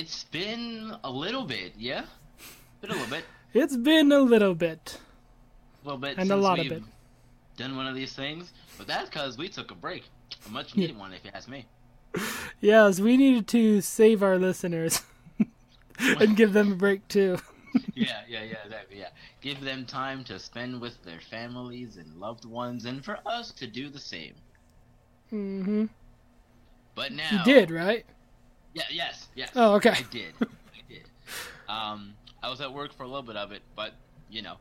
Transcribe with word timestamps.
It's 0.00 0.24
been 0.24 0.96
a 1.04 1.10
little 1.10 1.44
bit, 1.44 1.74
yeah? 1.76 2.04
Been 2.80 2.90
a 2.90 2.94
little 2.94 3.10
bit. 3.10 3.24
It's 3.52 3.76
been 3.76 4.10
a 4.12 4.20
little 4.20 4.54
bit. 4.54 4.98
A 5.82 5.88
little 5.88 5.98
bit. 6.00 6.16
And 6.16 6.30
a 6.30 6.36
lot 6.36 6.58
of 6.58 6.72
it. 6.72 6.82
Done 7.58 7.76
one 7.76 7.86
of 7.86 7.94
these 7.94 8.14
things. 8.14 8.50
But 8.78 8.86
that's 8.86 9.10
because 9.10 9.36
we 9.36 9.48
took 9.48 9.70
a 9.70 9.74
break. 9.74 10.04
A 10.46 10.50
much 10.50 10.74
needed 10.74 10.96
one, 10.96 11.12
if 11.12 11.22
you 11.24 11.30
ask 11.34 11.48
me. 11.48 11.66
Yes, 12.60 12.98
we 13.00 13.16
needed 13.18 13.46
to 13.48 13.80
save 13.82 14.22
our 14.22 14.38
listeners 14.38 15.02
and 15.98 16.36
give 16.36 16.52
them 16.54 16.72
a 16.72 16.76
break 16.76 17.06
too. 17.08 17.38
yeah, 17.94 18.20
yeah, 18.28 18.42
yeah, 18.42 18.56
exactly, 18.64 18.98
yeah. 18.98 19.08
Give 19.42 19.60
them 19.60 19.84
time 19.84 20.24
to 20.24 20.38
spend 20.38 20.80
with 20.80 21.02
their 21.04 21.20
families 21.20 21.96
and 21.98 22.20
loved 22.20 22.44
ones, 22.44 22.84
and 22.86 23.04
for 23.04 23.18
us 23.26 23.50
to 23.52 23.66
do 23.66 23.88
the 23.90 23.98
same. 23.98 24.34
hmm 25.30 25.86
But 26.94 27.12
now. 27.12 27.30
You 27.32 27.44
did, 27.44 27.70
right? 27.70 28.04
Yeah, 28.74 28.82
yes, 28.90 29.28
yes. 29.34 29.50
Oh, 29.56 29.74
okay. 29.74 29.90
I 29.90 30.02
did. 30.10 30.32
I 30.40 30.46
did. 30.88 31.02
Um, 31.68 32.14
I 32.42 32.48
was 32.48 32.60
at 32.60 32.72
work 32.72 32.92
for 32.92 33.02
a 33.02 33.06
little 33.06 33.22
bit 33.22 33.36
of 33.36 33.52
it, 33.52 33.62
but, 33.76 33.94
you 34.30 34.42
know. 34.42 34.56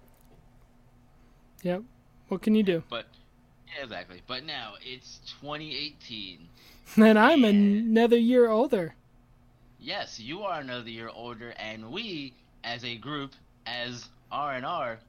Yep. 1.64 1.84
What 2.30 2.42
can 2.42 2.56
you 2.56 2.64
do? 2.64 2.84
But, 2.90 3.06
yeah, 3.68 3.84
exactly. 3.84 4.22
But 4.28 4.46
now, 4.46 4.74
it's 4.82 5.20
2018. 5.42 6.48
And 6.98 7.20
I'm 7.20 7.42
Yeah. 7.44 7.50
another 7.50 8.18
year 8.18 8.50
older. 8.50 8.96
Yes, 9.80 10.20
you 10.20 10.42
are 10.44 10.60
another 10.60 10.90
year 10.90 11.10
older, 11.14 11.54
and 11.58 11.92
we, 11.92 12.34
as 12.64 12.84
a 12.84 12.96
group, 12.98 13.34
as 13.66 14.10
R 14.32 14.54
and 14.56 14.66
R, 14.66 15.00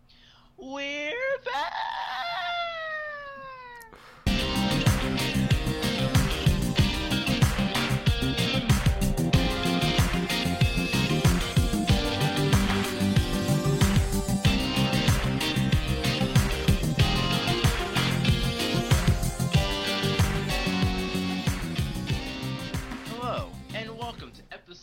we're 0.59 1.13
back. 1.45 1.73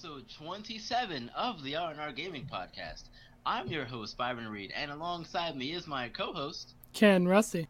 Episode 0.07 0.29
27 0.37 1.29
of 1.35 1.61
the 1.63 1.75
R&R 1.75 2.13
Gaming 2.13 2.47
Podcast. 2.49 3.03
I'm 3.45 3.67
your 3.67 3.83
host, 3.83 4.15
Byron 4.15 4.47
Reed, 4.47 4.71
and 4.73 4.89
alongside 4.89 5.57
me 5.57 5.73
is 5.73 5.85
my 5.85 6.07
co-host. 6.07 6.75
Ken 6.93 7.27
Rusty. 7.27 7.67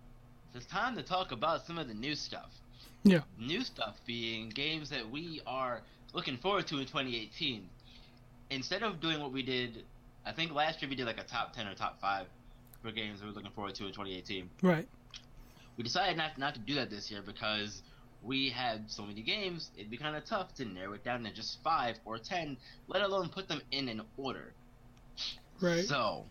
It's 0.54 0.68
time 0.68 0.96
to 0.98 1.02
talk 1.02 1.32
about 1.32 1.66
some 1.66 1.80
of 1.80 1.88
the 1.88 1.96
new 1.96 2.14
stuff. 2.14 2.52
Yeah. 3.04 3.22
New 3.40 3.64
stuff 3.64 3.96
being 4.06 4.50
games 4.50 4.88
that 4.92 5.10
we 5.10 5.42
are 5.48 5.82
looking 6.14 6.38
forward 6.38 6.68
to 6.68 6.76
in 6.76 6.86
2018. 6.86 7.68
Instead 8.52 8.84
of 8.84 9.02
doing 9.02 9.20
what 9.20 9.32
we 9.32 9.42
did, 9.42 9.84
I 10.24 10.32
think 10.32 10.54
last 10.54 10.80
year 10.80 10.90
we 10.90 10.96
did 10.96 11.08
like 11.08 11.20
a 11.20 11.24
top 11.24 11.54
10 11.54 11.66
or 11.66 11.74
top 11.74 12.00
5 12.00 12.28
for 12.84 12.92
games 12.92 13.20
that 13.20 13.26
we're 13.26 13.34
looking 13.34 13.52
forward 13.52 13.74
to 13.76 13.86
in 13.86 13.94
2018. 13.94 14.48
Right. 14.62 14.88
We 15.76 15.84
decided 15.84 16.18
not, 16.18 16.38
not 16.38 16.54
to 16.54 16.60
do 16.60 16.76
that 16.76 16.92
this 16.92 17.10
year 17.10 17.24
because 17.26 17.82
we 18.24 18.50
had 18.50 18.90
so 18.90 19.04
many 19.04 19.22
games, 19.22 19.72
it'd 19.78 19.90
be 19.90 19.98
kind 19.98 20.16
of 20.16 20.26
tough 20.26 20.54
to 20.56 20.66
narrow 20.66 20.94
it 20.94 21.04
down 21.04 21.24
to 21.24 21.34
just 21.34 21.62
5 21.64 21.98
or 22.06 22.18
10, 22.18 22.58
let 22.88 23.02
alone 23.02 23.30
put 23.30 23.48
them 23.48 23.62
in 23.72 23.90
an 23.90 24.02
order. 24.18 24.54
Right. 25.62 25.86
So, 25.86 26.26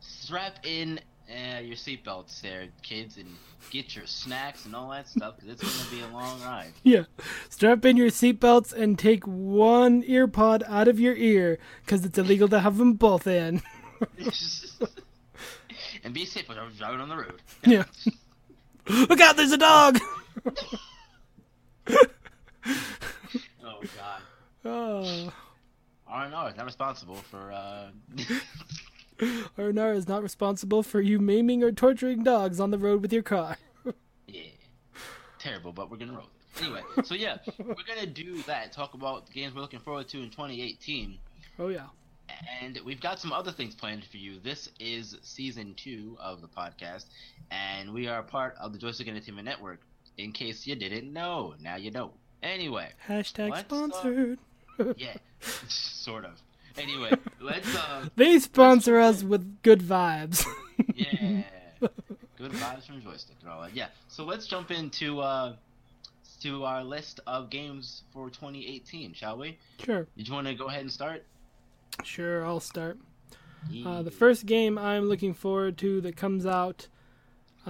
strap 0.00 0.64
in 0.64 1.00
uh, 1.30 1.60
your 1.60 1.76
seatbelts 1.76 2.40
there, 2.40 2.66
kids, 2.82 3.16
and 3.16 3.28
get 3.70 3.94
your 3.94 4.06
snacks 4.06 4.66
and 4.66 4.74
all 4.74 4.90
that 4.90 5.08
stuff 5.08 5.36
because 5.36 5.52
it's 5.52 5.62
going 5.62 5.84
to 5.84 5.90
be 5.90 6.00
a 6.02 6.16
long 6.16 6.40
ride. 6.42 6.72
Yeah. 6.82 7.04
Strap 7.48 7.84
in 7.84 7.96
your 7.96 8.08
seatbelts 8.08 8.72
and 8.72 8.98
take 8.98 9.24
one 9.24 10.02
ear 10.06 10.26
pod 10.26 10.64
out 10.66 10.88
of 10.88 10.98
your 10.98 11.14
ear 11.14 11.58
because 11.84 12.04
it's 12.04 12.18
illegal 12.18 12.48
to 12.48 12.60
have 12.60 12.78
them 12.78 12.94
both 12.94 13.26
in. 13.26 13.62
and 16.04 16.14
be 16.14 16.24
safe 16.24 16.48
when 16.48 16.58
driving 16.78 17.00
on 17.00 17.08
the 17.08 17.16
road. 17.16 17.42
yeah. 17.64 17.84
Look 18.88 19.20
out, 19.20 19.36
there's 19.36 19.52
a 19.52 19.58
dog! 19.58 19.98
Oh, 23.62 23.80
God. 23.96 24.22
oh. 24.64 25.32
R&R 26.06 26.50
is 26.50 26.56
not 26.56 26.66
responsible 26.66 27.14
for, 27.16 27.52
uh... 27.52 27.90
R&R 29.58 29.92
is 29.92 30.08
not 30.08 30.22
responsible 30.22 30.82
for 30.82 31.00
you 31.00 31.18
maiming 31.18 31.62
or 31.62 31.70
torturing 31.72 32.22
dogs 32.24 32.58
on 32.60 32.70
the 32.70 32.78
road 32.78 33.00
with 33.02 33.12
your 33.12 33.22
car. 33.22 33.56
Yeah. 34.26 34.42
Terrible, 35.40 35.72
but 35.72 35.90
we're 35.90 35.96
gonna 35.96 36.12
roll 36.12 36.26
it. 36.56 36.62
Anyway, 36.62 36.82
so 37.02 37.14
yeah, 37.16 37.38
we're 37.58 37.74
gonna 37.86 38.06
do 38.06 38.40
that. 38.42 38.72
Talk 38.72 38.94
about 38.94 39.26
the 39.26 39.32
games 39.32 39.54
we're 39.56 39.60
looking 39.62 39.80
forward 39.80 40.06
to 40.08 40.18
in 40.22 40.30
2018, 40.30 41.18
Oh, 41.58 41.66
yeah. 41.66 41.86
and 42.62 42.78
we've 42.84 43.00
got 43.00 43.18
some 43.18 43.32
other 43.32 43.50
things 43.50 43.74
planned 43.74 44.04
for 44.04 44.18
you. 44.18 44.38
This 44.38 44.68
is 44.78 45.16
season 45.22 45.74
two 45.74 46.16
of 46.20 46.40
the 46.42 46.46
podcast, 46.46 47.06
and 47.50 47.92
we 47.92 48.06
are 48.06 48.22
part 48.22 48.54
of 48.60 48.72
the 48.72 48.78
Joystick 48.78 49.08
Entertainment 49.08 49.46
Network. 49.46 49.80
In 50.20 50.32
case 50.32 50.66
you 50.66 50.74
didn't 50.76 51.10
know, 51.12 51.54
now 51.60 51.76
you 51.76 51.90
know. 51.90 52.12
Anyway, 52.42 52.90
Hashtag 53.08 53.50
Let's, 53.50 53.72
uh, 53.72 53.76
sponsored. 53.76 54.38
yeah, 54.96 55.16
sort 55.68 56.26
of. 56.26 56.32
Anyway, 56.76 57.10
let's 57.40 57.74
uh, 57.74 58.06
They 58.16 58.38
sponsor 58.38 58.98
us 58.98 59.22
with 59.22 59.62
good 59.62 59.80
vibes. 59.80 60.44
yeah, 60.94 61.42
good 61.80 62.52
vibes 62.52 62.86
from 62.86 63.00
Joystick 63.02 63.36
that. 63.42 63.74
Yeah, 63.74 63.88
so 64.08 64.24
let's 64.24 64.46
jump 64.46 64.70
into 64.70 65.20
uh 65.20 65.54
to 66.42 66.64
our 66.64 66.84
list 66.84 67.20
of 67.26 67.50
games 67.50 68.02
for 68.12 68.28
2018, 68.30 69.14
shall 69.14 69.38
we? 69.38 69.58
sure. 69.82 70.06
Did 70.16 70.28
you 70.28 70.34
want 70.34 70.46
to 70.46 70.54
go 70.54 70.66
ahead 70.68 70.80
and 70.82 70.92
start? 70.92 71.24
Sure, 72.02 72.46
I'll 72.46 72.60
start. 72.60 72.98
Uh, 73.84 74.02
the 74.02 74.10
first 74.10 74.46
game 74.46 74.78
I'm 74.78 75.04
looking 75.04 75.34
forward 75.34 75.76
to 75.78 76.00
that 76.00 76.16
comes 76.16 76.46
out 76.46 76.88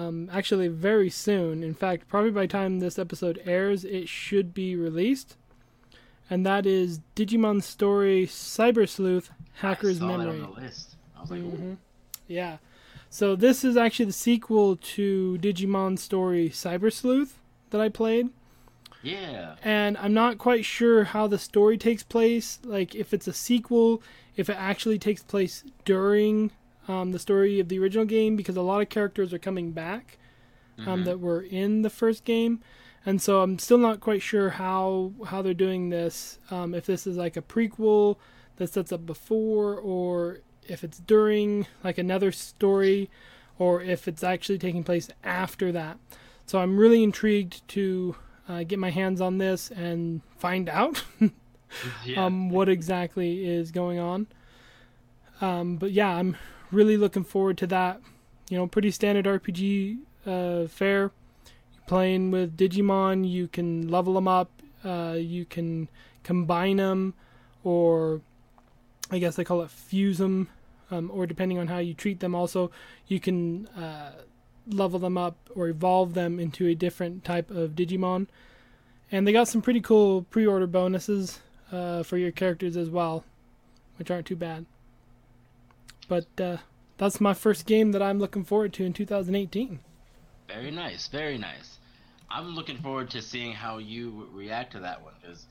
um, 0.08 0.30
actually 0.32 0.68
very 0.68 1.10
soon. 1.10 1.62
In 1.62 1.74
fact, 1.74 2.08
probably 2.08 2.30
by 2.30 2.42
the 2.42 2.48
time 2.48 2.78
this 2.80 2.98
episode 2.98 3.40
airs, 3.44 3.84
it 3.84 4.08
should 4.08 4.54
be 4.54 4.76
released. 4.76 5.36
And 6.28 6.46
that 6.46 6.64
is 6.66 7.00
Digimon 7.16 7.62
Story 7.62 8.26
Cyber 8.26 8.88
Sleuth 8.88 9.30
Hacker's 9.62 9.96
I 9.96 10.00
saw 10.00 10.16
Memory. 10.16 10.38
That 10.38 10.44
on 10.46 10.54
the 10.54 10.60
list. 10.60 10.96
I 11.16 11.20
was 11.20 11.30
like, 11.30 11.40
ooh. 11.40 11.50
Mhm. 11.52 11.76
Yeah. 12.28 12.58
So 13.10 13.34
this 13.34 13.64
is 13.64 13.76
actually 13.76 14.04
the 14.06 14.12
sequel 14.12 14.76
to 14.76 15.38
Digimon 15.42 15.98
Story 15.98 16.48
Cyber 16.50 16.92
Sleuth 16.92 17.38
that 17.70 17.80
I 17.80 17.88
played. 17.88 18.28
yeah, 19.02 19.56
and 19.64 19.96
I'm 19.98 20.12
not 20.14 20.36
quite 20.38 20.64
sure 20.64 21.04
how 21.04 21.26
the 21.26 21.38
story 21.38 21.76
takes 21.78 22.02
place. 22.04 22.58
Like 22.64 22.94
if 22.94 23.12
it's 23.14 23.26
a 23.26 23.32
sequel, 23.32 24.00
if 24.36 24.48
it 24.50 24.56
actually 24.58 24.98
takes 24.98 25.22
place 25.22 25.64
during 25.84 26.52
um, 26.90 27.12
the 27.12 27.18
story 27.18 27.60
of 27.60 27.68
the 27.68 27.78
original 27.78 28.04
game, 28.04 28.36
because 28.36 28.56
a 28.56 28.62
lot 28.62 28.80
of 28.82 28.88
characters 28.88 29.32
are 29.32 29.38
coming 29.38 29.70
back 29.72 30.18
um, 30.78 31.02
Mhm. 31.02 31.04
that 31.04 31.20
were 31.20 31.42
in 31.42 31.82
the 31.82 31.90
first 31.90 32.24
game, 32.24 32.60
and 33.04 33.20
so 33.20 33.42
I'm 33.42 33.58
still 33.58 33.78
not 33.78 34.00
quite 34.00 34.22
sure 34.22 34.50
how 34.50 35.12
how 35.26 35.42
they're 35.42 35.54
doing 35.66 35.90
this. 35.90 36.38
Um, 36.50 36.74
if 36.74 36.86
this 36.86 37.06
is 37.06 37.16
like 37.16 37.36
a 37.36 37.42
prequel 37.42 38.16
that 38.56 38.72
sets 38.72 38.92
up 38.92 39.04
before, 39.06 39.74
or 39.76 40.40
if 40.66 40.82
it's 40.84 40.98
during 41.00 41.66
like 41.84 41.98
another 41.98 42.32
story, 42.32 43.10
or 43.58 43.82
if 43.82 44.08
it's 44.08 44.22
actually 44.24 44.58
taking 44.58 44.84
place 44.84 45.08
after 45.24 45.70
that. 45.72 45.98
So 46.46 46.58
I'm 46.60 46.78
really 46.78 47.02
intrigued 47.02 47.66
to 47.68 48.16
uh, 48.48 48.62
get 48.64 48.78
my 48.78 48.90
hands 48.90 49.20
on 49.20 49.38
this 49.38 49.70
and 49.70 50.22
find 50.38 50.68
out 50.68 51.04
yeah. 52.04 52.24
um, 52.24 52.50
what 52.50 52.68
exactly 52.68 53.44
is 53.46 53.70
going 53.70 53.98
on. 53.98 54.26
Um, 55.40 55.76
but 55.76 55.92
yeah, 55.92 56.08
I'm 56.16 56.36
really 56.70 56.97
looking 56.97 57.25
forward 57.25 57.58
to 57.58 57.66
that. 57.69 58.00
You 58.48 58.58
know, 58.58 58.66
pretty 58.66 58.91
standard 58.91 59.26
RPG 59.26 59.98
uh, 60.26 60.66
fare. 60.69 61.12
You're 61.75 61.84
playing 61.86 62.31
with 62.31 62.56
Digimon, 62.56 63.28
you 63.28 63.48
can 63.48 63.88
level 63.88 64.14
them 64.14 64.28
up, 64.28 64.50
uh, 64.84 65.16
you 65.19 65.44
can 65.44 65.88
combine 66.22 66.76
them, 66.76 67.14
or 67.64 68.20
I 69.10 69.18
guess 69.18 69.36
they 69.36 69.44
call 69.44 69.62
it 69.62 69.71
fuse 69.71 70.18
them, 70.18 70.48
um, 70.91 71.10
or 71.12 71.27
depending 71.27 71.59
on 71.59 71.68
how 71.68 71.78
you 71.78 71.94
treat 71.94 72.21
them, 72.21 72.34
also 72.34 72.71
you 73.06 73.21
can 73.21 73.66
uh, 73.68 74.12
level 74.66 74.98
them 74.98 75.16
up 75.16 75.36
or 75.54 75.68
evolve 75.68 76.15
them 76.15 76.39
into 76.39 76.66
a 76.66 76.74
different 76.74 77.24
type 77.24 77.50
of 77.50 77.71
Digimon. 77.71 78.27
And 79.12 79.27
they 79.27 79.33
got 79.33 79.48
some 79.48 79.62
pretty 79.62 79.80
cool 79.80 80.22
pre-order 80.22 80.66
bonuses 80.66 81.41
uh, 81.72 82.03
for 82.03 82.16
your 82.16 82.30
characters 82.30 82.77
as 82.77 82.89
well, 82.89 83.24
which 83.97 84.10
aren't 84.10 84.27
too 84.27 84.36
bad. 84.36 84.66
But 86.09 86.27
uh, 86.41 86.59
that's 87.00 87.18
my 87.18 87.32
first 87.32 87.64
game 87.64 87.92
that 87.92 88.02
I'm 88.02 88.18
looking 88.18 88.44
forward 88.44 88.74
to 88.74 88.84
in 88.84 88.92
2018. 88.92 89.80
very 90.47 90.70
nice, 90.70 91.08
very 91.08 91.38
nice. 91.38 91.78
I'm 92.28 92.54
looking 92.54 92.76
forward 92.76 93.08
to 93.10 93.22
seeing 93.22 93.52
how 93.52 93.78
you 93.78 94.28
react 94.32 94.72
to 94.72 94.80
that 94.80 95.02
one 95.02 95.14
because 95.20 95.47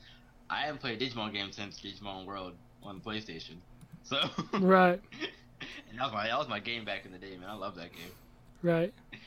I 0.50 0.62
haven't 0.62 0.80
played 0.80 1.02
a 1.02 1.06
Digimon 1.06 1.34
game 1.34 1.52
since 1.52 1.82
Digimon 1.82 2.26
World 2.26 2.54
on 2.84 3.00
the 3.00 3.02
PlayStation. 3.02 3.56
So, 4.04 4.18
Right, 4.60 5.02
and 5.90 6.00
that 6.00 6.04
was 6.04 6.14
my 6.14 6.28
that 6.28 6.38
was 6.38 6.48
my 6.48 6.60
game 6.60 6.86
back 6.86 7.06
in 7.06 7.12
the 7.12 7.18
day, 7.18 7.36
man. 7.36 7.50
I 7.50 7.56
love 7.56 7.76
that 7.76 7.92
game. 7.92 8.12
right. 8.62 8.94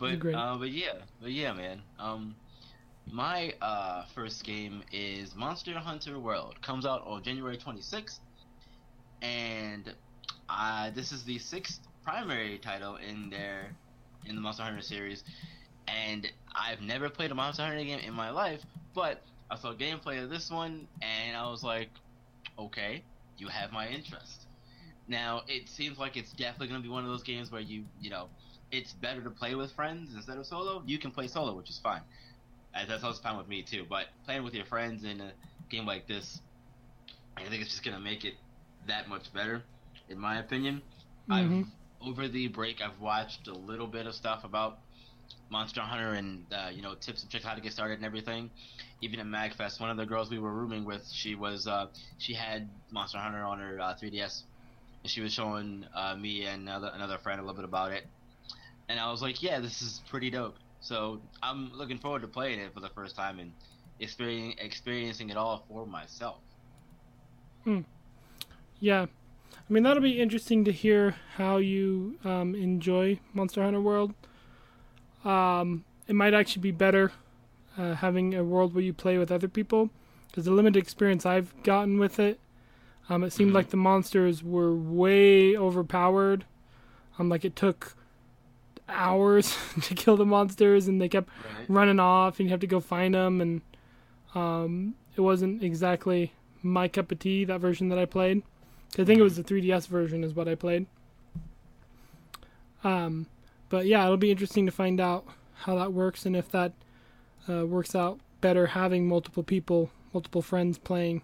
But 0.00 0.24
uh, 0.24 0.56
but 0.56 0.70
yeah, 0.70 0.92
but 1.20 1.32
yeah, 1.32 1.52
man. 1.52 1.82
Um, 1.98 2.36
my 3.10 3.52
uh, 3.60 4.04
first 4.14 4.44
game 4.44 4.84
is 4.92 5.34
Monster 5.34 5.72
Hunter 5.72 6.20
World. 6.20 6.54
Comes 6.62 6.86
out 6.86 7.04
on 7.04 7.20
January 7.24 7.56
26th, 7.56 8.20
and 9.22 9.92
uh, 10.48 10.90
this 10.90 11.12
is 11.12 11.24
the 11.24 11.38
sixth 11.38 11.80
primary 12.04 12.58
title 12.58 12.96
in 12.96 13.30
their 13.30 13.70
in 14.26 14.34
the 14.34 14.40
Monster 14.40 14.62
Hunter 14.62 14.82
series. 14.82 15.24
And 15.86 16.30
I've 16.54 16.80
never 16.82 17.08
played 17.08 17.30
a 17.30 17.34
Monster 17.34 17.62
Hunter 17.62 17.82
game 17.84 18.00
in 18.00 18.14
my 18.14 18.30
life, 18.30 18.60
but 18.94 19.22
I 19.50 19.56
saw 19.56 19.72
gameplay 19.72 20.22
of 20.22 20.28
this 20.30 20.50
one, 20.50 20.86
and 21.00 21.36
I 21.36 21.48
was 21.50 21.62
like, 21.62 21.88
okay, 22.58 23.02
you 23.38 23.48
have 23.48 23.72
my 23.72 23.88
interest. 23.88 24.46
Now 25.06 25.42
it 25.48 25.68
seems 25.68 25.98
like 25.98 26.16
it's 26.16 26.32
definitely 26.32 26.68
going 26.68 26.82
to 26.82 26.86
be 26.86 26.92
one 26.92 27.04
of 27.04 27.10
those 27.10 27.22
games 27.22 27.50
where 27.50 27.62
you 27.62 27.84
you 28.00 28.10
know 28.10 28.28
it's 28.70 28.92
better 28.92 29.22
to 29.22 29.30
play 29.30 29.54
with 29.54 29.72
friends 29.72 30.14
instead 30.14 30.36
of 30.36 30.46
solo. 30.46 30.82
You 30.86 30.98
can 30.98 31.10
play 31.10 31.28
solo, 31.28 31.54
which 31.54 31.70
is 31.70 31.78
fine. 31.78 32.02
That's 32.86 33.02
also 33.02 33.20
fine 33.22 33.38
with 33.38 33.48
me 33.48 33.62
too. 33.62 33.86
But 33.88 34.06
playing 34.24 34.44
with 34.44 34.54
your 34.54 34.66
friends 34.66 35.04
in 35.04 35.20
a 35.20 35.32
game 35.70 35.86
like 35.86 36.06
this, 36.06 36.40
I 37.36 37.44
think 37.44 37.62
it's 37.62 37.70
just 37.70 37.84
gonna 37.84 38.00
make 38.00 38.24
it 38.24 38.34
that 38.86 39.08
much 39.08 39.32
better, 39.32 39.62
in 40.08 40.18
my 40.18 40.38
opinion. 40.38 40.82
Mhm. 41.28 41.60
I've 41.60 41.66
over 42.00 42.28
the 42.28 42.48
break 42.48 42.80
I've 42.80 43.00
watched 43.00 43.48
a 43.48 43.52
little 43.54 43.86
bit 43.86 44.06
of 44.06 44.14
stuff 44.14 44.44
about 44.44 44.78
Monster 45.50 45.80
Hunter 45.80 46.12
and 46.14 46.44
uh, 46.52 46.70
you 46.72 46.82
know 46.82 46.94
tips 46.94 47.22
and 47.22 47.30
tricks 47.30 47.44
how 47.44 47.54
to 47.54 47.60
get 47.60 47.72
started 47.72 47.94
and 47.94 48.04
everything. 48.04 48.50
Even 49.00 49.20
at 49.20 49.26
Magfest, 49.26 49.80
one 49.80 49.90
of 49.90 49.96
the 49.96 50.06
girls 50.06 50.30
we 50.30 50.38
were 50.38 50.52
rooming 50.52 50.84
with, 50.84 51.08
she 51.10 51.34
was 51.34 51.66
uh, 51.66 51.86
she 52.18 52.34
had 52.34 52.68
Monster 52.90 53.18
Hunter 53.18 53.42
on 53.42 53.58
her 53.58 53.80
uh, 53.80 53.94
3DS, 53.94 54.42
and 55.02 55.10
she 55.10 55.20
was 55.20 55.32
showing 55.32 55.84
uh, 55.94 56.16
me 56.16 56.46
and 56.46 56.62
another 56.62 56.90
another 56.94 57.18
friend 57.18 57.40
a 57.40 57.42
little 57.42 57.56
bit 57.56 57.64
about 57.64 57.92
it, 57.92 58.06
and 58.88 58.98
I 59.00 59.10
was 59.10 59.22
like, 59.22 59.42
yeah, 59.42 59.60
this 59.60 59.82
is 59.82 60.02
pretty 60.08 60.30
dope. 60.30 60.56
So 60.80 61.20
I'm 61.42 61.72
looking 61.72 61.98
forward 61.98 62.22
to 62.22 62.28
playing 62.28 62.60
it 62.60 62.72
for 62.74 62.80
the 62.80 62.90
first 62.90 63.16
time 63.16 63.38
and 63.38 63.52
experiencing 64.00 64.58
experiencing 64.64 65.30
it 65.30 65.36
all 65.36 65.64
for 65.68 65.86
myself. 65.86 66.38
Hmm. 67.64 67.80
Yeah. 68.80 69.06
I 69.54 69.72
mean, 69.72 69.82
that'll 69.82 70.02
be 70.02 70.20
interesting 70.20 70.64
to 70.64 70.72
hear 70.72 71.16
how 71.36 71.58
you 71.58 72.18
um, 72.24 72.54
enjoy 72.54 73.18
Monster 73.34 73.62
Hunter 73.62 73.80
World. 73.80 74.14
Um, 75.24 75.84
it 76.06 76.14
might 76.14 76.34
actually 76.34 76.62
be 76.62 76.70
better 76.70 77.12
uh, 77.76 77.94
having 77.94 78.34
a 78.34 78.42
world 78.44 78.74
where 78.74 78.82
you 78.82 78.92
play 78.92 79.18
with 79.18 79.30
other 79.30 79.48
people 79.48 79.90
because 80.28 80.44
the 80.44 80.50
limited 80.52 80.82
experience 80.82 81.26
I've 81.26 81.52
gotten 81.62 81.98
with 81.98 82.18
it, 82.18 82.38
um, 83.08 83.24
it 83.24 83.32
seemed 83.32 83.50
Mhm. 83.50 83.54
like 83.54 83.68
the 83.70 83.76
monsters 83.76 84.42
were 84.42 84.74
way 84.74 85.56
overpowered. 85.56 86.44
Um, 87.18 87.28
like 87.28 87.44
it 87.44 87.56
took 87.56 87.94
hours 88.88 89.56
to 89.82 89.94
kill 89.94 90.16
the 90.16 90.24
monsters, 90.26 90.88
and 90.88 91.00
they 91.00 91.08
kept 91.08 91.28
Right. 91.28 91.68
running 91.68 92.00
off, 92.00 92.38
and 92.38 92.48
you 92.48 92.50
have 92.52 92.60
to 92.60 92.66
go 92.66 92.80
find 92.80 93.14
them, 93.14 93.40
and 93.40 93.60
um, 94.34 94.94
it 95.16 95.20
wasn't 95.20 95.62
exactly 95.62 96.32
my 96.62 96.86
cup 96.88 97.10
of 97.10 97.18
tea. 97.18 97.44
That 97.44 97.60
version 97.60 97.88
that 97.88 97.98
I 97.98 98.04
played, 98.04 98.42
I 98.96 99.04
think 99.04 99.18
it 99.18 99.22
was 99.22 99.36
the 99.36 99.44
3DS 99.44 99.86
version 99.86 100.24
is 100.24 100.34
what 100.34 100.48
I 100.48 100.54
played. 100.54 100.86
Um, 102.84 103.26
but 103.68 103.86
yeah, 103.86 104.04
it'll 104.04 104.16
be 104.16 104.30
interesting 104.30 104.66
to 104.66 104.72
find 104.72 105.00
out 105.00 105.26
how 105.54 105.76
that 105.76 105.92
works 105.92 106.24
and 106.24 106.36
if 106.36 106.50
that 106.52 106.72
uh, 107.48 107.66
works 107.66 107.94
out 107.94 108.20
better 108.40 108.66
having 108.68 109.08
multiple 109.08 109.42
people, 109.42 109.90
multiple 110.12 110.42
friends 110.42 110.78
playing. 110.78 111.22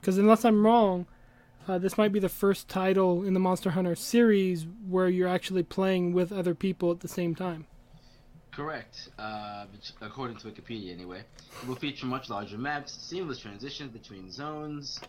Because 0.00 0.18
unless 0.18 0.44
I'm 0.44 0.66
wrong, 0.66 1.06
uh, 1.68 1.78
this 1.78 1.96
might 1.96 2.12
be 2.12 2.18
the 2.18 2.28
first 2.28 2.68
title 2.68 3.24
in 3.24 3.34
the 3.34 3.40
Monster 3.40 3.70
Hunter 3.70 3.94
series 3.94 4.66
where 4.88 5.08
you're 5.08 5.28
actually 5.28 5.62
playing 5.62 6.12
with 6.12 6.32
other 6.32 6.54
people 6.54 6.90
at 6.90 7.00
the 7.00 7.08
same 7.08 7.34
time. 7.34 7.66
Correct. 8.50 9.08
Uh, 9.18 9.66
according 10.00 10.36
to 10.38 10.46
Wikipedia, 10.46 10.92
anyway, 10.92 11.22
it 11.62 11.68
will 11.68 11.74
feature 11.74 12.06
much 12.06 12.30
larger 12.30 12.58
maps, 12.58 12.92
seamless 12.92 13.38
transitions 13.38 13.90
between 13.90 14.30
zones 14.30 15.00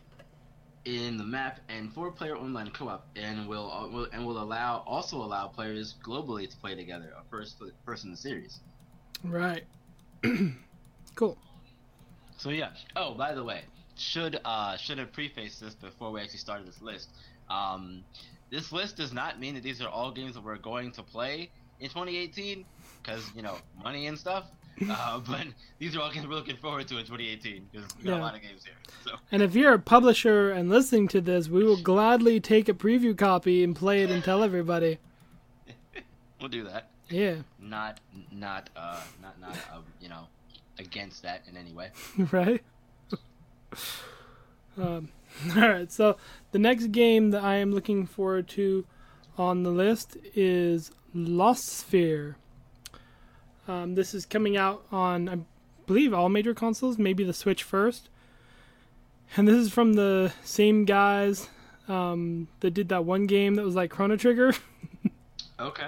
in 0.86 1.18
the 1.18 1.24
map, 1.24 1.60
and 1.68 1.92
four-player 1.94 2.38
online 2.38 2.70
co-op, 2.72 3.06
and 3.16 3.48
will, 3.48 3.72
uh, 3.72 3.88
will 3.88 4.08
and 4.14 4.26
will 4.26 4.42
allow 4.42 4.84
also 4.86 5.18
allow 5.18 5.48
players 5.48 5.96
globally 6.04 6.50
to 6.50 6.56
play 6.58 6.76
together. 6.76 7.14
A 7.20 7.24
first 7.30 7.62
first 7.86 8.06
in 8.06 8.12
the 8.12 8.18
series. 8.18 8.60
Right. 9.24 9.64
cool. 11.16 11.38
So 12.38 12.50
yeah. 12.50 12.70
Oh, 12.96 13.14
by 13.14 13.34
the 13.34 13.44
way, 13.44 13.64
should 13.98 14.40
uh 14.46 14.78
should 14.78 14.98
have 15.00 15.12
prefaced 15.12 15.62
this 15.62 15.74
before 15.74 16.12
we 16.12 16.22
actually 16.22 16.40
started 16.40 16.68
this 16.68 16.82
list. 16.82 17.10
Um, 17.50 18.04
this 18.52 18.72
list 18.72 18.98
does 18.98 19.14
not 19.14 19.40
mean 19.40 19.56
that 19.56 19.64
these 19.64 19.82
are 19.82 19.90
all 19.90 20.12
games 20.12 20.36
that 20.36 20.44
we're 20.44 20.58
going 20.58 20.92
to 20.94 21.04
play 21.04 21.50
in 21.80 21.90
2018, 21.90 22.66
because 23.02 23.32
you 23.36 23.42
know 23.42 23.58
money 23.84 24.08
and 24.08 24.18
stuff. 24.18 24.46
Uh, 24.90 25.20
but 25.20 25.48
these 25.80 25.96
are 25.96 26.02
all 26.02 26.12
games 26.12 26.28
we're 26.28 26.36
looking 26.36 26.58
forward 26.58 26.86
to 26.88 26.98
in 26.98 27.06
2018 27.06 27.68
because 27.72 27.88
we 27.98 28.04
got 28.04 28.12
Yeah. 28.16 28.20
a 28.20 28.22
lot 28.22 28.36
of 28.36 28.42
games 28.42 28.66
here. 28.66 28.74
So 29.06 29.12
And 29.32 29.42
if 29.42 29.56
you're 29.56 29.74
a 29.74 29.80
publisher 29.80 30.52
and 30.52 30.70
listening 30.70 31.08
to 31.10 31.22
this, 31.22 31.48
we 31.48 31.64
will 31.64 31.82
gladly 31.82 32.40
take 32.42 32.68
a 32.68 32.74
preview 32.74 33.18
copy 33.18 33.64
and 33.64 33.74
play 33.76 34.04
it 34.04 34.12
and 34.12 34.22
tell 34.24 34.44
everybody. 34.44 34.98
we'll 36.42 36.50
do 36.50 36.64
that. 36.66 36.90
Yeah, 37.10 37.36
Not 37.60 38.00
not 38.32 38.70
uh 38.76 39.00
not 39.22 39.40
not 39.40 39.56
uh, 39.72 39.80
you 40.02 40.10
know 40.10 40.28
against 40.80 41.22
that 41.24 41.44
in 41.48 41.56
any 41.56 41.72
way. 41.72 41.92
right? 42.32 42.62
um, 44.78 45.10
all 45.56 45.70
right, 45.70 45.92
so 45.92 46.18
the 46.52 46.60
next 46.60 46.88
game 46.92 47.30
that 47.32 47.44
I 47.44 47.56
am 47.58 47.72
looking 47.72 48.06
forward 48.06 48.48
to 48.50 48.86
on 49.38 49.64
the 49.64 49.70
list 49.70 50.18
is 50.34 50.92
Lost 51.14 51.66
Sphere. 51.68 52.38
Um, 53.68 53.96
this 53.96 54.14
is 54.14 54.26
coming 54.26 54.58
out 54.58 54.86
on, 54.92 55.28
I 55.28 55.40
believe, 55.88 56.14
all 56.14 56.30
major 56.30 56.54
consoles, 56.54 56.98
maybe 56.98 57.24
the 57.24 57.34
Switch 57.34 57.64
first. 57.64 58.10
And 59.36 59.48
this 59.48 59.56
is 59.56 59.74
from 59.74 59.94
the 59.94 60.34
same 60.44 60.86
guys 60.86 61.50
um, 61.88 62.48
that 62.60 62.72
did 62.72 62.90
that 62.90 63.06
one 63.06 63.26
game 63.26 63.56
that 63.56 63.64
was 63.64 63.76
like 63.76 63.92
Chrono 63.92 64.16
Trigger. 64.18 64.54
Okay. 65.58 65.88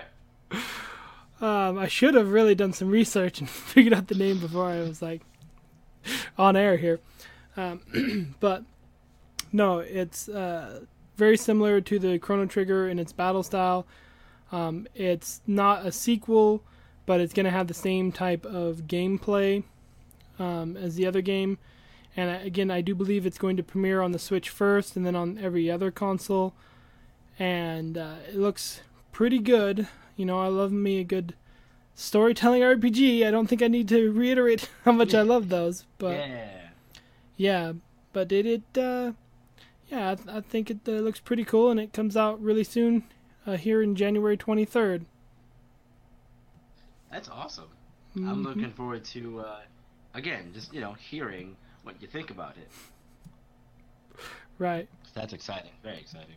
Um, 1.42 1.78
I 1.78 1.88
should 1.88 2.16
have 2.16 2.32
really 2.32 2.56
done 2.56 2.74
some 2.74 2.90
research 2.90 3.40
and 3.40 3.50
figured 3.50 3.94
out 3.94 4.08
the 4.08 4.16
name 4.16 4.40
before 4.40 4.68
I 4.68 4.80
was 4.80 5.02
like 5.02 5.22
on 6.38 6.56
air 6.56 6.78
here. 6.78 7.00
Um, 7.56 8.36
but 8.40 8.64
no, 9.52 9.80
it's 9.80 10.30
uh, 10.30 10.82
very 11.18 11.38
similar 11.38 11.82
to 11.82 12.00
the 12.00 12.18
Chrono 12.20 12.46
Trigger 12.46 12.88
in 12.88 12.98
its 12.98 13.12
battle 13.12 13.44
style. 13.44 13.86
Um, 14.52 14.88
it's 14.96 15.42
not 15.46 15.86
a 15.86 15.92
sequel, 15.92 16.64
but 17.08 17.20
it's 17.20 17.34
going 17.34 17.46
to 17.46 17.52
have 17.52 17.68
the 17.68 17.74
same 17.74 18.12
type 18.12 18.46
of 18.46 18.82
gameplay 18.82 19.64
um, 20.38 20.78
as 20.78 20.96
the 20.96 21.08
other 21.08 21.22
game. 21.22 21.58
And 22.16 22.46
again, 22.46 22.70
I 22.70 22.82
do 22.82 22.94
believe 22.94 23.26
it's 23.26 23.38
going 23.40 23.58
to 23.58 23.64
premiere 23.64 24.02
on 24.02 24.12
the 24.12 24.20
Switch 24.20 24.50
first 24.50 24.96
and 24.96 25.06
then 25.06 25.16
on 25.16 25.40
every 25.40 25.72
other 25.72 25.90
console. 25.90 26.54
And 27.40 27.98
uh, 27.98 28.16
it 28.28 28.36
looks 28.36 28.82
pretty 29.12 29.40
good. 29.40 29.88
You 30.16 30.26
know, 30.26 30.40
I 30.40 30.48
love 30.48 30.72
me 30.72 31.00
a 31.00 31.04
good 31.04 31.34
storytelling 31.96 32.62
RPG. 32.62 33.26
I 33.26 33.32
don't 33.32 33.48
think 33.48 33.62
I 33.62 33.68
need 33.68 33.88
to 33.90 34.12
reiterate 34.12 34.70
how 34.84 34.92
much 34.92 35.14
I 35.14 35.22
love 35.22 35.50
those, 35.50 35.86
but 35.98 36.18
yeah. 36.18 36.50
yeah, 37.38 37.74
but 38.14 38.32
it 38.32 38.46
it 38.46 38.78
uh, 38.78 39.14
yeah, 39.88 40.12
I, 40.12 40.16
th- 40.16 40.28
I 40.28 40.42
think 40.42 40.70
it 40.70 40.80
uh, 40.88 40.92
looks 40.92 41.20
pretty 41.20 41.46
cool, 41.46 41.72
and 41.72 41.80
it 41.80 41.94
comes 41.94 42.18
out 42.18 42.42
really 42.42 42.64
soon 42.64 43.04
uh, 43.46 43.58
here 43.58 43.82
in 43.82 43.96
January 43.96 44.38
twenty 44.38 44.66
third. 44.66 45.06
That's 47.12 47.30
awesome. 47.30 47.70
I'm 48.16 48.44
looking 48.44 48.72
forward 48.72 49.04
to 49.06 49.40
uh 49.42 49.60
again 50.16 50.52
just 50.54 50.74
you 50.74 50.82
know 50.82 50.94
hearing 50.94 51.56
what 51.84 52.02
you 52.02 52.08
think 52.08 52.32
about 52.32 52.56
it. 52.58 52.68
right. 54.58 54.88
That's 55.14 55.34
exciting. 55.34 55.72
Very 55.84 56.00
exciting. 56.00 56.36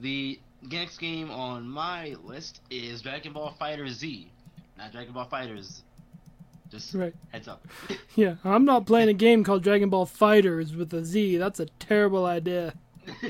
The 0.00 0.38
next 0.70 0.98
game 0.98 1.30
on 1.30 1.68
my 1.68 2.14
list 2.24 2.60
is 2.70 3.02
Dragon 3.02 3.32
Ball 3.32 3.54
FighterZ. 3.60 4.26
Not 4.78 4.92
Dragon 4.92 5.12
Ball 5.12 5.24
Fighters. 5.26 5.82
Just 6.70 6.94
Right. 6.94 7.14
heads 7.32 7.48
up. 7.48 7.66
Yeah, 8.16 8.36
I'm 8.44 8.64
not 8.64 8.86
playing 8.86 9.08
a 9.08 9.12
game 9.14 9.42
called 9.44 9.62
Dragon 9.62 9.90
Ball 9.90 10.06
Fighters 10.06 10.74
with 10.74 10.92
a 10.94 11.04
Z. 11.04 11.36
That's 11.36 11.60
a 11.60 11.66
terrible 11.80 12.26
idea. 12.26 12.74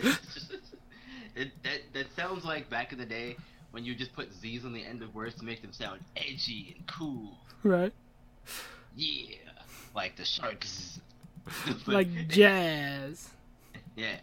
it, 1.37 1.51
that, 1.63 1.81
that 1.95 2.07
sounds 2.17 2.45
like 2.45 2.69
back 2.71 2.93
in 2.93 2.99
the 2.99 3.07
day 3.07 3.37
when 3.73 3.85
you 3.85 3.95
just 3.95 4.13
put 4.13 4.33
Z's 4.33 4.65
on 4.65 4.73
the 4.73 4.85
end 4.85 5.03
of 5.03 5.15
words 5.15 5.35
to 5.37 5.45
make 5.45 5.63
them 5.63 5.73
sound 5.73 6.01
edgy 6.17 6.75
and 6.77 6.87
cool. 6.87 7.37
Right. 7.65 7.93
Yeah. 8.97 9.37
Like 9.95 10.17
the 10.17 10.25
sharks. 10.25 11.01
Like 11.87 12.29
jazz. 12.29 13.29
Yeah. 13.97 14.17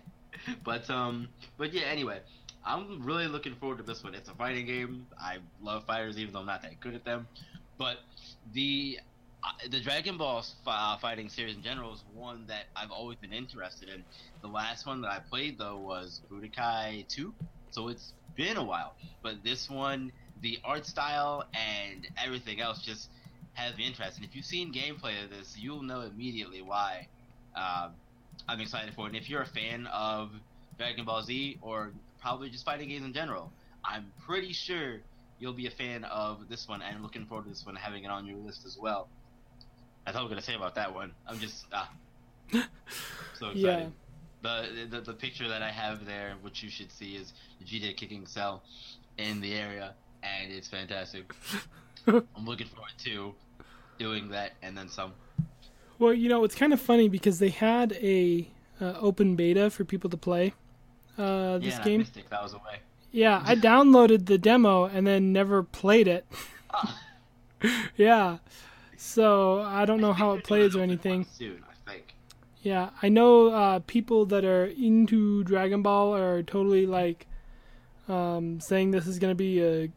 But 0.64 0.90
um 0.90 1.28
but 1.58 1.74
yeah, 1.74 1.84
anyway, 1.84 2.22
I'm 2.66 3.04
really 3.04 3.28
looking 3.28 3.54
forward 3.56 3.78
to 3.78 3.84
this 3.84 4.04
one. 4.04 4.16
It's 4.16 4.30
a 4.30 4.34
fighting 4.34 4.66
game. 4.66 5.06
I 5.20 5.38
love 5.62 5.86
fighters 5.86 6.18
even 6.18 6.34
though 6.34 6.40
I'm 6.40 6.48
not 6.48 6.64
that 6.64 6.80
good 6.80 6.96
at 6.96 7.06
them. 7.06 7.28
But 7.78 7.98
the 8.54 9.00
uh, 9.44 9.70
the 9.70 9.80
Dragon 9.80 10.18
Ball 10.18 10.44
uh, 10.68 10.98
fighting 10.98 11.30
series 11.30 11.56
in 11.56 11.62
general 11.62 11.94
is 11.94 12.04
one 12.14 12.46
that 12.48 12.66
I've 12.76 12.92
always 12.92 13.18
been 13.18 13.32
interested 13.32 13.90
in. 13.90 14.04
The 14.42 14.48
last 14.48 14.86
one 14.86 15.02
that 15.02 15.12
I 15.12 15.20
played 15.20 15.58
though 15.58 15.78
was 15.78 16.22
Budokai 16.32 17.08
2, 17.08 17.34
so 17.72 17.88
it's 17.88 18.14
been 18.40 18.56
a 18.56 18.64
while. 18.64 18.96
But 19.22 19.44
this 19.44 19.70
one, 19.70 20.14
the 20.42 20.60
art 20.64 20.86
style 20.86 21.44
and 21.54 22.08
everything 22.18 22.62
else 22.62 22.82
just 22.82 23.10
has 23.54 23.78
me 23.78 23.86
interested. 23.86 24.24
If 24.24 24.34
you've 24.34 24.46
seen 24.46 24.74
gameplay 24.74 25.22
of 25.22 25.30
this, 25.30 25.58
you'll 25.60 25.84
know 25.84 26.02
immediately 26.02 26.62
why 26.62 27.08
uh, 27.54 27.90
I'm 28.48 28.62
excited 28.62 28.94
for 28.94 29.06
it. 29.06 29.10
And 29.10 29.18
if 29.18 29.30
you're 29.30 29.42
a 29.42 29.46
fan 29.46 29.88
of 29.88 30.32
Dragon 30.78 31.04
Ball 31.04 31.22
Z 31.22 31.58
or 31.62 31.92
probably 32.22 32.50
just 32.50 32.64
fighting 32.64 32.88
games 32.88 33.04
in 33.04 33.12
general, 33.12 33.52
I'm 33.84 34.10
pretty 34.26 34.54
sure 34.54 35.02
you'll 35.40 35.52
be 35.52 35.68
a 35.68 35.72
fan 35.72 36.06
of 36.06 36.48
this 36.48 36.66
one 36.66 36.82
and 36.82 37.04
looking 37.04 37.26
forward 37.26 37.44
to 37.44 37.50
this 37.50 37.66
one 37.66 37.76
having 37.76 38.06
it 38.06 38.10
on 38.10 38.26
your 38.26 38.38
list 38.38 38.66
as 38.66 38.78
well. 38.78 39.10
That's 40.06 40.16
all 40.16 40.24
I'm 40.24 40.30
gonna 40.30 40.42
say 40.42 40.56
about 40.56 40.76
that 40.76 40.96
one. 40.96 41.12
I'm 41.28 41.40
just 41.40 41.66
ah, 41.74 41.92
so 42.54 43.50
excited. 43.50 43.56
Yeah. 43.58 43.88
The, 44.42 44.88
the 44.90 45.02
the 45.02 45.14
picture 45.14 45.48
that 45.50 45.62
I 45.62 45.70
have 45.70 46.06
there, 46.06 46.36
which 46.42 46.64
you 46.64 46.70
should 46.70 46.92
see, 46.92 47.16
is 47.16 47.34
Vegeta 47.62 47.96
kicking 47.96 48.26
Cell 48.26 48.64
in 49.18 49.42
the 49.42 49.54
area, 49.54 49.94
and 50.24 50.52
it's 50.52 50.68
fantastic. 50.68 51.32
I'm 52.08 52.46
looking 52.46 52.68
forward 52.68 52.94
to 53.00 53.34
doing 53.98 54.30
that 54.30 54.54
and 54.62 54.78
then 54.78 54.88
some. 54.90 55.12
Well, 56.00 56.14
you 56.14 56.30
know, 56.30 56.46
it's 56.46 56.56
kind 56.56 56.72
of 56.72 56.80
funny 56.80 57.10
because 57.10 57.40
they 57.40 57.50
had 57.50 57.92
a 58.02 58.48
uh, 58.80 58.94
open 59.00 59.36
beta 59.36 59.70
for 59.70 59.84
people 59.84 60.10
to 60.10 60.18
play 60.18 60.54
uh, 61.18 61.58
this 61.58 61.74
yeah, 61.76 61.82
I 61.82 61.84
game. 61.84 62.00
missed 62.00 62.16
it 62.16 62.30
'cause 62.30 62.40
I 62.40 62.44
was 62.44 62.54
away. 62.54 62.80
Yeah, 63.12 63.44
I 63.46 63.56
downloaded 63.70 64.28
the 64.28 64.38
demo 64.38 64.86
and 64.86 65.06
then 65.06 65.34
never 65.34 65.64
played 65.64 66.08
it. 66.08 66.26
Ah, 66.74 66.98
yeah. 67.98 68.38
So 68.96 69.62
I 69.62 69.86
don't 69.86 70.00
know 70.02 70.12
I 70.12 70.14
how 70.14 70.32
it 70.34 70.44
plays 70.46 70.76
or 70.76 70.82
an 70.84 70.92
open 70.92 71.10
one 71.10 71.20
anything. 71.20 71.26
Soon. 71.26 71.64
Yeah, 72.62 72.90
I 73.02 73.10
know 73.10 73.48
uh, 73.48 73.80
people 73.88 74.26
that 74.28 74.44
are 74.44 74.66
into 74.66 75.44
Dragon 75.46 75.82
Ball 75.82 76.16
are 76.16 76.44
totally 76.44 76.86
like 76.86 77.26
um, 78.10 78.60
saying 78.60 78.92
this 78.92 79.08
is 79.08 79.18
going 79.20 79.32
to 79.32 79.36
be 79.36 79.64
a 79.64 79.90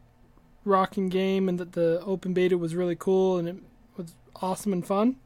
rocking 0.63 1.09
game 1.09 1.49
and 1.49 1.59
that 1.59 1.73
the 1.73 2.01
open 2.05 2.33
beta 2.33 2.57
was 2.57 2.73
really 2.73 2.95
cool 2.95 3.37
and 3.37 3.49
it 3.49 3.55
was 3.97 4.15
awesome 4.37 4.71
and 4.71 4.85
fun. 4.87 5.17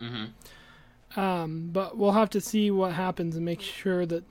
Mm-hmm. 0.00 1.18
Um, 1.20 1.70
but 1.72 1.96
we'll 1.96 2.12
have 2.12 2.30
to 2.30 2.40
see 2.40 2.70
what 2.70 2.92
happens 2.92 3.34
and 3.36 3.44
make 3.44 3.60
sure 3.60 4.06
that 4.06 4.24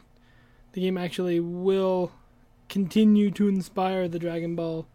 the 0.73 0.81
game 0.81 0.97
actually 0.97 1.39
will 1.41 2.11
continue 2.69 3.31
to 3.31 3.47
inspire 3.47 4.07
the 4.07 4.19
Dragon 4.19 4.55
Ball 4.55 4.85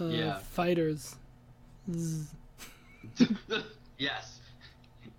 uh, 0.00 0.04
Yeah. 0.06 0.38
fighters. 0.38 1.16
Yes. 3.98 4.40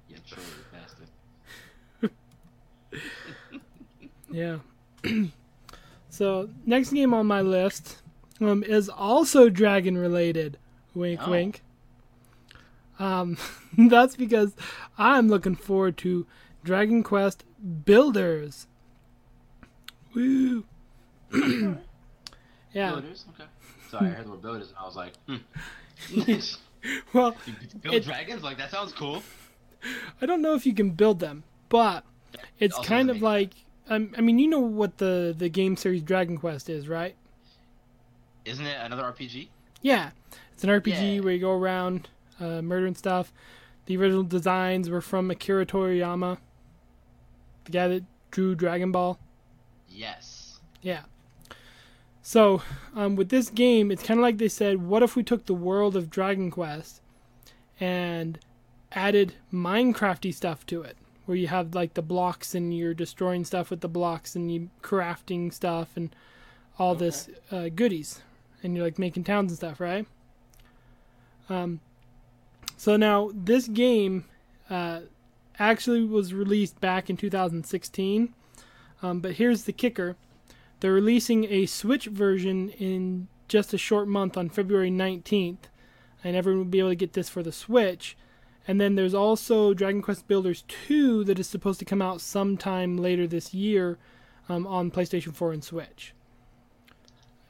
Yeah, 0.09 0.17
truly, 0.27 0.47
Yeah. 4.31 4.57
so 6.09 6.49
next 6.65 6.91
game 6.91 7.13
on 7.13 7.25
my 7.27 7.41
list 7.41 7.97
um, 8.41 8.63
is 8.63 8.89
also 8.89 9.49
dragon 9.49 9.97
related. 9.97 10.57
Wink, 10.95 11.19
Oh. 11.25 11.31
wink. 11.31 11.61
Um, 12.99 13.37
that's 13.77 14.15
because 14.15 14.53
I'm 14.97 15.27
looking 15.29 15.55
forward 15.55 15.97
to 15.99 16.25
Dragon 16.63 17.03
Quest 17.03 17.43
Builders. 17.85 18.67
Woo! 20.13 20.65
yeah. 21.33 22.91
Builders? 22.91 23.25
Okay. 23.35 23.49
Sorry, 23.89 24.07
I 24.07 24.11
heard 24.11 24.25
the 24.25 24.31
word 24.31 24.41
builders 24.41 24.69
and 24.69 24.77
I 24.79 24.85
was 24.85 24.95
like, 24.95 25.13
hmm. 25.27 25.37
Well, 27.13 27.35
You 27.45 27.53
Build 27.81 27.95
It- 27.95 28.03
dragons? 28.05 28.43
Like, 28.43 28.57
that 28.57 28.71
sounds 28.71 28.91
cool. 28.93 29.23
I 30.21 30.25
don't 30.25 30.41
know 30.41 30.55
if 30.55 30.65
you 30.65 30.73
can 30.73 30.91
build 30.91 31.19
them, 31.19 31.43
but 31.69 32.03
it's 32.59 32.77
kind 32.79 33.09
of 33.09 33.21
like 33.21 33.51
um, 33.89 34.13
I 34.17 34.21
mean, 34.21 34.39
you 34.39 34.47
know 34.47 34.59
what 34.59 34.97
the 34.97 35.33
the 35.37 35.49
game 35.49 35.75
series 35.75 36.01
Dragon 36.01 36.37
Quest 36.37 36.69
is, 36.69 36.87
right? 36.87 37.15
Isn't 38.45 38.65
it 38.65 38.77
another 38.81 39.03
RPG? 39.03 39.49
Yeah, 39.81 40.11
it's 40.53 40.63
an 40.63 40.69
RPG 40.69 41.15
Yeah. 41.17 41.21
where 41.21 41.33
you 41.33 41.39
go 41.39 41.51
around 41.51 42.09
uh, 42.39 42.61
murdering 42.61 42.95
stuff. 42.95 43.31
The 43.85 43.97
original 43.97 44.23
designs 44.23 44.89
were 44.89 45.01
from 45.01 45.29
Akira 45.31 45.65
Toriyama, 45.65 46.37
the 47.65 47.71
guy 47.71 47.87
that 47.87 48.03
drew 48.31 48.55
Dragon 48.55 48.91
Ball. 48.91 49.19
Yes. 49.89 50.59
Yeah. 50.81 51.01
So, 52.21 52.61
um, 52.95 53.15
with 53.15 53.29
this 53.29 53.49
game, 53.49 53.89
it's 53.91 54.03
kind 54.03 54.19
of 54.19 54.21
like 54.21 54.37
they 54.37 54.47
said, 54.49 54.83
what 54.85 55.01
if 55.01 55.15
we 55.15 55.23
took 55.23 55.45
the 55.47 55.53
world 55.55 55.95
of 55.95 56.09
Dragon 56.11 56.51
Quest 56.51 57.01
and 57.79 58.37
added 58.91 59.33
Minecrafty 59.51 60.33
stuff 60.33 60.65
to 60.67 60.83
it, 60.83 60.95
where 61.29 61.37
you 61.37 61.45
have 61.45 61.75
like 61.75 61.93
the 61.93 62.01
blocks 62.01 62.55
and 62.55 62.75
you're 62.75 62.95
destroying 62.95 63.45
stuff 63.45 63.69
with 63.69 63.81
the 63.81 63.87
blocks 63.87 64.35
and 64.35 64.51
you 64.51 64.67
crafting 64.81 65.53
stuff 65.53 65.89
and 65.95 66.15
all 66.79 66.95
this 66.95 67.29
uh, 67.51 67.69
goodies, 67.69 68.23
and 68.63 68.75
you're 68.75 68.83
like 68.83 68.97
making 68.97 69.23
towns 69.23 69.51
and 69.51 69.57
stuff, 69.57 69.79
right? 69.79 70.07
Um. 71.47 71.81
So 72.77 72.97
now 72.97 73.29
this 73.31 73.67
game 73.67 74.25
uh, 74.71 75.01
actually 75.59 76.03
was 76.03 76.33
released 76.33 76.81
back 76.81 77.11
in 77.11 77.17
2016, 77.17 78.33
um, 79.03 79.19
but 79.19 79.33
here's 79.33 79.65
the 79.65 79.73
kicker. 79.73 80.15
They're 80.79 80.93
releasing 80.93 81.45
a 81.45 81.67
Switch 81.67 82.05
version 82.07 82.69
in 82.69 83.27
just 83.47 83.71
a 83.71 83.77
short 83.77 84.07
month 84.07 84.35
on 84.35 84.49
February 84.49 84.89
19th, 84.89 85.69
and 86.23 86.35
everyone 86.35 86.59
will 86.59 86.71
be 86.71 86.79
able 86.79 86.89
to 86.89 86.95
get 86.95 87.13
this 87.13 87.29
for 87.29 87.43
the 87.43 87.51
Switch. 87.51 88.17
And 88.69 88.79
then 88.79 88.93
there's 88.93 89.15
also 89.15 89.73
Dragon 89.73 90.03
Quest 90.03 90.27
Builders 90.27 90.63
2 90.67 91.23
that 91.23 91.39
is 91.39 91.47
supposed 91.47 91.79
to 91.79 91.85
come 91.85 92.03
out 92.03 92.21
sometime 92.21 92.97
later 92.97 93.25
this 93.25 93.51
year 93.51 93.97
um, 94.47 94.67
on 94.67 94.91
PlayStation 94.91 95.33
4 95.33 95.53
and 95.53 95.63
Switch. 95.63 96.13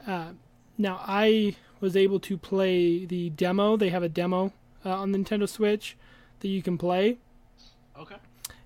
Uh, 0.08 0.30
now, 0.78 1.02
I 1.06 1.58
was 1.82 1.98
able 1.98 2.22
to 2.22 2.38
play 2.38 3.04
the 3.04 3.32
demo. 3.32 3.76
They 3.76 3.90
have 3.90 4.02
a 4.02 4.08
demo 4.08 4.54
uh, 4.86 4.92
on 4.92 5.12
Nintendo 5.12 5.50
Switch 5.50 5.98
that 6.40 6.48
you 6.48 6.62
can 6.62 6.78
play. 6.78 7.18
Okay. 8.00 8.16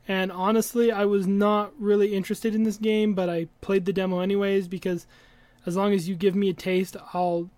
And 0.07 0.31
honestly, 0.31 0.91
I 0.91 1.05
was 1.05 1.25
not 1.25 1.74
really 1.79 2.13
interested 2.13 2.53
in 2.53 2.62
this 2.62 2.77
game, 2.77 3.15
but 3.15 3.31
I 3.31 3.48
played 3.62 3.86
the 3.86 3.93
demo 3.93 4.19
anyways 4.19 4.67
because 4.67 5.07
as 5.65 5.75
long 5.75 5.91
as 5.91 6.07
you 6.07 6.13
give 6.13 6.36
me 6.36 6.50
a 6.50 6.53
taste, 6.53 6.98
I'll 7.15 7.50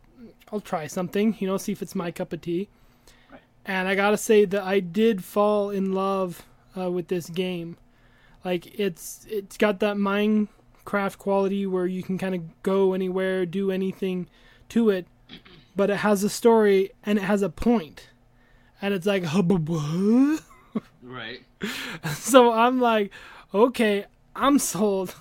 I'll 0.53 0.61
try 0.61 0.87
something, 0.87 1.35
you 1.39 1.47
know, 1.47 1.57
see 1.57 1.73
if 1.73 1.81
it's 1.81 1.95
my 1.95 2.11
cup 2.11 2.31
of 2.31 2.39
tea. 2.39 2.69
And 3.65 3.87
I 3.87 3.95
gotta 3.95 4.17
say 4.17 4.45
that 4.45 4.63
I 4.63 4.79
did 4.79 5.23
fall 5.23 5.69
in 5.71 5.93
love 5.93 6.45
uh, 6.77 6.91
with 6.91 7.07
this 7.07 7.29
game. 7.29 7.77
Like 8.43 8.79
it's 8.79 9.25
it's 9.29 9.57
got 9.57 9.79
that 9.79 9.97
Minecraft 9.97 11.17
quality 11.17 11.65
where 11.65 11.87
you 11.87 12.03
can 12.03 12.17
kind 12.17 12.35
of 12.35 12.63
go 12.63 12.93
anywhere, 12.93 13.45
do 13.45 13.71
anything 13.71 14.27
to 14.69 14.91
it, 14.91 15.07
but 15.75 15.89
it 15.89 15.97
has 15.97 16.23
a 16.23 16.29
story 16.29 16.91
and 17.03 17.17
it 17.17 17.23
has 17.23 17.41
a 17.41 17.49
point, 17.49 18.09
and 18.81 18.93
it's 18.93 19.07
like? 19.07 19.23
Right. 21.01 21.41
so 22.15 22.51
I'm 22.51 22.79
like, 22.79 23.11
okay, 23.53 24.05
I'm 24.35 24.59
sold. 24.59 25.15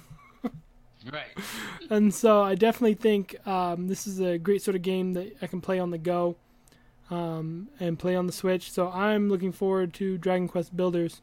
Right. 1.10 1.26
And 1.90 2.14
so 2.14 2.40
I 2.40 2.54
definitely 2.54 2.94
think 2.94 3.46
um, 3.46 3.88
this 3.88 4.06
is 4.06 4.18
a 4.18 4.38
great 4.38 4.62
sort 4.62 4.74
of 4.74 4.80
game 4.80 5.12
that 5.12 5.36
I 5.42 5.46
can 5.46 5.60
play 5.60 5.78
on 5.78 5.90
the 5.90 5.98
go 5.98 6.36
um, 7.10 7.68
and 7.80 7.98
play 7.98 8.16
on 8.16 8.26
the 8.26 8.32
Switch. 8.32 8.70
So 8.70 8.90
I'm 8.90 9.28
looking 9.28 9.52
forward 9.52 9.94
to 9.94 10.18
Dragon 10.18 10.48
Quest 10.48 10.76
Builders 10.76 11.20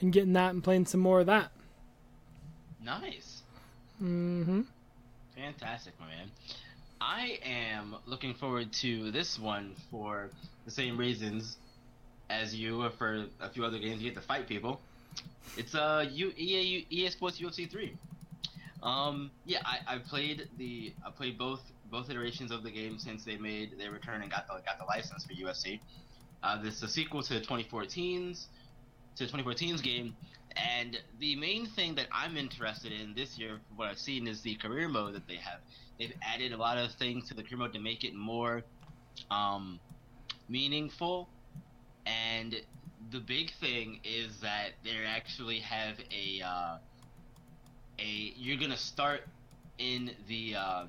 and 0.00 0.12
getting 0.12 0.32
that 0.34 0.52
and 0.52 0.62
playing 0.62 0.86
some 0.86 1.00
more 1.00 1.20
of 1.20 1.26
that. 1.26 1.50
Nice. 2.84 3.42
Mm-hmm. 4.02 4.62
Fantastic, 5.34 5.94
my 5.98 6.06
man. 6.06 6.30
I 7.00 7.38
am 7.44 7.96
looking 8.06 8.34
forward 8.34 8.72
to 8.74 9.10
this 9.10 9.38
one 9.38 9.74
for 9.90 10.30
the 10.64 10.70
same 10.70 10.96
reasons 10.96 11.58
as 12.30 12.54
you 12.54 12.82
uh, 12.82 12.90
for 12.90 13.26
a 13.40 13.48
few 13.48 13.64
other 13.64 13.78
games. 13.78 14.02
You 14.02 14.10
get 14.10 14.20
to 14.20 14.26
fight 14.26 14.48
people. 14.48 14.80
It's 15.56 15.74
uh 15.74 16.06
U, 16.10 16.32
EA, 16.36 16.86
EA 16.90 17.10
Sports 17.10 17.40
UFC 17.40 17.70
3. 17.70 17.92
Um, 18.82 19.30
yeah, 19.44 19.60
I, 19.64 19.94
I 19.94 19.98
played 19.98 20.48
the 20.58 20.92
I 21.04 21.10
played 21.10 21.38
both 21.38 21.60
both 21.96 22.10
iterations 22.10 22.50
of 22.50 22.62
the 22.62 22.70
game 22.70 22.98
since 22.98 23.24
they 23.24 23.38
made 23.38 23.78
their 23.78 23.90
return 23.90 24.20
and 24.20 24.30
got 24.30 24.46
the 24.46 24.54
got 24.66 24.78
the 24.78 24.84
license 24.84 25.24
for 25.24 25.32
UFC. 25.32 25.80
Uh, 26.42 26.60
this 26.62 26.74
is 26.74 26.82
a 26.82 26.88
sequel 26.88 27.22
to 27.22 27.40
2014's 27.40 28.48
to 29.16 29.24
2014's 29.24 29.80
game, 29.80 30.14
and 30.56 30.98
the 31.20 31.34
main 31.36 31.64
thing 31.64 31.94
that 31.94 32.06
I'm 32.12 32.36
interested 32.36 32.92
in 32.92 33.14
this 33.14 33.38
year, 33.38 33.60
what 33.76 33.88
I've 33.88 33.98
seen, 33.98 34.28
is 34.28 34.42
the 34.42 34.56
career 34.56 34.88
mode 34.88 35.14
that 35.14 35.26
they 35.26 35.36
have. 35.36 35.60
They've 35.98 36.12
added 36.20 36.52
a 36.52 36.58
lot 36.58 36.76
of 36.76 36.92
things 36.92 37.28
to 37.28 37.34
the 37.34 37.42
career 37.42 37.60
mode 37.60 37.72
to 37.72 37.80
make 37.80 38.04
it 38.04 38.14
more 38.14 38.62
um, 39.30 39.80
meaningful. 40.50 41.30
And 42.04 42.56
the 43.10 43.20
big 43.20 43.52
thing 43.58 44.00
is 44.04 44.38
that 44.42 44.72
they 44.84 44.90
actually 45.06 45.60
have 45.60 45.96
a 46.10 46.42
uh, 46.42 46.76
a 47.98 48.34
you're 48.36 48.58
gonna 48.58 48.76
start 48.76 49.22
in 49.78 50.10
the 50.28 50.56
uh, 50.56 50.84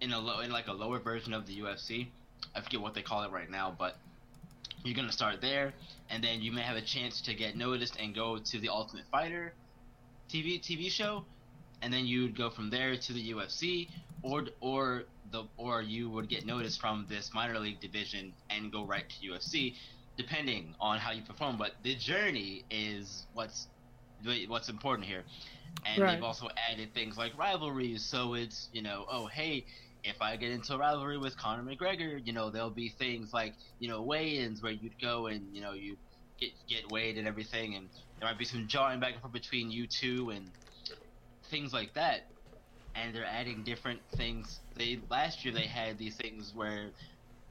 in 0.00 0.12
a 0.12 0.18
low 0.18 0.40
in 0.40 0.50
like 0.50 0.68
a 0.68 0.72
lower 0.72 0.98
version 1.00 1.32
of 1.34 1.46
the 1.46 1.54
UFC. 1.58 2.12
I 2.54 2.60
forget 2.60 2.80
what 2.80 2.94
they 2.94 3.02
call 3.02 3.22
it 3.24 3.30
right 3.32 3.50
now, 3.50 3.74
but 3.78 3.94
you're 4.84 4.94
gonna 4.96 5.12
start 5.12 5.40
there, 5.40 5.74
and 6.08 6.22
then 6.22 6.40
you 6.40 6.52
may 6.52 6.62
have 6.62 6.76
a 6.76 6.82
chance 6.82 7.22
to 7.22 7.34
get 7.34 7.56
noticed 7.56 7.96
and 7.98 8.14
go 8.14 8.38
to 8.38 8.58
the 8.60 8.68
Ultimate 8.68 9.06
Fighter 9.10 9.54
TV 10.30 10.58
TV 10.60 10.90
show, 10.90 11.26
and 11.82 11.92
then 11.92 12.06
you 12.06 12.22
would 12.22 12.36
go 12.36 12.50
from 12.50 12.70
there 12.70 12.96
to 12.96 13.12
the 13.12 13.30
UFC, 13.30 13.88
or 14.22 14.46
or 14.60 15.04
the 15.30 15.44
or 15.56 15.82
you 15.82 16.10
would 16.10 16.28
get 16.28 16.46
noticed 16.46 16.80
from 16.80 17.06
this 17.08 17.30
minor 17.34 17.58
league 17.58 17.80
division 17.80 18.34
and 18.50 18.72
go 18.72 18.86
right 18.86 19.08
to 19.08 19.26
UFC, 19.26 19.76
depending 20.16 20.74
on 20.80 20.98
how 20.98 21.12
you 21.12 21.22
perform. 21.22 21.56
But 21.58 21.72
the 21.82 21.94
journey 21.96 22.64
is 22.70 23.26
what's 23.32 23.68
what's 24.48 24.68
important 24.68 25.06
here, 25.08 25.24
and 25.84 26.06
Right. 26.06 26.08
they've 26.08 26.22
also 26.22 26.48
added 26.70 26.94
things 26.94 27.16
like 27.18 27.36
rivalries. 27.38 28.04
So 28.08 28.34
it's 28.34 28.68
you 28.72 28.82
know, 28.82 29.06
oh 29.10 29.26
hey, 29.26 29.66
if 30.04 30.20
I 30.20 30.36
get 30.36 30.50
into 30.50 30.74
a 30.74 30.78
rivalry 30.78 31.18
with 31.18 31.36
Conor 31.36 31.62
McGregor, 31.62 32.24
you 32.24 32.32
know, 32.32 32.50
there'll 32.50 32.70
be 32.70 32.88
things 32.88 33.32
like 33.32 33.54
you 33.78 33.88
know 33.88 34.02
weigh-ins 34.02 34.62
where 34.62 34.72
you'd 34.72 35.00
go 35.00 35.26
and 35.26 35.54
you 35.54 35.60
know 35.60 35.72
you 35.72 35.96
get 36.38 36.50
get 36.68 36.90
weighed 36.90 37.18
and 37.18 37.26
everything, 37.26 37.74
and 37.74 37.88
there 38.18 38.28
might 38.28 38.38
be 38.38 38.44
some 38.44 38.66
jawing 38.66 39.00
back 39.00 39.12
and 39.12 39.20
forth 39.20 39.32
between 39.32 39.70
you 39.70 39.86
two 39.86 40.30
and 40.30 40.50
things 41.50 41.72
like 41.72 41.94
that. 41.94 42.26
And 42.94 43.14
they're 43.14 43.26
adding 43.26 43.62
different 43.62 44.00
things. 44.16 44.60
They 44.76 45.00
last 45.10 45.44
year 45.44 45.54
they 45.54 45.66
had 45.66 45.98
these 45.98 46.16
things 46.16 46.52
where 46.54 46.90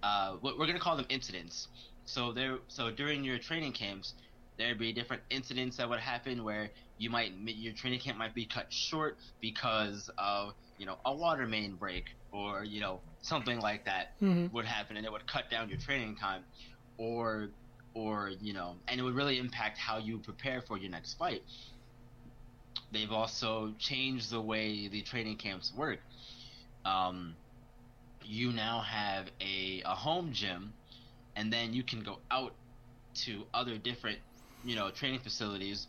uh, 0.04 0.34
what 0.42 0.58
we're 0.58 0.68
gonna 0.68 0.80
call 0.80 0.98
them 0.98 1.08
incidents. 1.10 1.68
So 2.06 2.34
there, 2.34 2.58
so 2.68 2.90
during 2.90 3.24
your 3.24 3.38
training 3.38 3.74
camps, 3.74 4.14
there'd 4.58 4.80
be 4.80 4.92
different 4.92 5.22
incidents 5.30 5.78
that 5.78 5.88
would 5.90 6.00
happen 6.00 6.44
where 6.44 6.70
you 6.98 7.10
might 7.10 7.32
your 7.46 7.74
training 7.74 8.00
camp 8.00 8.18
might 8.18 8.36
be 8.36 8.46
cut 8.46 8.72
short 8.72 9.18
because 9.40 10.10
of 10.18 10.54
you 10.78 10.86
know 10.86 10.98
a 11.06 11.14
water 11.14 11.48
main 11.48 11.76
break 11.76 12.06
or 12.32 12.64
you 12.64 12.80
know 12.80 13.04
something 13.22 13.60
like 13.60 13.86
that 13.86 14.08
hmm 14.20 14.48
would 14.52 14.66
happen 14.66 14.98
and 14.98 15.06
it 15.06 15.12
would 15.12 15.28
cut 15.28 15.50
down 15.50 15.70
your 15.70 15.78
training 15.78 16.16
time 16.16 16.46
or 16.98 17.50
or 17.94 18.32
you 18.40 18.54
know 18.54 18.78
and 18.88 19.00
it 19.00 19.04
would 19.04 19.16
really 19.16 19.38
impact 19.40 19.78
how 19.78 19.98
you 19.98 20.20
prepare 20.20 20.62
for 20.62 20.78
your 20.78 20.90
next 20.90 21.16
fight. 21.16 21.42
They've 22.92 23.12
also 23.12 23.74
changed 23.80 24.30
the 24.32 24.42
way 24.42 24.88
the 24.88 25.02
training 25.02 25.38
camps 25.38 25.74
work. 25.74 26.00
Um, 26.86 27.38
you 28.24 28.52
now 28.52 28.82
have 28.82 29.30
a, 29.42 29.82
a 29.86 29.96
home 29.96 30.32
gym 30.34 30.76
and 31.36 31.52
then 31.52 31.74
you 31.74 31.84
can 31.84 32.02
go 32.02 32.22
out 32.32 32.56
to 33.16 33.46
other 33.54 33.78
different 33.78 34.20
you 34.64 34.76
know 34.76 34.92
training 34.92 35.20
facilities 35.20 35.88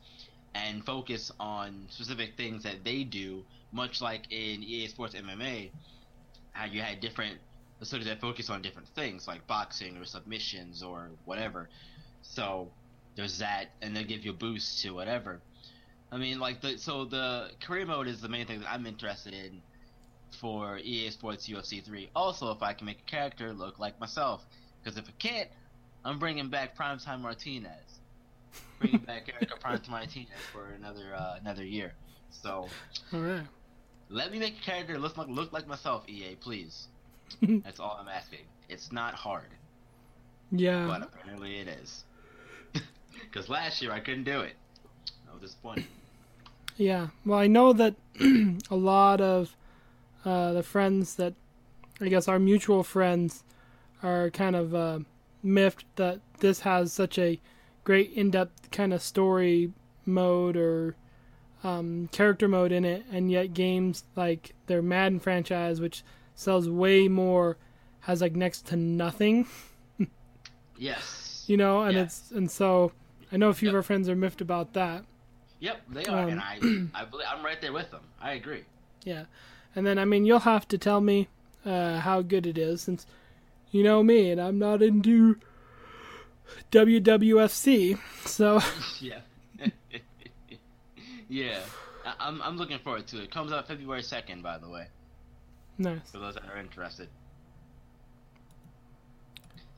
and 0.54 0.84
focus 0.84 1.30
on 1.40 1.86
specific 1.90 2.36
things 2.36 2.62
that 2.64 2.84
they 2.84 3.04
do 3.04 3.46
much 3.72 4.00
like 4.00 4.26
in 4.30 4.62
EA 4.62 4.88
Sports 4.88 5.14
MMA 5.14 5.72
how 6.52 6.66
you 6.66 6.80
had 6.80 7.00
different 7.00 7.38
facilities 7.78 8.08
that 8.08 8.20
focus 8.20 8.50
on 8.50 8.62
different 8.62 8.88
things 8.88 9.26
like 9.26 9.46
boxing 9.46 9.96
or 9.96 10.04
submissions 10.04 10.82
or 10.82 11.10
whatever. 11.24 11.68
So 12.22 12.70
there's 13.16 13.38
that 13.38 13.70
and 13.82 13.96
they 13.96 14.04
give 14.04 14.24
you 14.24 14.32
a 14.32 14.34
boost 14.34 14.82
to 14.82 14.90
whatever. 14.90 15.40
I 16.12 16.18
mean 16.18 16.38
like 16.38 16.60
the 16.60 16.76
so 16.78 17.04
the 17.04 17.50
career 17.60 17.86
mode 17.86 18.08
is 18.08 18.20
the 18.20 18.28
main 18.28 18.46
thing 18.46 18.60
that 18.60 18.70
I'm 18.70 18.86
interested 18.86 19.32
in 19.32 19.62
for 20.40 20.78
EA 20.78 21.10
Sports 21.10 21.48
UFC 21.48 21.84
3 21.84 22.10
also 22.14 22.52
if 22.52 22.62
I 22.62 22.72
can 22.72 22.86
make 22.86 23.00
a 23.00 23.10
character 23.10 23.52
look 23.52 23.78
like 23.78 23.98
myself 23.98 24.44
because 24.82 24.96
if 24.96 25.08
I 25.08 25.12
can't 25.18 25.48
I'm 26.04 26.18
bringing 26.18 26.48
back 26.48 26.76
Primetime 26.76 27.20
Martinez. 27.20 28.00
Bringing 28.78 29.00
back 29.00 29.28
Erica 29.28 29.56
Primetime 29.64 29.90
Martinez 29.90 30.30
for 30.52 30.66
another 30.70 31.14
uh, 31.14 31.36
another 31.40 31.64
year. 31.64 31.92
So 32.30 32.68
All 33.12 33.20
right. 33.20 33.42
Let 34.10 34.32
me 34.32 34.38
make 34.38 34.58
a 34.58 34.62
character 34.62 34.98
look 34.98 35.16
like 35.16 35.28
look 35.28 35.52
like 35.52 35.66
myself, 35.66 36.08
EA, 36.08 36.34
please. 36.40 36.88
That's 37.42 37.78
all 37.80 37.96
I'm 38.00 38.08
asking. 38.08 38.40
It's 38.68 38.92
not 38.92 39.14
hard, 39.14 39.48
Yeah. 40.50 40.86
but 40.86 41.02
apparently 41.02 41.58
it 41.58 41.68
is. 41.68 42.04
Because 43.30 43.48
last 43.48 43.80
year 43.80 43.92
I 43.92 44.00
couldn't 44.00 44.24
do 44.24 44.40
it. 44.40 44.54
I 45.28 45.32
was 45.32 45.42
disappointed. 45.42 45.84
Yeah. 46.76 47.08
Well, 47.24 47.38
I 47.38 47.46
know 47.46 47.72
that 47.72 47.94
a 48.70 48.76
lot 48.76 49.20
of 49.20 49.54
uh, 50.24 50.52
the 50.52 50.62
friends 50.64 51.14
that 51.16 51.34
I 52.00 52.08
guess 52.08 52.26
our 52.26 52.38
mutual 52.40 52.82
friends 52.82 53.44
are 54.02 54.30
kind 54.30 54.56
of 54.56 54.74
uh, 54.74 55.00
miffed 55.42 55.84
that 55.96 56.20
this 56.40 56.60
has 56.60 56.92
such 56.92 57.18
a 57.18 57.38
great 57.84 58.12
in-depth 58.14 58.70
kind 58.72 58.92
of 58.92 59.02
story 59.02 59.72
mode 60.06 60.56
or 60.56 60.96
um, 61.64 62.08
character 62.12 62.48
mode 62.48 62.72
in 62.72 62.84
it, 62.84 63.04
and 63.12 63.30
yet 63.30 63.52
games 63.54 64.04
like 64.16 64.54
their 64.66 64.82
Madden 64.82 65.20
franchise, 65.20 65.80
which 65.80 66.02
sells 66.34 66.68
way 66.68 67.06
more, 67.08 67.56
has 68.00 68.20
like 68.22 68.34
next 68.34 68.66
to 68.68 68.76
nothing. 68.76 69.46
Yes. 70.78 71.44
You 71.46 71.58
know, 71.58 71.82
and 71.82 71.94
Yeah. 71.94 72.04
it's 72.04 72.30
and 72.30 72.50
so 72.50 72.92
I 73.30 73.36
know 73.36 73.50
a 73.50 73.54
few 73.54 73.68
of 73.68 73.74
our 73.74 73.82
friends 73.82 74.08
are 74.08 74.16
miffed 74.16 74.40
about 74.40 74.72
that. 74.72 75.04
Yep, 75.58 75.82
they 75.90 76.04
are, 76.06 76.22
Um, 76.24 76.30
and 76.30 76.40
I, 76.40 76.58
I 76.94 77.04
believe 77.04 77.26
I'm 77.30 77.44
right 77.44 77.60
there 77.60 77.72
with 77.74 77.90
them. 77.90 78.00
I 78.18 78.32
agree. 78.32 78.64
Yeah, 79.04 79.24
and 79.76 79.86
then 79.86 79.98
I 79.98 80.06
mean 80.06 80.24
you'll 80.24 80.38
have 80.38 80.66
to 80.68 80.78
tell 80.78 81.02
me 81.02 81.28
uh, 81.66 82.00
how 82.00 82.22
good 82.22 82.46
it 82.46 82.56
is 82.56 82.80
since 82.80 83.04
you 83.72 83.82
know 83.82 84.02
me 84.02 84.30
and 84.30 84.40
I'm 84.40 84.58
not 84.58 84.80
into 84.82 85.36
WWFC. 86.72 87.98
So 88.24 88.60
yeah. 89.00 89.20
Yeah. 91.30 91.60
I- 92.04 92.14
I'm 92.28 92.42
I'm 92.42 92.56
looking 92.58 92.78
forward 92.78 93.06
to 93.08 93.18
it. 93.18 93.24
it. 93.24 93.30
Comes 93.30 93.52
out 93.52 93.66
February 93.68 94.02
second, 94.02 94.42
by 94.42 94.58
the 94.58 94.68
way, 94.68 94.86
nice. 95.78 96.10
for 96.10 96.18
those 96.18 96.34
that 96.34 96.44
are 96.44 96.58
interested. 96.58 97.08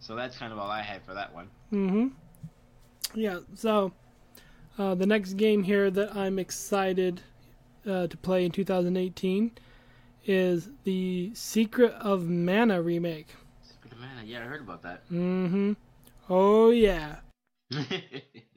So 0.01 0.17
that's 0.17 0.37
kind 0.37 0.53
of 0.53 0.59
all 0.59 0.69
I 0.71 0.83
had 0.83 1.05
for 1.05 1.15
that 1.15 1.33
one. 1.33 1.49
Mm-hmm. 1.73 2.09
Yeah. 3.15 3.41
So 3.55 3.93
uh, 4.79 4.95
the 4.97 5.07
next 5.07 5.35
game 5.35 5.63
here 5.63 5.91
that 5.91 6.17
I'm 6.17 6.39
excited 6.39 7.21
uh, 7.89 8.07
to 8.09 8.17
play 8.17 8.45
in 8.45 8.51
2018 8.51 9.53
is 10.25 10.71
the 10.85 11.31
Secret 11.35 11.93
of 12.01 12.29
Mana 12.29 12.81
remake. 12.83 13.29
Secret 13.63 13.93
of 13.93 13.99
Mana. 13.99 14.23
Yeah, 14.25 14.41
I 14.41 14.43
heard 14.43 14.63
about 14.63 14.83
that. 14.83 15.05
Mm-hmm. 15.11 15.73
Oh 16.29 16.71
yeah. 16.71 17.17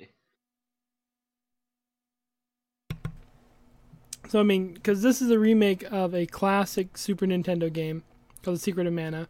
So 4.27 4.39
I 4.39 4.43
mean, 4.43 4.73
because 4.73 5.01
this 5.01 5.21
is 5.21 5.29
a 5.29 5.39
remake 5.39 5.83
of 5.91 6.13
a 6.15 6.25
classic 6.25 6.97
Super 6.97 7.25
Nintendo 7.25 7.71
game 7.71 8.03
called 8.43 8.57
The 8.57 8.61
Secret 8.61 8.87
of 8.87 8.93
Mana, 8.93 9.27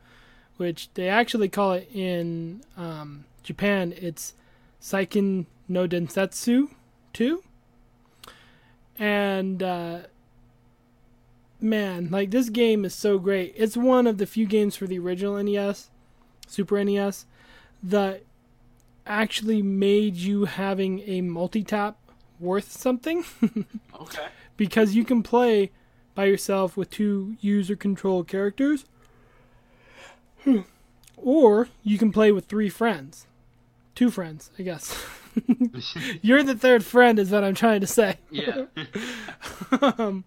which 0.58 0.90
they 0.94 1.10
actually 1.10 1.50
call 1.50 1.74
it 1.74 1.90
in 1.94 2.62
um, 2.78 3.26
Japan. 3.44 3.94
It's 3.98 4.34
Seiken 4.82 5.46
no 5.68 5.88
Densetsu 5.88 6.70
2. 7.14 7.44
And 8.98 9.62
uh, 9.62 10.00
man, 11.60 12.10
like 12.10 12.32
this 12.32 12.50
game 12.50 12.86
is 12.86 12.96
so 12.96 13.20
great. 13.20 13.54
It's 13.58 13.76
one 13.76 14.08
of 14.08 14.18
the 14.18 14.26
few 14.26 14.46
games 14.46 14.76
for 14.76 14.88
the 14.88 15.00
original 15.00 15.42
NES, 15.42 15.90
Super 16.48 16.84
NES, 16.84 17.26
that 17.84 18.24
actually 19.06 19.62
made 19.62 20.16
you 20.16 20.46
having 20.46 21.02
a 21.02 21.22
multi 21.22 21.64
tap 21.64 21.98
worth 22.40 22.72
something. 22.72 23.26
okay. 24.00 24.28
Because 24.58 24.96
you 24.96 25.04
can 25.04 25.24
play 25.24 25.72
by 26.14 26.26
yourself 26.26 26.78
with 26.78 26.90
two 26.90 27.36
user 27.42 27.76
control 27.76 28.24
characters. 28.24 28.86
Or 31.18 31.70
you 31.84 31.98
can 31.98 32.12
play 32.12 32.32
with 32.32 32.46
three 32.46 32.70
friends. 32.70 33.28
Two 33.94 34.12
friends 34.12 34.52
i 34.60 34.64
guess. 34.64 35.06
You're 36.22 36.44
the 36.44 36.56
third 36.56 36.84
friend 36.84 37.18
is 37.18 37.32
what 37.32 37.44
i'm 37.44 37.56
trying 37.56 37.82
to 37.82 37.88
say. 37.88 38.18
Yeah. 38.30 38.66
um, 39.82 40.26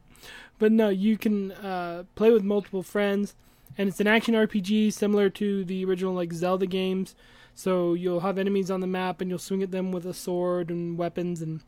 but 0.58 0.72
no 0.72 0.88
you 0.88 1.18
can 1.18 1.52
uh, 1.52 2.04
play 2.14 2.30
with 2.30 2.42
multiple 2.42 2.82
friends 2.82 3.34
and 3.76 3.88
it's 3.88 4.00
an 4.00 4.06
action 4.06 4.34
rpg 4.34 4.92
similar 4.92 5.28
to 5.30 5.64
the 5.64 5.84
original 5.84 6.14
like 6.14 6.32
zelda 6.32 6.66
games. 6.66 7.14
So 7.54 7.94
you'll 7.94 8.20
have 8.20 8.38
enemies 8.38 8.70
on 8.70 8.80
the 8.80 8.86
map 8.86 9.20
and 9.20 9.28
you'll 9.28 9.38
swing 9.38 9.62
at 9.62 9.70
them 9.70 9.92
with 9.92 10.06
a 10.06 10.14
sword 10.14 10.70
and 10.70 10.96
weapons 10.96 11.42
and 11.42 11.60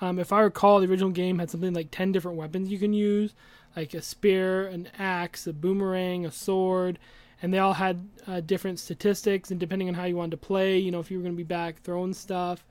um, 0.00 0.18
if 0.18 0.32
I 0.32 0.40
recall, 0.40 0.80
the 0.80 0.86
original 0.88 1.10
game 1.10 1.38
had 1.38 1.50
something 1.50 1.74
like 1.74 1.90
10 1.90 2.12
different 2.12 2.38
weapons 2.38 2.70
you 2.70 2.78
can 2.78 2.92
use, 2.92 3.34
like 3.76 3.94
a 3.94 4.02
spear, 4.02 4.66
an 4.66 4.88
axe, 4.98 5.46
a 5.46 5.52
boomerang, 5.52 6.24
a 6.24 6.32
sword, 6.32 6.98
and 7.42 7.52
they 7.52 7.58
all 7.58 7.74
had 7.74 8.08
uh, 8.26 8.40
different 8.40 8.78
statistics. 8.78 9.50
And 9.50 9.60
depending 9.60 9.88
on 9.88 9.94
how 9.94 10.04
you 10.04 10.16
wanted 10.16 10.32
to 10.32 10.36
play, 10.38 10.78
you 10.78 10.90
know, 10.90 11.00
if 11.00 11.10
you 11.10 11.18
were 11.18 11.22
going 11.22 11.34
to 11.34 11.36
be 11.36 11.42
back 11.42 11.82
throwing 11.82 12.14
stuff, 12.14 12.64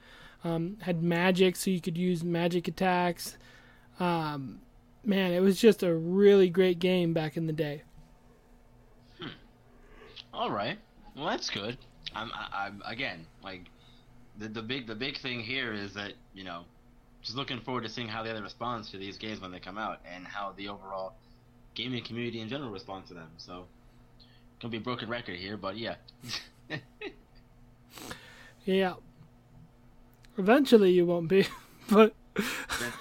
um, 0.44 0.78
had 0.82 1.04
magic, 1.04 1.56
so 1.56 1.70
you 1.70 1.82
could 1.82 1.98
use 1.98 2.24
magic 2.24 2.68
attacks. 2.68 3.38
Um, 4.00 4.62
man, 5.04 5.34
it 5.34 5.42
was 5.42 5.60
just 5.60 5.84
a 5.84 5.94
really 5.94 6.50
great 6.50 6.80
game 6.80 7.13
back 7.13 7.38
in 7.38 7.48
the 7.48 7.54
day. 7.54 7.84
All 10.34 10.52
right. 10.52 10.78
Well, 11.15 11.26
that's 11.26 11.50
good. 11.50 11.78
I'm, 12.15 12.32
I, 12.34 12.65
I'm 12.65 12.82
again 12.86 13.26
like 13.44 13.65
the 14.38 14.48
the 14.48 14.62
big 14.62 14.88
the 14.88 14.96
big 14.96 15.18
thing 15.18 15.42
here 15.42 15.74
is 15.74 15.94
that 15.94 16.13
you 16.34 16.44
know 16.44 16.63
just 17.21 17.36
looking 17.36 17.60
forward 17.62 17.84
to 17.84 17.89
seeing 17.89 18.08
how 18.08 18.23
the 18.23 18.32
other 18.32 18.41
responds 18.41 18.89
to 18.91 18.97
these 18.97 19.17
games 19.17 19.41
when 19.41 19.51
they 19.51 19.60
come 19.60 19.77
out 19.77 19.99
and 20.12 20.25
how 20.25 20.53
the 20.55 20.67
overall 20.67 21.13
gaming 21.75 22.03
community 22.03 22.39
in 22.41 22.49
general 22.49 22.71
responds 22.71 23.10
to 23.10 23.13
them. 23.13 23.29
So 23.38 23.65
gonna 24.62 24.71
be 24.71 24.77
a 24.77 24.82
broken 24.82 25.10
record 25.10 25.36
here, 25.36 25.58
but 25.58 25.77
yeah. 25.77 25.95
Yeah. 28.65 28.93
Eventually 30.38 30.91
you 30.91 31.05
won't 31.05 31.27
be, 31.27 31.47
but 31.89 32.13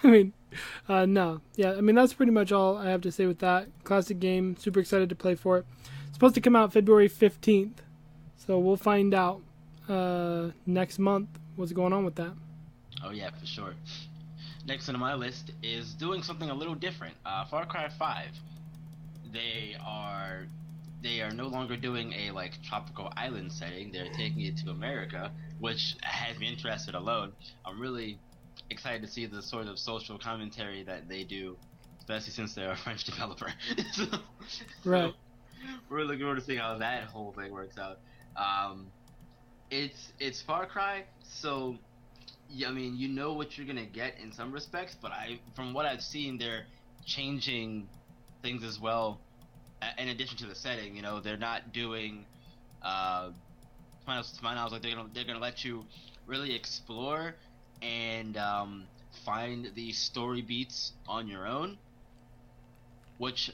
I 0.03 0.07
mean, 0.07 0.33
uh, 0.89 1.05
no, 1.05 1.43
yeah. 1.57 1.73
I 1.73 1.83
mean, 1.83 1.95
that's 1.95 2.15
pretty 2.15 2.33
much 2.33 2.51
all 2.53 2.79
I 2.79 2.89
have 2.89 3.03
to 3.03 3.13
say 3.13 3.27
with 3.27 3.39
that 3.41 3.69
classic 3.85 4.19
game. 4.19 4.57
Super 4.57 4.81
excited 4.81 5.09
to 5.11 5.15
play 5.15 5.35
for 5.35 5.59
it. 5.59 5.67
It's 6.07 6.15
supposed 6.15 6.35
to 6.37 6.41
come 6.41 6.57
out 6.57 6.73
February 6.73 7.07
fifteenth, 7.07 7.83
so 8.37 8.59
we'll 8.59 8.77
find 8.77 9.13
out 9.15 9.43
uh, 9.89 10.49
next 10.67 10.99
month 10.99 11.29
what's 11.55 11.73
going 11.73 11.93
on 11.93 12.05
with 12.05 12.17
that. 12.17 12.33
Oh 13.05 13.11
yeah, 13.11 13.31
for 13.39 13.47
sure. 13.47 13.75
Next 14.69 14.87
on 14.91 14.99
my 14.99 15.15
list 15.15 15.53
is 15.63 15.95
doing 15.95 16.23
something 16.23 16.51
a 16.51 16.55
little 16.55 16.75
different. 16.75 17.15
Uh, 17.25 17.47
Far 17.47 17.65
Cry 17.65 17.89
Five. 17.99 18.29
They 19.33 19.75
are 19.83 20.47
they 21.03 21.23
are 21.23 21.31
no 21.31 21.47
longer 21.47 21.75
doing 21.75 22.13
a 22.13 22.33
like 22.33 22.53
tropical 22.63 23.11
island 23.17 23.51
setting. 23.51 23.91
They're 23.91 24.13
taking 24.13 24.43
it 24.43 24.59
to 24.59 24.71
America, 24.71 25.33
which 25.59 25.97
has 26.03 26.39
me 26.39 26.49
interested 26.49 26.95
alone. 26.95 27.33
I'm 27.65 27.81
really 27.81 28.19
excited 28.69 29.01
to 29.01 29.09
see 29.09 29.25
the 29.25 29.41
sort 29.41 29.69
of 29.69 29.79
social 29.79 30.19
commentary 30.19 30.83
that 30.83 31.09
they 31.09 31.25
do, 31.25 31.57
especially 32.01 32.33
since 32.33 32.55
they're 32.55 32.73
a 32.73 32.77
French 32.85 33.05
developer. 33.05 33.51
so, 33.93 34.05
right. 34.85 35.11
So 35.11 35.13
we're 35.89 36.03
looking 36.03 36.21
forward 36.21 36.41
to 36.41 36.45
seeing 36.45 36.59
how 36.59 36.77
that 36.77 37.05
whole 37.05 37.33
thing 37.33 37.53
works 37.53 37.79
out. 37.79 38.01
Um, 38.37 38.89
it's 39.71 40.13
it's 40.21 40.43
Far 40.43 40.67
Cry, 40.67 41.05
so 41.23 41.79
I 42.67 42.71
mean 42.71 42.97
you 42.97 43.09
know 43.09 43.33
what 43.33 43.57
you're 43.57 43.67
gonna 43.67 43.85
get 43.87 44.19
in 44.23 44.33
some 44.33 44.53
respects, 44.53 44.97
but 45.01 45.13
I 45.13 45.41
from 45.55 45.75
what 45.75 45.87
I've 45.87 46.03
seen, 46.03 46.39
they're 46.39 46.67
changing 47.05 47.89
things 48.43 48.65
as 48.65 48.81
well. 48.81 49.21
In 49.99 50.09
addition 50.09 50.37
to 50.39 50.47
the 50.47 50.55
setting, 50.55 50.97
you 50.97 51.03
know, 51.03 51.21
they're 51.21 51.37
not 51.37 51.73
doing. 51.73 52.27
Uh, 52.83 53.31
to 54.07 54.43
my 54.43 54.55
knowledge, 54.55 54.73
like 54.73 54.83
they're 54.83 54.95
gonna 54.95 55.09
they're 55.13 55.25
gonna 55.25 55.39
let 55.39 55.65
you 55.65 55.85
really 56.27 56.55
explore 56.55 57.35
and 57.83 58.37
um, 58.37 58.85
find 59.25 59.71
the 59.75 59.93
story 59.93 60.43
beats 60.43 60.93
on 61.07 61.29
your 61.29 61.47
own. 61.47 61.79
Which, 63.19 63.51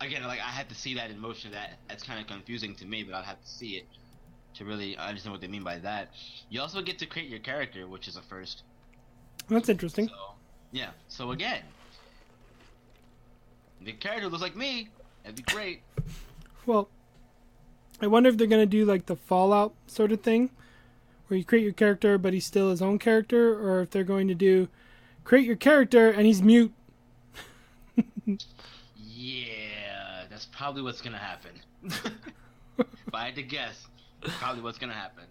again, 0.00 0.22
like 0.24 0.40
I 0.40 0.50
had 0.50 0.68
to 0.70 0.74
see 0.74 0.94
that 0.94 1.10
in 1.10 1.18
motion. 1.20 1.52
That 1.52 1.78
that's 1.88 2.02
kind 2.02 2.20
of 2.20 2.26
confusing 2.26 2.74
to 2.76 2.86
me, 2.86 3.04
but 3.04 3.14
I'd 3.14 3.24
have 3.24 3.40
to 3.40 3.48
see 3.48 3.76
it 3.76 3.86
to 4.56 4.64
really 4.64 4.96
understand 4.96 5.32
what 5.32 5.40
they 5.40 5.48
mean 5.48 5.64
by 5.64 5.78
that. 5.78 6.10
You 6.50 6.60
also 6.60 6.82
get 6.82 6.98
to 6.98 7.06
create 7.06 7.28
your 7.28 7.38
character, 7.40 7.86
which 7.86 8.08
is 8.08 8.16
a 8.16 8.22
first. 8.22 8.62
That's 9.48 9.68
interesting. 9.68 10.08
So, 10.08 10.14
yeah. 10.72 10.90
So 11.08 11.30
again, 11.30 11.62
the 13.82 13.92
character 13.92 14.28
looks 14.28 14.42
like 14.42 14.56
me. 14.56 14.88
That'd 15.22 15.36
be 15.36 15.52
great. 15.52 15.82
Well, 16.64 16.88
I 18.00 18.06
wonder 18.06 18.28
if 18.28 18.36
they're 18.36 18.46
gonna 18.46 18.66
do 18.66 18.84
like 18.84 19.06
the 19.06 19.16
Fallout 19.16 19.74
sort 19.86 20.12
of 20.12 20.20
thing, 20.20 20.50
where 21.28 21.38
you 21.38 21.44
create 21.44 21.62
your 21.62 21.72
character, 21.72 22.18
but 22.18 22.32
he's 22.32 22.46
still 22.46 22.70
his 22.70 22.82
own 22.82 22.98
character, 22.98 23.54
or 23.54 23.82
if 23.82 23.90
they're 23.90 24.04
going 24.04 24.28
to 24.28 24.34
do 24.34 24.68
create 25.26 25.44
your 25.44 25.56
character 25.56 26.10
and 26.10 26.24
he's 26.24 26.40
mute. 26.40 26.72
yeah, 28.96 30.24
that's 30.30 30.46
probably 30.46 30.82
what's 30.82 31.02
gonna 31.02 31.18
happen. 31.18 31.50
if 32.78 33.14
I 33.14 33.26
had 33.26 33.34
to 33.34 33.42
guess, 33.42 33.86
probably 34.22 34.62
what's 34.62 34.78
gonna 34.78 34.92
happen. 34.92 35.24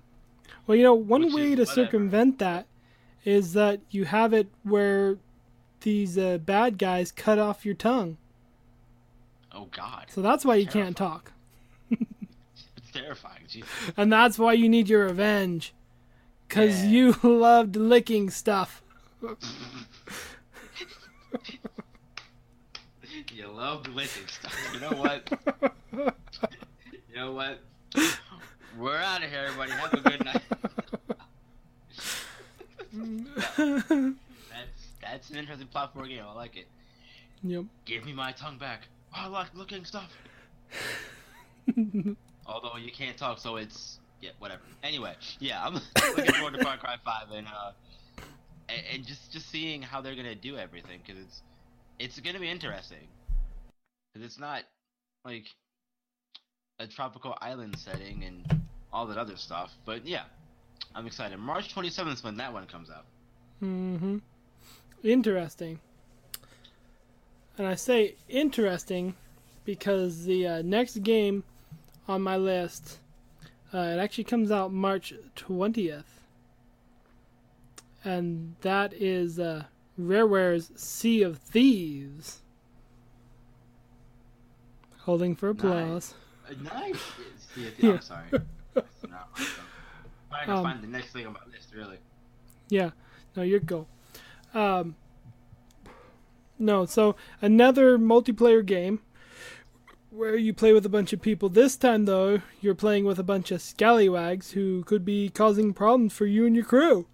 Well, 0.67 0.75
you 0.75 0.83
know, 0.83 0.93
one 0.93 1.25
Which 1.25 1.33
way 1.33 1.55
to 1.55 1.65
circumvent 1.65 2.39
that 2.39 2.67
is 3.23 3.53
that 3.53 3.81
you 3.89 4.05
have 4.05 4.33
it 4.33 4.47
where 4.63 5.17
these 5.81 6.17
uh, 6.17 6.37
bad 6.39 6.77
guys 6.77 7.11
cut 7.11 7.37
off 7.39 7.65
your 7.65 7.75
tongue. 7.75 8.17
Oh 9.51 9.67
God! 9.71 10.07
So 10.09 10.21
that's 10.21 10.43
why 10.43 10.55
you 10.55 10.65
terrifying. 10.65 10.85
can't 10.85 10.97
talk. 10.97 11.31
it's 11.91 12.91
terrifying. 12.91 13.43
Jesus. 13.47 13.69
And 13.95 14.11
that's 14.11 14.37
why 14.39 14.53
you 14.53 14.67
need 14.67 14.89
your 14.89 15.05
revenge. 15.05 15.73
Because 16.47 16.83
yeah. 16.83 16.89
you 16.89 17.15
loved 17.23 17.75
licking 17.75 18.29
stuff. 18.29 18.83
you 23.33 23.47
loved 23.47 23.87
licking 23.89 24.27
stuff. 24.27 24.71
You 24.73 24.79
know 24.79 24.91
what? 24.91 25.29
you 25.93 27.15
know 27.15 27.31
what? 27.31 27.59
We're 28.77 28.97
out 28.97 29.23
of 29.23 29.29
here, 29.29 29.45
everybody. 29.47 29.71
Have 29.71 29.93
a 29.93 30.01
good 30.01 30.25
night. 30.25 30.41
that's 34.51 34.87
that's 35.01 35.29
an 35.29 35.37
interesting 35.37 35.67
plot 35.67 35.93
for 35.93 36.03
a 36.03 36.09
game. 36.09 36.23
I 36.27 36.33
like 36.33 36.57
it. 36.57 36.67
Yep. 37.43 37.63
Give 37.85 38.05
me 38.05 38.11
my 38.11 38.33
tongue 38.33 38.57
back. 38.57 38.89
Oh, 39.15 39.21
I 39.23 39.27
like 39.27 39.55
looking 39.55 39.85
stuff. 39.85 40.11
Although 42.47 42.75
you 42.77 42.91
can't 42.91 43.17
talk, 43.17 43.39
so 43.39 43.55
it's 43.55 43.99
yeah, 44.19 44.31
whatever. 44.39 44.63
Anyway, 44.83 45.13
yeah, 45.39 45.65
I'm 45.65 45.75
looking 46.17 46.33
forward 46.33 46.55
to 46.55 46.63
Far 46.63 46.77
Cry 46.77 46.97
Five 47.05 47.31
and 47.33 47.47
uh, 47.47 47.71
and, 48.67 48.81
and 48.93 49.05
just 49.05 49.31
just 49.31 49.49
seeing 49.49 49.81
how 49.81 50.01
they're 50.01 50.15
gonna 50.15 50.35
do 50.35 50.57
everything 50.57 50.99
because 51.05 51.21
it's 51.21 51.41
it's 51.97 52.19
gonna 52.19 52.39
be 52.39 52.49
interesting 52.49 53.07
because 54.13 54.25
it's 54.25 54.39
not 54.39 54.63
like 55.23 55.45
a 56.79 56.87
tropical 56.87 57.37
island 57.41 57.79
setting 57.79 58.25
and 58.25 58.54
all 58.95 59.05
that 59.05 59.17
other 59.17 59.35
stuff. 59.35 59.73
But 59.83 60.07
yeah, 60.07 60.23
I'm 60.95 61.05
excited. 61.05 61.37
March 61.37 61.75
27th 61.75 62.13
is 62.13 62.23
when 62.23 62.37
that 62.37 62.53
one 62.53 62.65
comes 62.65 62.89
out. 62.89 63.05
Mm-hmm. 63.61 64.19
Interesting. 65.03 65.79
And 67.57 67.67
I 67.67 67.75
say 67.75 68.15
interesting 68.29 69.15
because 69.65 70.23
the 70.23 70.47
uh, 70.47 70.61
next 70.61 71.03
game 71.03 71.43
on 72.07 72.21
my 72.21 72.37
list 72.37 72.99
uh, 73.73 73.79
it 73.79 73.99
actually 73.99 74.23
comes 74.23 74.51
out 74.51 74.71
March 74.71 75.13
20th. 75.35 76.03
And 78.05 78.55
that 78.61 78.93
is 78.93 79.37
uh, 79.39 79.63
Rareware's 79.97 80.71
Sea 80.75 81.23
of 81.23 81.39
Thieves. 81.39 82.41
Holding 84.99 85.35
for 85.35 85.49
applause. 85.49 86.13
Nice. 86.47 86.57
Uh, 86.57 86.79
nice. 86.79 87.01
Thieves. 87.55 87.73
Yeah. 87.79 87.91
I'm 87.91 88.01
sorry. 88.01 88.27
No, 88.75 88.83
I'm 89.35 89.45
trying 90.29 90.47
to 90.47 90.63
find 90.63 90.83
the 90.83 90.87
next 90.87 91.13
thing 91.13 91.25
on 91.25 91.33
my 91.33 91.39
list, 91.51 91.73
really. 91.75 91.97
Yeah. 92.69 92.91
No, 93.35 93.43
you're 93.43 93.59
cool. 93.59 93.87
Um, 94.53 94.95
no, 96.57 96.85
so 96.85 97.15
another 97.41 97.97
multiplayer 97.97 98.65
game 98.65 99.01
where 100.09 100.37
you 100.37 100.53
play 100.53 100.71
with 100.71 100.85
a 100.85 100.89
bunch 100.89 101.11
of 101.11 101.21
people. 101.21 101.49
This 101.49 101.75
time, 101.75 102.05
though, 102.05 102.41
you're 102.61 102.75
playing 102.75 103.03
with 103.03 103.19
a 103.19 103.23
bunch 103.23 103.51
of 103.51 103.61
scallywags 103.61 104.51
who 104.51 104.83
could 104.85 105.03
be 105.03 105.29
causing 105.29 105.73
problems 105.73 106.13
for 106.13 106.25
you 106.25 106.45
and 106.45 106.55
your 106.55 106.63
crew. 106.65 107.07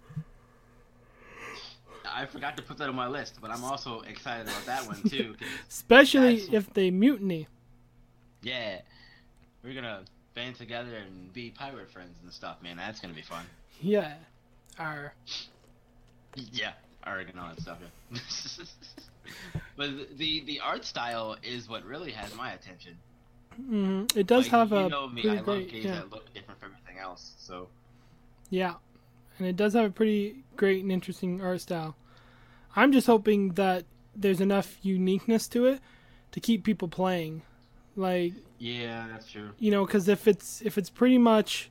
I 2.14 2.26
forgot 2.26 2.56
to 2.58 2.62
put 2.62 2.76
that 2.78 2.88
on 2.88 2.94
my 2.94 3.08
list, 3.08 3.38
but 3.40 3.50
I'm 3.50 3.64
also 3.64 4.00
excited 4.02 4.46
about 4.46 4.66
that 4.66 4.86
one 4.86 5.02
too. 5.02 5.34
Especially 5.68 6.36
if 6.52 6.72
they 6.74 6.90
mutiny. 6.90 7.48
Yeah, 8.42 8.80
we're 9.64 9.74
gonna 9.74 10.02
band 10.34 10.56
together 10.56 10.96
and 10.96 11.32
be 11.32 11.50
pirate 11.50 11.90
friends 11.90 12.16
and 12.22 12.32
stuff, 12.32 12.62
man. 12.62 12.76
That's 12.76 13.00
gonna 13.00 13.14
be 13.14 13.22
fun. 13.22 13.44
Yeah, 13.80 14.14
our. 14.78 15.14
Yeah, 16.34 16.72
our 17.04 17.18
and 17.18 17.38
all 17.38 17.48
that 17.48 17.60
stuff. 17.60 17.78
Yeah. 18.10 18.18
but 19.76 20.16
the 20.16 20.44
the 20.44 20.60
art 20.60 20.84
style 20.84 21.36
is 21.42 21.68
what 21.68 21.84
really 21.84 22.12
has 22.12 22.34
my 22.34 22.52
attention. 22.52 22.96
Mm-hmm. 23.60 24.18
It 24.18 24.26
does 24.26 24.44
like, 24.44 24.52
have 24.52 24.72
a 24.72 24.82
You 24.84 24.88
know 24.88 25.08
me, 25.08 25.28
I 25.28 25.36
great, 25.36 25.70
games 25.70 25.84
yeah. 25.84 25.94
that 25.96 26.10
look 26.10 26.32
different 26.32 26.60
from 26.60 26.72
everything 26.72 27.02
else. 27.02 27.32
So 27.38 27.68
yeah, 28.50 28.74
and 29.38 29.46
it 29.46 29.56
does 29.56 29.74
have 29.74 29.86
a 29.86 29.90
pretty 29.90 30.44
great 30.56 30.82
and 30.82 30.92
interesting 30.92 31.42
art 31.42 31.60
style. 31.60 31.96
I'm 32.74 32.92
just 32.92 33.06
hoping 33.06 33.50
that 33.52 33.84
there's 34.14 34.40
enough 34.40 34.78
uniqueness 34.82 35.48
to 35.48 35.66
it 35.66 35.80
to 36.32 36.40
keep 36.40 36.64
people 36.64 36.88
playing. 36.88 37.42
Like 37.96 38.32
yeah, 38.58 39.06
that's 39.10 39.30
true. 39.30 39.50
You 39.58 39.70
know, 39.70 39.84
because 39.84 40.08
if 40.08 40.28
it's 40.28 40.62
if 40.62 40.78
it's 40.78 40.90
pretty 40.90 41.18
much 41.18 41.70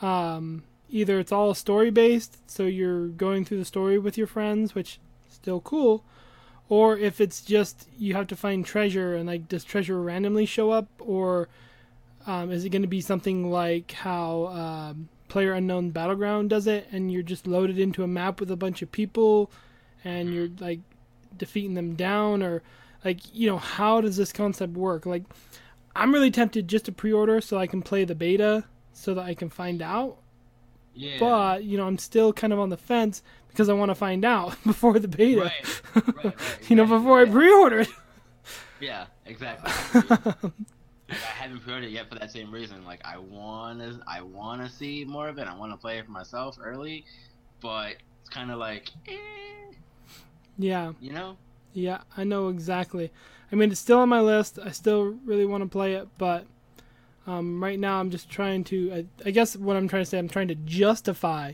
um, 0.00 0.64
either 0.88 1.18
it's 1.18 1.32
all 1.32 1.54
story 1.54 1.90
based, 1.90 2.38
so 2.50 2.64
you're 2.64 3.08
going 3.08 3.44
through 3.44 3.58
the 3.58 3.64
story 3.64 3.98
with 3.98 4.16
your 4.16 4.26
friends, 4.26 4.74
which 4.74 4.98
still 5.28 5.60
cool, 5.60 6.04
or 6.68 6.96
if 6.96 7.20
it's 7.20 7.40
just 7.42 7.88
you 7.98 8.14
have 8.14 8.26
to 8.28 8.36
find 8.36 8.64
treasure 8.64 9.14
and 9.14 9.26
like 9.26 9.48
does 9.48 9.64
treasure 9.64 10.00
randomly 10.00 10.46
show 10.46 10.70
up 10.70 10.86
or 10.98 11.48
um, 12.26 12.50
is 12.50 12.64
it 12.64 12.70
going 12.70 12.82
to 12.82 12.88
be 12.88 13.00
something 13.00 13.50
like 13.50 13.92
how 13.92 14.46
um, 14.46 15.08
player 15.28 15.52
unknown 15.52 15.90
battleground 15.90 16.48
does 16.48 16.66
it 16.66 16.86
and 16.92 17.12
you're 17.12 17.22
just 17.22 17.46
loaded 17.46 17.78
into 17.78 18.02
a 18.02 18.06
map 18.06 18.38
with 18.38 18.50
a 18.50 18.56
bunch 18.56 18.80
of 18.80 18.92
people 18.92 19.50
and 20.04 20.32
you're 20.32 20.48
like 20.60 20.80
defeating 21.36 21.74
them 21.74 21.94
down 21.94 22.42
or 22.42 22.62
like 23.04 23.20
you 23.34 23.48
know 23.48 23.58
how 23.58 24.00
does 24.00 24.16
this 24.16 24.32
concept 24.32 24.74
work 24.74 25.06
like 25.06 25.24
i'm 25.96 26.12
really 26.12 26.30
tempted 26.30 26.68
just 26.68 26.84
to 26.84 26.92
pre-order 26.92 27.40
so 27.40 27.58
i 27.58 27.66
can 27.66 27.82
play 27.82 28.04
the 28.04 28.14
beta 28.14 28.64
so 28.92 29.14
that 29.14 29.24
i 29.24 29.34
can 29.34 29.48
find 29.48 29.82
out 29.82 30.18
yeah. 30.94 31.16
but 31.18 31.64
you 31.64 31.76
know 31.76 31.86
i'm 31.86 31.98
still 31.98 32.32
kind 32.32 32.52
of 32.52 32.58
on 32.58 32.68
the 32.68 32.76
fence 32.76 33.22
because 33.52 33.68
I 33.68 33.74
want 33.74 33.90
to 33.90 33.94
find 33.94 34.24
out 34.24 34.56
before 34.64 34.98
the 34.98 35.08
beta. 35.08 35.42
Right. 35.42 35.82
Right, 35.94 36.24
right, 36.24 36.34
you 36.68 36.76
know, 36.76 36.86
before 36.86 37.20
I 37.20 37.26
pre-order 37.26 37.80
it. 37.80 37.88
Yeah, 38.80 39.06
exactly. 39.26 39.70
I 41.10 41.14
haven't 41.14 41.60
pre-ordered 41.60 41.86
it 41.86 41.90
yet 41.90 42.08
for 42.08 42.16
that 42.16 42.32
same 42.32 42.50
reason. 42.50 42.84
Like, 42.84 43.00
I 43.04 43.18
wanna, 43.18 44.00
I 44.08 44.22
wanna 44.22 44.68
see 44.68 45.04
more 45.04 45.28
of 45.28 45.38
it. 45.38 45.46
I 45.46 45.54
want 45.56 45.72
to 45.72 45.76
play 45.76 45.98
it 45.98 46.06
for 46.06 46.10
myself 46.10 46.58
early, 46.62 47.04
but 47.60 47.96
it's 48.20 48.30
kind 48.30 48.50
of 48.50 48.58
like, 48.58 48.90
eh. 49.06 49.12
Yeah, 50.58 50.92
You 51.00 51.12
know? 51.12 51.36
Yeah, 51.72 52.02
I 52.16 52.24
know 52.24 52.48
exactly. 52.48 53.10
I 53.50 53.54
mean, 53.56 53.70
it's 53.70 53.80
still 53.80 53.98
on 53.98 54.08
my 54.08 54.20
list. 54.20 54.58
I 54.64 54.70
still 54.70 55.16
really 55.24 55.44
want 55.46 55.62
to 55.62 55.68
play 55.68 55.94
it, 55.94 56.08
but 56.18 56.46
um, 57.26 57.62
right 57.62 57.78
now 57.78 58.00
I'm 58.00 58.10
just 58.10 58.28
trying 58.30 58.64
to. 58.64 58.92
I, 59.24 59.28
I 59.28 59.30
guess 59.30 59.56
what 59.56 59.76
I'm 59.76 59.88
trying 59.88 60.02
to 60.02 60.08
say, 60.10 60.18
I'm 60.18 60.28
trying 60.28 60.48
to 60.48 60.54
justify, 60.54 61.52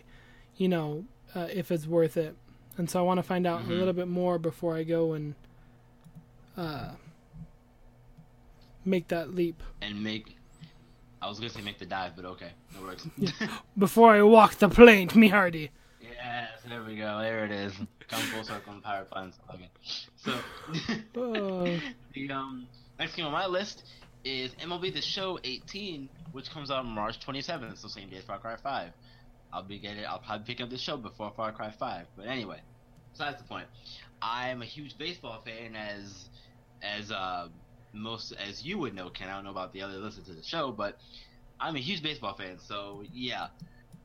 you 0.57 0.68
know, 0.68 1.04
uh, 1.35 1.48
if 1.52 1.70
it's 1.70 1.87
worth 1.87 2.16
it, 2.16 2.37
and 2.76 2.88
so 2.88 2.98
I 3.00 3.02
want 3.02 3.18
to 3.18 3.22
find 3.22 3.46
out 3.46 3.62
Mhm. 3.64 3.70
a 3.70 3.72
little 3.72 3.92
bit 3.94 4.09
more 4.09 4.38
before 4.38 4.76
I 4.76 4.85
go 4.85 5.12
and 5.12 5.35
uh, 6.57 6.90
make 8.85 9.09
that 9.09 9.35
leap. 9.35 9.62
And 9.83 10.02
make. 10.02 10.37
I 11.20 11.28
was 11.28 11.38
gonna 11.38 11.50
say 11.50 11.62
make 11.62 11.78
the 11.78 11.87
dive, 11.87 12.12
but 12.14 12.24
okay, 12.24 12.50
that 12.74 12.83
works. 12.83 13.07
Before 13.78 14.12
I 14.14 14.22
walk 14.22 14.54
the 14.54 14.68
plane, 14.68 15.11
me 15.16 15.28
hardy. 15.28 15.70
Yes, 16.00 16.48
there 16.68 16.82
we 16.82 16.96
go. 16.96 17.18
There 17.20 17.44
it 17.44 17.50
is. 17.50 17.72
Come 18.08 18.20
full 18.22 18.44
circle 18.44 18.74
in 18.74 18.80
Power 18.80 19.04
Plants. 19.04 19.38
Okay. 19.54 19.68
So, 20.16 20.34
Oh. 21.16 21.78
the 22.14 22.30
um 22.30 22.66
next 22.98 23.14
game 23.16 23.26
on 23.26 23.32
my 23.32 23.46
list 23.46 23.84
is 24.24 24.52
MLB 24.56 24.92
The 24.92 25.00
Show 25.00 25.38
18, 25.44 26.08
which 26.32 26.50
comes 26.50 26.70
out 26.70 26.84
March 26.84 27.24
27th, 27.24 27.78
so 27.78 27.88
same 27.88 28.08
day 28.11 28.16
as 28.16 28.24
Far 28.24 28.38
Cry 28.38 28.56
5. 28.56 28.90
I'll 29.52 29.62
be 29.62 29.78
getting. 29.78 30.04
I'll 30.04 30.18
probably 30.18 30.44
pick 30.46 30.61
up 30.61 30.70
the 30.70 30.78
show 30.78 30.96
before 30.96 31.32
Far 31.37 31.52
Cry 31.52 31.70
5. 31.70 32.06
But 32.16 32.26
anyway, 32.26 32.61
besides 33.12 33.38
the 33.38 33.44
point, 33.44 33.66
I'm 34.20 34.62
a 34.62 34.66
huge 34.66 34.98
baseball 34.98 35.40
fan, 35.44 35.74
as 35.76 36.28
as 36.82 37.11
uh 37.11 37.48
most 37.92 38.32
as 38.32 38.64
you 38.64 38.78
would 38.78 38.94
know, 38.94 39.08
Ken. 39.11 39.28
I 39.28 39.34
don't 39.34 39.44
know 39.44 39.50
about 39.50 39.72
the 39.72 39.82
other 39.82 39.94
listeners 39.94 40.26
to 40.26 40.34
the 40.34 40.42
show, 40.42 40.70
but 40.72 40.98
I'm 41.61 41.76
a 41.76 41.80
huge 41.80 42.02
baseball 42.02 42.34
fan. 42.34 42.58
So 42.58 43.02
yeah, 43.12 43.48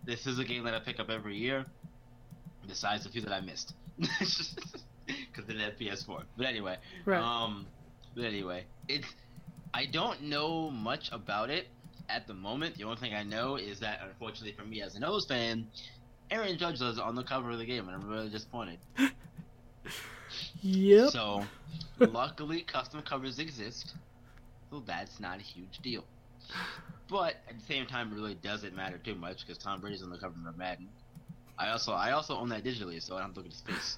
this 0.05 0.25
is 0.27 0.39
a 0.39 0.45
game 0.45 0.63
that 0.63 0.73
I 0.73 0.79
pick 0.79 0.99
up 0.99 1.09
every 1.09 1.35
year. 1.35 1.65
Besides 2.67 3.03
the 3.03 3.09
few 3.09 3.21
that 3.21 3.33
I 3.33 3.41
missed, 3.41 3.73
because 3.97 4.55
they 5.47 5.53
didn't 5.53 5.77
PS4. 5.79 6.23
But 6.37 6.45
anyway, 6.45 6.77
Right. 7.05 7.21
um, 7.21 7.65
but 8.15 8.25
anyway, 8.25 8.63
it's 8.87 9.07
I 9.73 9.85
don't 9.85 10.23
know 10.23 10.69
much 10.69 11.11
about 11.11 11.49
it 11.49 11.67
at 12.09 12.27
the 12.27 12.33
moment. 12.33 12.77
The 12.77 12.83
only 12.83 12.97
thing 12.97 13.13
I 13.13 13.23
know 13.23 13.55
is 13.55 13.79
that 13.81 13.99
unfortunately 14.07 14.53
for 14.53 14.65
me 14.67 14.81
as 14.81 14.95
an 14.95 15.03
O's 15.03 15.25
fan, 15.25 15.67
Aaron 16.31 16.57
Judge 16.57 16.79
was 16.79 16.99
on 16.99 17.15
the 17.15 17.23
cover 17.23 17.51
of 17.51 17.57
the 17.59 17.65
game, 17.65 17.87
and 17.87 17.95
I'm 18.01 18.09
really 18.09 18.29
disappointed. 18.29 18.79
Yep. 20.61 21.09
So, 21.09 21.43
luckily, 21.99 22.61
custom 22.61 23.01
covers 23.01 23.37
exist, 23.39 23.93
so 24.71 24.81
that's 24.85 25.19
not 25.19 25.39
a 25.39 25.43
huge 25.43 25.79
deal. 25.79 26.03
But 27.09 27.35
at 27.49 27.59
the 27.59 27.65
same 27.65 27.85
time, 27.85 28.11
it 28.11 28.15
really 28.15 28.35
doesn't 28.35 28.75
matter 28.75 28.97
too 28.97 29.15
much 29.15 29.45
because 29.45 29.57
Tom 29.61 29.81
Brady's 29.81 30.01
on 30.01 30.09
the 30.09 30.17
cover 30.17 30.35
of 30.47 30.57
Madden. 30.57 30.87
I 31.57 31.69
also 31.69 31.93
I 31.93 32.11
also 32.11 32.35
own 32.37 32.49
that 32.49 32.63
digitally, 32.63 33.01
so 33.01 33.15
I 33.15 33.19
don't 33.19 33.27
have 33.27 33.33
to 33.35 33.39
look 33.41 33.47
at 33.47 33.53
his 33.53 33.61
face 33.61 33.97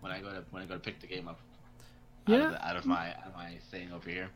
when 0.00 0.12
I 0.12 0.20
go 0.20 0.30
to 0.30 0.44
when 0.50 0.62
I 0.62 0.66
go 0.66 0.74
to 0.74 0.80
pick 0.80 1.00
the 1.00 1.06
game 1.06 1.28
up. 1.28 1.40
Out 2.28 2.32
Yeah. 2.32 2.44
Of 2.46 2.50
the, 2.52 2.66
out 2.68 2.76
of 2.76 2.86
my 2.86 3.08
out 3.10 3.26
of 3.28 3.34
my 3.34 3.58
thing 3.70 3.92
over 3.92 4.08
here. 4.08 4.28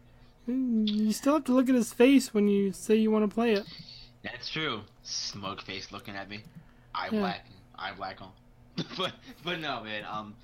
You 0.46 1.12
still 1.12 1.34
have 1.34 1.44
to 1.44 1.52
look 1.52 1.68
at 1.68 1.74
his 1.74 1.92
face 1.92 2.32
when 2.32 2.48
you 2.48 2.72
say 2.72 2.94
you 2.96 3.10
want 3.10 3.28
to 3.28 3.34
play 3.34 3.52
it. 3.54 3.64
That's 4.22 4.48
true. 4.48 4.82
Smug 5.02 5.62
face 5.62 5.90
looking 5.92 6.14
at 6.16 6.28
me. 6.28 6.42
Eye 6.94 7.08
Yeah. 7.12 7.18
black. 7.20 7.46
Eye 7.76 7.92
black 7.96 8.22
on. 8.22 8.30
but 8.98 9.12
but 9.42 9.58
no 9.60 9.82
man. 9.82 10.04
Um, 10.04 10.34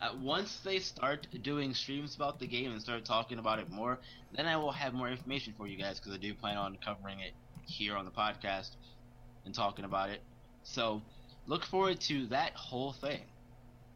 uh, 0.00 0.12
once 0.20 0.60
they 0.64 0.78
start 0.78 1.26
doing 1.42 1.74
streams 1.74 2.14
about 2.16 2.38
the 2.38 2.46
game 2.46 2.72
and 2.72 2.80
start 2.80 3.04
talking 3.04 3.38
about 3.38 3.58
it 3.58 3.70
more, 3.70 3.98
then 4.34 4.46
I 4.46 4.56
will 4.56 4.72
have 4.72 4.94
more 4.94 5.08
information 5.10 5.52
for 5.56 5.66
you 5.66 5.76
guys 5.76 5.98
because 5.98 6.12
I 6.14 6.16
do 6.18 6.32
plan 6.34 6.56
on 6.56 6.78
covering 6.84 7.20
it 7.20 7.32
here 7.66 7.96
on 7.96 8.04
the 8.04 8.10
podcast 8.10 8.70
and 9.44 9.54
talking 9.54 9.84
about 9.84 10.10
it. 10.10 10.22
So 10.64 11.02
look 11.46 11.64
forward 11.64 12.00
to 12.00 12.26
that 12.26 12.52
whole 12.54 12.92
thing. 12.92 13.20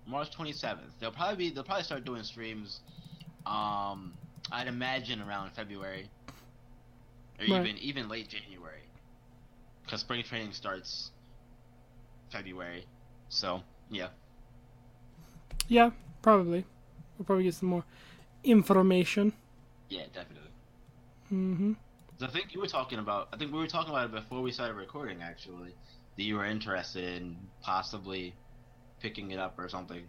March 0.06 0.30
27th. 0.36 0.78
They'll 1.00 1.10
probably 1.10 1.36
be, 1.48 1.54
they'll 1.54 1.64
probably 1.64 1.84
start 1.84 2.04
doing 2.04 2.22
streams. 2.22 2.80
Um, 3.44 4.12
I'd 4.52 4.68
imagine 4.68 5.20
around 5.20 5.50
February 5.52 6.08
or 7.38 7.46
Right. 7.46 7.66
even 7.66 7.78
even 7.78 8.08
late 8.08 8.28
January 8.28 8.80
because 9.84 10.00
spring 10.00 10.22
training 10.22 10.52
starts 10.52 11.10
February. 12.30 12.86
So 13.28 13.62
yeah, 13.90 14.08
Yeah, 15.68 15.90
probably. 16.22 16.64
We'll 17.18 17.26
probably 17.26 17.44
get 17.44 17.54
some 17.54 17.68
more 17.68 17.84
information. 18.44 19.32
yeah, 19.88 20.04
definitely. 20.12 20.50
Mhm. 21.32 21.76
I 22.20 22.26
think 22.28 22.54
you 22.54 22.60
were 22.60 22.66
talking 22.68 22.98
about. 22.98 23.28
I 23.32 23.36
think 23.36 23.52
we 23.52 23.58
were 23.58 23.66
talking 23.66 23.90
about 23.90 24.06
it 24.06 24.12
before 24.12 24.40
we 24.42 24.50
started 24.52 24.74
recording. 24.74 25.22
Actually, 25.22 25.74
that 26.16 26.22
you 26.22 26.36
were 26.36 26.44
interested 26.44 27.04
in 27.04 27.36
possibly 27.62 28.34
picking 29.00 29.30
it 29.30 29.38
up 29.38 29.58
or 29.58 29.68
something. 29.68 30.02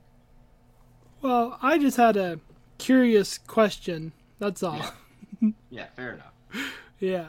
Well, 1.21 1.57
I 1.61 1.77
just 1.77 1.97
had 1.97 2.15
a 2.17 2.39
curious 2.77 3.37
question. 3.37 4.13
That's 4.39 4.63
all. 4.63 4.81
Yeah, 5.69 5.85
fair 5.95 6.13
enough. 6.13 6.33
Yeah. 6.99 7.27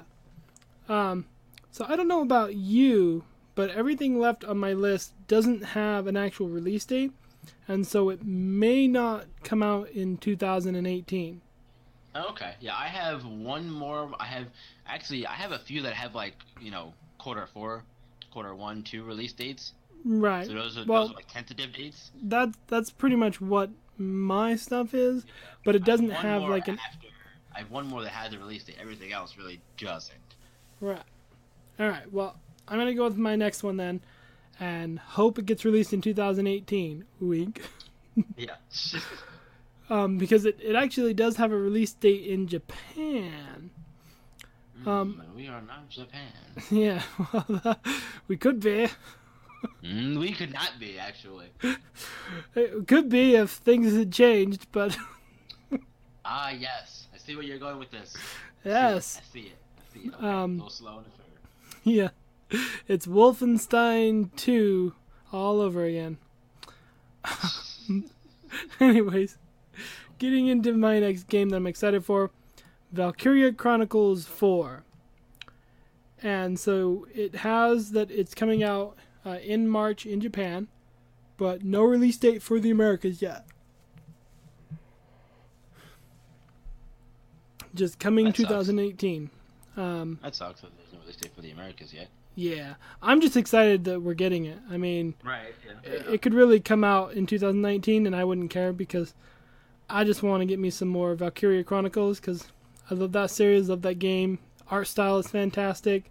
Um, 0.88 1.26
so 1.70 1.84
I 1.86 1.96
don't 1.96 2.08
know 2.08 2.22
about 2.22 2.54
you, 2.54 3.24
but 3.54 3.70
everything 3.70 4.18
left 4.18 4.44
on 4.44 4.56
my 4.56 4.72
list 4.72 5.12
doesn't 5.26 5.62
have 5.62 6.06
an 6.06 6.16
actual 6.16 6.48
release 6.48 6.84
date, 6.84 7.12
and 7.66 7.86
so 7.86 8.08
it 8.08 8.24
may 8.24 8.88
not 8.88 9.26
come 9.42 9.62
out 9.62 9.90
in 9.90 10.16
2018. 10.16 11.42
Okay, 12.16 12.54
yeah, 12.60 12.74
I 12.74 12.86
have 12.86 13.26
one 13.26 13.70
more. 13.70 14.10
I 14.18 14.26
have 14.26 14.46
actually, 14.86 15.26
I 15.26 15.34
have 15.34 15.52
a 15.52 15.58
few 15.58 15.82
that 15.82 15.92
have 15.94 16.14
like 16.14 16.34
you 16.60 16.70
know 16.70 16.94
quarter 17.18 17.46
four, 17.46 17.84
quarter 18.38 18.54
one, 18.54 18.84
two 18.84 19.02
release 19.02 19.32
dates. 19.32 19.72
Right. 20.04 20.46
So 20.46 20.52
those 20.54 20.78
are, 20.78 20.84
Well- 20.86 21.02
those 21.08 21.10
are 21.12 21.16
like 21.16 21.26
tentative 21.32 21.72
dates. 21.72 22.12
That 22.22 22.50
that's 22.68 22.88
pretty 22.90 23.16
much 23.16 23.40
what 23.40 23.70
my 23.96 24.54
stuff 24.54 24.94
is, 24.94 25.26
but 25.64 25.74
it 25.74 25.84
doesn't 25.84 26.10
have 26.10 26.42
like 26.42 26.68
an 26.68 26.78
After, 26.78 27.08
I 27.54 27.58
have 27.58 27.70
one 27.72 27.88
more 27.88 28.02
that 28.02 28.10
has 28.10 28.32
a 28.32 28.38
release 28.38 28.62
date. 28.62 28.76
Everything 28.80 29.12
else 29.12 29.36
really 29.36 29.60
doesn't. 29.76 30.36
Right. 30.80 31.02
All 31.80 31.88
right. 31.88 32.12
Well, 32.12 32.36
I'm 32.68 32.78
gonna 32.78 32.94
go 32.94 33.04
with 33.08 33.16
my 33.16 33.34
next 33.34 33.64
one 33.64 33.76
then, 33.76 34.00
and 34.60 35.00
hope 35.00 35.36
it 35.40 35.46
gets 35.46 35.64
released 35.64 35.92
in 35.92 36.00
2018. 36.00 37.04
Wink. 37.20 37.62
Yeah. 38.36 38.56
Um, 39.88 40.18
because 40.18 40.44
it, 40.44 40.58
it 40.60 40.74
actually 40.74 41.14
does 41.14 41.36
have 41.36 41.52
a 41.52 41.56
release 41.56 41.92
date 41.92 42.26
in 42.26 42.48
Japan. 42.48 43.57
Um, 44.86 45.20
Mm, 45.22 45.34
we 45.36 45.48
are 45.48 45.60
not 45.62 45.88
Japan. 45.88 46.32
Yeah. 46.70 47.02
Well, 47.32 47.80
we 48.28 48.36
could 48.36 48.60
be. 48.60 48.88
Mm, 49.82 50.20
we 50.20 50.30
could 50.32 50.52
not 50.52 50.78
be 50.78 51.00
actually. 51.00 51.46
It 52.54 52.86
could 52.86 53.08
be 53.08 53.34
if 53.34 53.50
things 53.50 53.92
had 53.92 54.12
changed, 54.12 54.68
but 54.70 54.96
Ah, 56.24 56.50
yes. 56.50 57.08
I 57.12 57.18
see 57.18 57.34
where 57.34 57.44
you're 57.44 57.58
going 57.58 57.80
with 57.80 57.90
this. 57.90 58.14
yes. 58.64 59.18
I 59.20 59.32
see 59.32 59.40
it. 59.40 59.56
I 59.76 59.82
see 60.00 60.08
it. 60.08 60.14
Okay. 60.14 60.26
Um, 60.28 60.60
a 60.64 60.70
slow 60.70 61.00
the 61.02 61.10
trigger. 61.10 62.12
Yeah. 62.52 62.62
It's 62.86 63.06
Wolfenstein 63.08 64.30
2 64.36 64.94
all 65.32 65.60
over 65.60 65.82
again. 65.84 66.18
Anyways, 68.80 69.38
getting 70.18 70.46
into 70.46 70.72
my 70.74 71.00
next 71.00 71.24
game 71.26 71.48
that 71.50 71.56
I'm 71.56 71.66
excited 71.66 72.04
for 72.04 72.30
Valkyria 72.92 73.52
Chronicles 73.52 74.24
4. 74.26 74.82
And 76.22 76.58
so 76.58 77.06
it 77.14 77.36
has 77.36 77.92
that 77.92 78.10
it's 78.10 78.34
coming 78.34 78.62
out 78.62 78.96
uh, 79.24 79.38
in 79.42 79.68
March 79.68 80.04
in 80.06 80.20
Japan, 80.20 80.68
but 81.36 81.64
no 81.64 81.82
release 81.82 82.16
date 82.16 82.42
for 82.42 82.58
the 82.58 82.70
Americas 82.70 83.22
yet. 83.22 83.46
Just 87.74 87.98
coming 87.98 88.26
That 88.26 88.34
2018. 88.34 89.30
Um, 89.76 90.18
That 90.22 90.34
sucks 90.34 90.62
that 90.62 90.70
there's 90.76 90.92
no 90.92 90.98
release 91.00 91.16
date 91.16 91.32
for 91.34 91.42
the 91.42 91.50
Americas 91.52 91.92
yet. 91.92 92.08
yeah, 92.34 92.74
I'm 93.00 93.20
just 93.20 93.36
excited 93.36 93.84
that 93.84 94.00
we're 94.00 94.14
getting 94.14 94.46
it. 94.46 94.58
I 94.70 94.76
mean, 94.76 95.14
Right. 95.22 95.54
Yeah. 95.64 95.92
it, 95.92 96.14
it 96.14 96.22
could 96.22 96.34
really 96.34 96.58
come 96.58 96.82
out 96.82 97.12
in 97.12 97.26
2019, 97.26 98.06
and 98.06 98.16
I 98.16 98.24
wouldn't 98.24 98.50
care 98.50 98.72
because 98.72 99.14
I 99.88 100.02
just 100.02 100.22
want 100.22 100.40
to 100.40 100.46
get 100.46 100.58
me 100.58 100.70
some 100.70 100.88
more 100.88 101.14
Valkyria 101.14 101.62
Chronicles 101.62 102.18
because 102.18 102.48
I 102.90 102.94
love 102.94 103.12
that 103.12 103.30
series, 103.30 103.68
love 103.68 103.82
that 103.82 103.98
game. 103.98 104.38
Art 104.70 104.86
style 104.86 105.18
is 105.18 105.28
fantastic. 105.28 106.10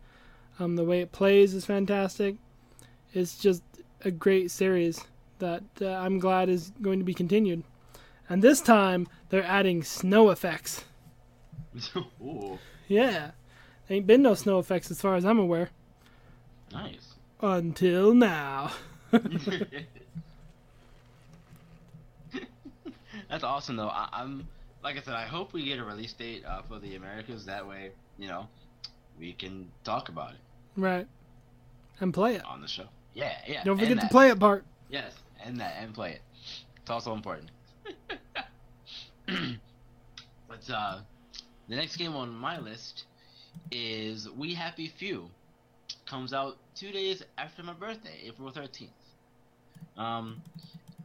Um, 0.59 0.75
the 0.75 0.83
way 0.83 1.01
it 1.01 1.11
plays 1.11 1.53
is 1.53 1.65
fantastic. 1.65 2.35
It's 3.13 3.37
just 3.37 3.63
a 4.03 4.11
great 4.11 4.51
series 4.51 5.05
that 5.39 5.63
uh, 5.81 5.87
I'm 5.89 6.19
glad 6.19 6.49
is 6.49 6.71
going 6.81 6.99
to 6.99 7.05
be 7.05 7.13
continued. 7.13 7.63
And 8.29 8.41
this 8.41 8.61
time 8.61 9.07
they're 9.29 9.43
adding 9.43 9.83
snow 9.83 10.29
effects. 10.29 10.83
Yeah, 12.89 13.31
ain't 13.89 14.07
been 14.07 14.21
no 14.21 14.33
snow 14.33 14.59
effects 14.59 14.89
as 14.89 15.01
far 15.01 15.15
as 15.15 15.25
I'm 15.25 15.39
aware 15.39 15.71
nice. 16.71 17.15
until 17.41 18.13
now. 18.13 18.71
That's 19.11 19.65
awesome 23.43 23.75
though. 23.75 23.89
I, 23.89 24.07
I'm 24.13 24.47
like 24.87 24.97
I 24.97 25.01
said, 25.01 25.15
I 25.15 25.25
hope 25.25 25.51
we 25.51 25.65
get 25.65 25.79
a 25.79 25.83
release 25.83 26.13
date 26.13 26.45
uh, 26.45 26.61
for 26.61 26.79
the 26.79 26.95
Americas. 26.95 27.45
That 27.45 27.67
way, 27.67 27.91
you 28.17 28.29
know, 28.29 28.47
we 29.19 29.33
can 29.33 29.69
talk 29.83 30.07
about 30.07 30.31
it. 30.31 30.39
Right. 30.77 31.05
And 31.99 32.13
play 32.13 32.35
it 32.35 32.45
on 32.45 32.61
the 32.61 32.69
show. 32.69 32.85
Yeah, 33.13 33.33
yeah. 33.45 33.65
Don't 33.65 33.77
forget 33.77 33.99
to 33.99 34.07
play 34.07 34.29
it 34.29 34.39
part. 34.39 34.63
Yes, 34.89 35.11
and 35.43 35.59
that 35.59 35.75
and 35.81 35.93
play 35.93 36.11
it. 36.11 36.21
It's 36.81 36.89
also 36.89 37.11
important. 37.11 37.51
but 40.47 40.69
uh, 40.73 40.99
the 41.67 41.75
next 41.75 41.97
game 41.97 42.15
on 42.15 42.33
my 42.33 42.57
list 42.57 43.03
is 43.71 44.29
We 44.37 44.53
Happy 44.53 44.87
Few. 44.87 45.29
Comes 46.05 46.31
out 46.31 46.55
two 46.75 46.93
days 46.93 47.23
after 47.37 47.61
my 47.61 47.73
birthday, 47.73 48.21
April 48.25 48.51
thirteenth. 48.51 48.91
Um, 49.97 50.41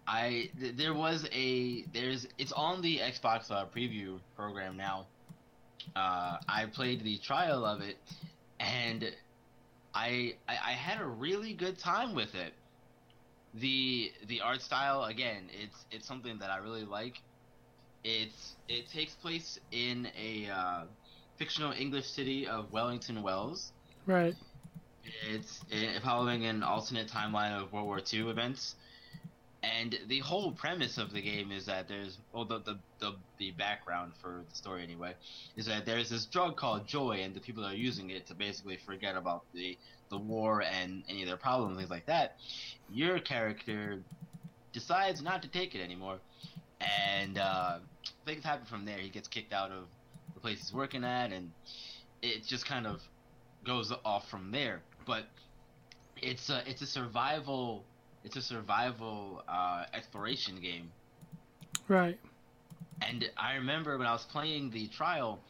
I 0.07 0.51
th- 0.59 0.77
there 0.77 0.95
was 0.95 1.29
a 1.33 1.83
there's 1.93 2.27
it's 2.39 2.53
on 2.53 2.83
the 2.83 2.99
Xbox 2.99 3.51
uh, 3.51 3.67
preview 3.67 4.19
program 4.37 4.77
now. 4.77 5.07
Uh, 5.97 6.39
I 6.49 6.67
played 6.73 7.03
the 7.05 7.19
trial 7.19 7.65
of 7.65 7.81
it, 7.81 7.97
and 8.61 9.05
I, 9.95 10.35
I 10.49 10.53
I 10.53 10.73
had 10.73 11.01
a 11.01 11.07
really 11.07 11.55
good 11.55 11.79
time 11.79 12.15
with 12.15 12.35
it. 12.35 12.53
The 13.55 14.11
the 14.27 14.41
art 14.41 14.63
style 14.63 15.05
again, 15.05 15.49
it's 15.53 15.85
it's 15.91 16.07
something 16.07 16.39
that 16.39 16.51
I 16.51 16.59
really 16.59 16.85
like. 16.85 17.21
It's 18.05 18.57
it 18.69 18.89
takes 18.91 19.15
place 19.15 19.59
in 19.71 20.09
a 20.19 20.49
uh, 20.51 20.85
fictional 21.37 21.73
English 21.73 22.07
city 22.07 22.47
of 22.47 22.73
Wellington 22.73 23.23
Wells. 23.23 23.73
Right. 24.07 24.35
It's 25.29 25.61
uh, 25.73 26.01
following 26.03 26.47
an 26.47 26.63
alternate 26.63 27.09
timeline 27.09 27.61
of 27.61 27.73
World 27.73 27.87
War 27.87 28.01
II 28.13 28.31
events, 28.31 28.77
and 29.63 29.99
the 30.09 30.19
whole 30.19 30.51
premise 30.51 30.99
of 30.99 31.13
the 31.13 31.23
game 31.23 31.53
is 31.53 31.67
that 31.67 31.87
there's 31.89 32.19
well 32.33 32.45
the 32.45 32.59
the 32.61 32.79
the, 32.99 33.13
the 33.39 33.51
background 33.53 34.13
for 34.21 34.43
the 34.49 34.57
story 34.57 34.83
anyway 34.83 35.15
is 35.57 35.67
that 35.67 35.87
there's 35.87 36.11
this 36.11 36.27
drug 36.27 36.57
called 36.57 36.87
joy, 36.87 37.21
and 37.23 37.35
the 37.35 37.41
people 37.41 37.65
are 37.65 37.75
using 37.75 38.11
it 38.11 38.27
to 38.27 38.35
basically 38.35 38.77
forget 38.77 39.17
about 39.17 39.45
the 39.55 39.79
the 40.11 40.19
war 40.19 40.63
and 40.63 41.03
any 41.09 41.23
of 41.23 41.29
their 41.29 41.37
problems, 41.37 41.79
things 41.79 41.91
like 41.91 42.07
that. 42.07 42.37
Your 42.91 43.19
character 43.19 44.01
decides 44.73 45.23
not 45.23 45.43
to 45.43 45.49
take 45.49 45.75
it 45.75 45.81
anymore, 45.81 46.19
and 46.81 47.39
uh, 47.39 47.79
things 48.27 48.45
happen 48.45 48.67
from 48.67 48.85
there. 48.85 48.99
He 48.99 49.09
gets 49.09 49.29
kicked 49.29 49.53
out 49.53 49.71
of 49.71 49.85
the 50.35 50.41
place 50.41 50.59
he's 50.59 50.73
working 50.73 51.05
at, 51.05 51.33
and 51.33 51.51
it 52.21 52.45
just 52.45 52.67
kind 52.67 52.87
of 52.87 53.01
goes 53.65 53.93
off 54.05 54.29
from 54.29 54.51
there. 54.51 54.81
But 55.07 55.25
it's 56.21 56.51
a 56.51 56.63
it's 56.69 56.83
a 56.83 56.87
survival 56.87 57.85
it's 58.25 58.37
a 58.37 58.43
survival 58.43 59.43
uh, 59.49 59.85
exploration 59.93 60.57
game. 60.61 60.91
Right. 61.89 62.19
And 63.01 63.29
I 63.37 63.55
remember 63.55 63.99
when 63.99 64.07
I 64.07 64.13
was 64.13 64.25
playing 64.25 64.71
the 64.71 64.87
trial, 64.89 65.41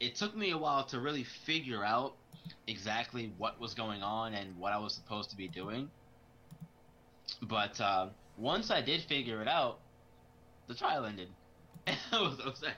it 0.00 0.14
took 0.14 0.36
me 0.36 0.50
a 0.50 0.58
while 0.58 0.84
to 0.86 1.00
really 1.00 1.24
figure 1.46 1.84
out 1.84 2.14
exactly 2.66 3.32
what 3.38 3.60
was 3.60 3.74
going 3.74 4.02
on 4.02 4.34
and 4.34 4.56
what 4.58 4.72
I 4.72 4.78
was 4.78 4.94
supposed 4.94 5.30
to 5.30 5.36
be 5.36 5.48
doing. 5.48 5.90
But 7.40 7.80
uh, 7.80 8.08
once 8.36 8.70
I 8.70 8.82
did 8.82 9.02
figure 9.02 9.40
it 9.40 9.48
out, 9.48 9.78
the 10.68 10.74
trial 10.74 11.06
ended. 11.06 11.28
I 11.86 12.20
was 12.20 12.38
upset. 12.44 12.76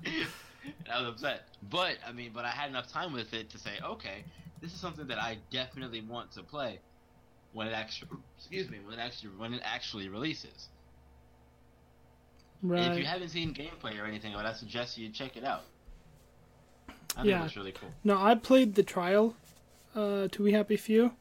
I 0.91 1.01
was 1.01 1.13
upset. 1.13 1.43
But 1.69 1.97
I 2.05 2.11
mean, 2.11 2.31
but 2.33 2.45
I 2.45 2.49
had 2.49 2.69
enough 2.69 2.91
time 2.91 3.13
with 3.13 3.33
it 3.33 3.49
to 3.51 3.57
say, 3.57 3.79
okay, 3.83 4.25
this 4.61 4.73
is 4.73 4.79
something 4.79 5.07
that 5.07 5.17
I 5.17 5.37
definitely 5.49 6.01
want 6.01 6.31
to 6.33 6.43
play 6.43 6.79
when 7.53 7.67
it 7.67 7.73
actually, 7.73 8.09
excuse 8.37 8.69
me, 8.69 8.79
when 8.85 8.97
it 8.97 9.01
actually 9.01 9.29
when 9.37 9.53
it 9.53 9.61
actually 9.63 10.09
releases. 10.09 10.69
right. 12.61 12.79
And 12.79 12.93
if 12.93 12.99
you 12.99 13.05
haven't 13.05 13.29
seen 13.29 13.53
gameplay 13.53 14.01
or 14.01 14.05
anything, 14.05 14.35
I 14.35 14.43
would 14.43 14.55
suggest 14.55 14.97
you 14.97 15.09
check 15.09 15.37
it 15.37 15.43
out. 15.43 15.63
I 17.17 17.23
Yeah. 17.23 17.39
it 17.39 17.43
looks 17.43 17.57
really 17.57 17.71
cool. 17.73 17.89
No, 18.03 18.21
I 18.21 18.35
played 18.35 18.75
the 18.75 18.83
trial 18.83 19.35
uh, 19.95 20.27
to 20.29 20.43
We 20.43 20.53
Happy 20.53 20.77
Few, 20.77 21.11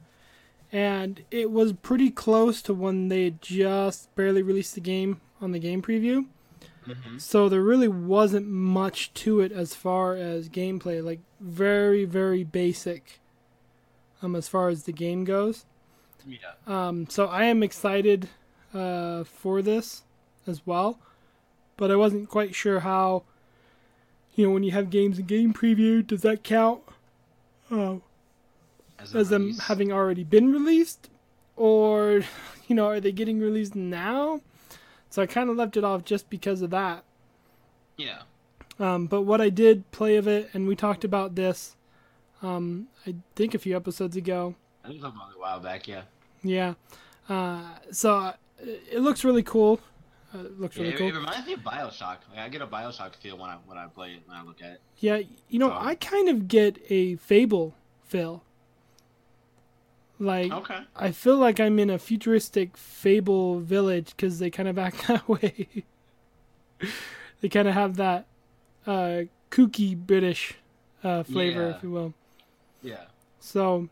and 0.70 1.22
it 1.30 1.50
was 1.50 1.72
pretty 1.72 2.10
close 2.10 2.62
to 2.62 2.74
when 2.74 3.08
they 3.08 3.34
just 3.40 4.14
barely 4.14 4.42
released 4.42 4.74
the 4.74 4.80
game 4.80 5.20
on 5.40 5.52
the 5.52 5.58
game 5.58 5.82
preview. 5.82 6.26
Mm-hmm. 6.86 7.18
So 7.18 7.48
there 7.48 7.62
really 7.62 7.88
wasn't 7.88 8.48
much 8.48 9.12
to 9.14 9.40
it 9.40 9.52
as 9.52 9.74
far 9.74 10.14
as 10.14 10.48
gameplay, 10.48 11.04
like 11.04 11.20
very, 11.40 12.04
very 12.04 12.44
basic 12.44 13.20
um, 14.22 14.34
as 14.34 14.48
far 14.48 14.68
as 14.68 14.84
the 14.84 14.92
game 14.92 15.24
goes. 15.24 15.66
Yeah. 16.26 16.38
Um, 16.66 17.08
so 17.08 17.26
I 17.26 17.44
am 17.44 17.62
excited 17.62 18.28
uh, 18.74 19.24
for 19.24 19.62
this 19.62 20.02
as 20.46 20.66
well, 20.66 20.98
but 21.76 21.90
I 21.90 21.96
wasn't 21.96 22.28
quite 22.28 22.54
sure 22.54 22.80
how. 22.80 23.24
You 24.36 24.46
know, 24.46 24.52
when 24.52 24.62
you 24.62 24.70
have 24.70 24.90
games 24.90 25.18
in 25.18 25.26
game 25.26 25.52
preview, 25.52 26.06
does 26.06 26.22
that 26.22 26.44
count 26.44 26.82
uh, 27.70 27.96
As, 28.98 29.14
as 29.14 29.28
them 29.28 29.58
having 29.58 29.92
already 29.92 30.24
been 30.24 30.52
released, 30.52 31.10
or 31.56 32.22
you 32.68 32.76
know, 32.76 32.86
are 32.86 33.00
they 33.00 33.12
getting 33.12 33.40
released 33.40 33.74
now? 33.74 34.40
So 35.10 35.20
I 35.20 35.26
kind 35.26 35.50
of 35.50 35.56
left 35.56 35.76
it 35.76 35.84
off 35.84 36.04
just 36.04 36.30
because 36.30 36.62
of 36.62 36.70
that. 36.70 37.02
Yeah. 37.96 38.22
Um, 38.78 39.06
but 39.06 39.22
what 39.22 39.40
I 39.40 39.50
did 39.50 39.90
play 39.90 40.16
of 40.16 40.26
it, 40.26 40.48
and 40.54 40.66
we 40.66 40.76
talked 40.76 41.04
about 41.04 41.34
this, 41.34 41.76
um, 42.40 42.86
I 43.06 43.16
think 43.34 43.52
a 43.54 43.58
few 43.58 43.76
episodes 43.76 44.16
ago. 44.16 44.54
I 44.84 44.88
think 44.88 45.00
it 45.02 45.04
a 45.06 45.10
while 45.40 45.60
back. 45.60 45.86
Yeah. 45.88 46.02
Yeah. 46.42 46.74
Uh, 47.28 47.62
so 47.92 48.16
uh, 48.16 48.32
it 48.60 49.00
looks 49.00 49.24
really 49.24 49.42
cool. 49.42 49.80
Uh, 50.34 50.38
it 50.40 50.60
looks 50.60 50.76
Yeah, 50.76 50.82
really 50.84 50.94
it, 50.94 50.98
cool. 50.98 51.08
it 51.08 51.14
reminds 51.14 51.46
me 51.46 51.52
of 51.54 51.60
Bioshock. 51.60 52.18
Like, 52.30 52.38
I 52.38 52.48
get 52.48 52.62
a 52.62 52.66
Bioshock 52.66 53.14
feel 53.16 53.36
when 53.36 53.50
I 53.50 53.56
when 53.66 53.76
I 53.78 53.86
play 53.86 54.12
it 54.14 54.22
when 54.26 54.36
I 54.36 54.42
look 54.42 54.62
at 54.62 54.70
it. 54.72 54.80
Yeah, 54.98 55.20
you 55.48 55.58
know, 55.58 55.68
So- 55.68 55.76
I 55.78 55.94
kind 55.96 56.28
of 56.28 56.48
get 56.48 56.78
a 56.88 57.16
Fable 57.16 57.74
feel. 58.04 58.42
Like, 60.18 60.52
Okay. 60.52 60.78
I 60.94 61.12
feel 61.12 61.38
like 61.38 61.58
I'm 61.60 61.78
in 61.78 61.88
a 61.88 61.98
futuristic 61.98 62.76
Fable 62.76 63.60
village 63.60 64.10
because 64.14 64.38
they 64.38 64.50
kind 64.50 64.68
of 64.68 64.78
act 64.78 65.06
that 65.08 65.26
way. 65.28 65.68
they 67.40 67.48
kind 67.48 67.66
of 67.66 67.74
have 67.74 67.96
that 67.96 68.26
uh, 68.86 69.22
kooky 69.50 69.96
British 69.96 70.54
uh, 71.02 71.22
flavor, 71.22 71.68
Yeah. 71.70 71.76
if 71.76 71.82
you 71.82 71.90
will. 71.90 72.14
Yeah. 72.82 73.04
So, 73.40 73.88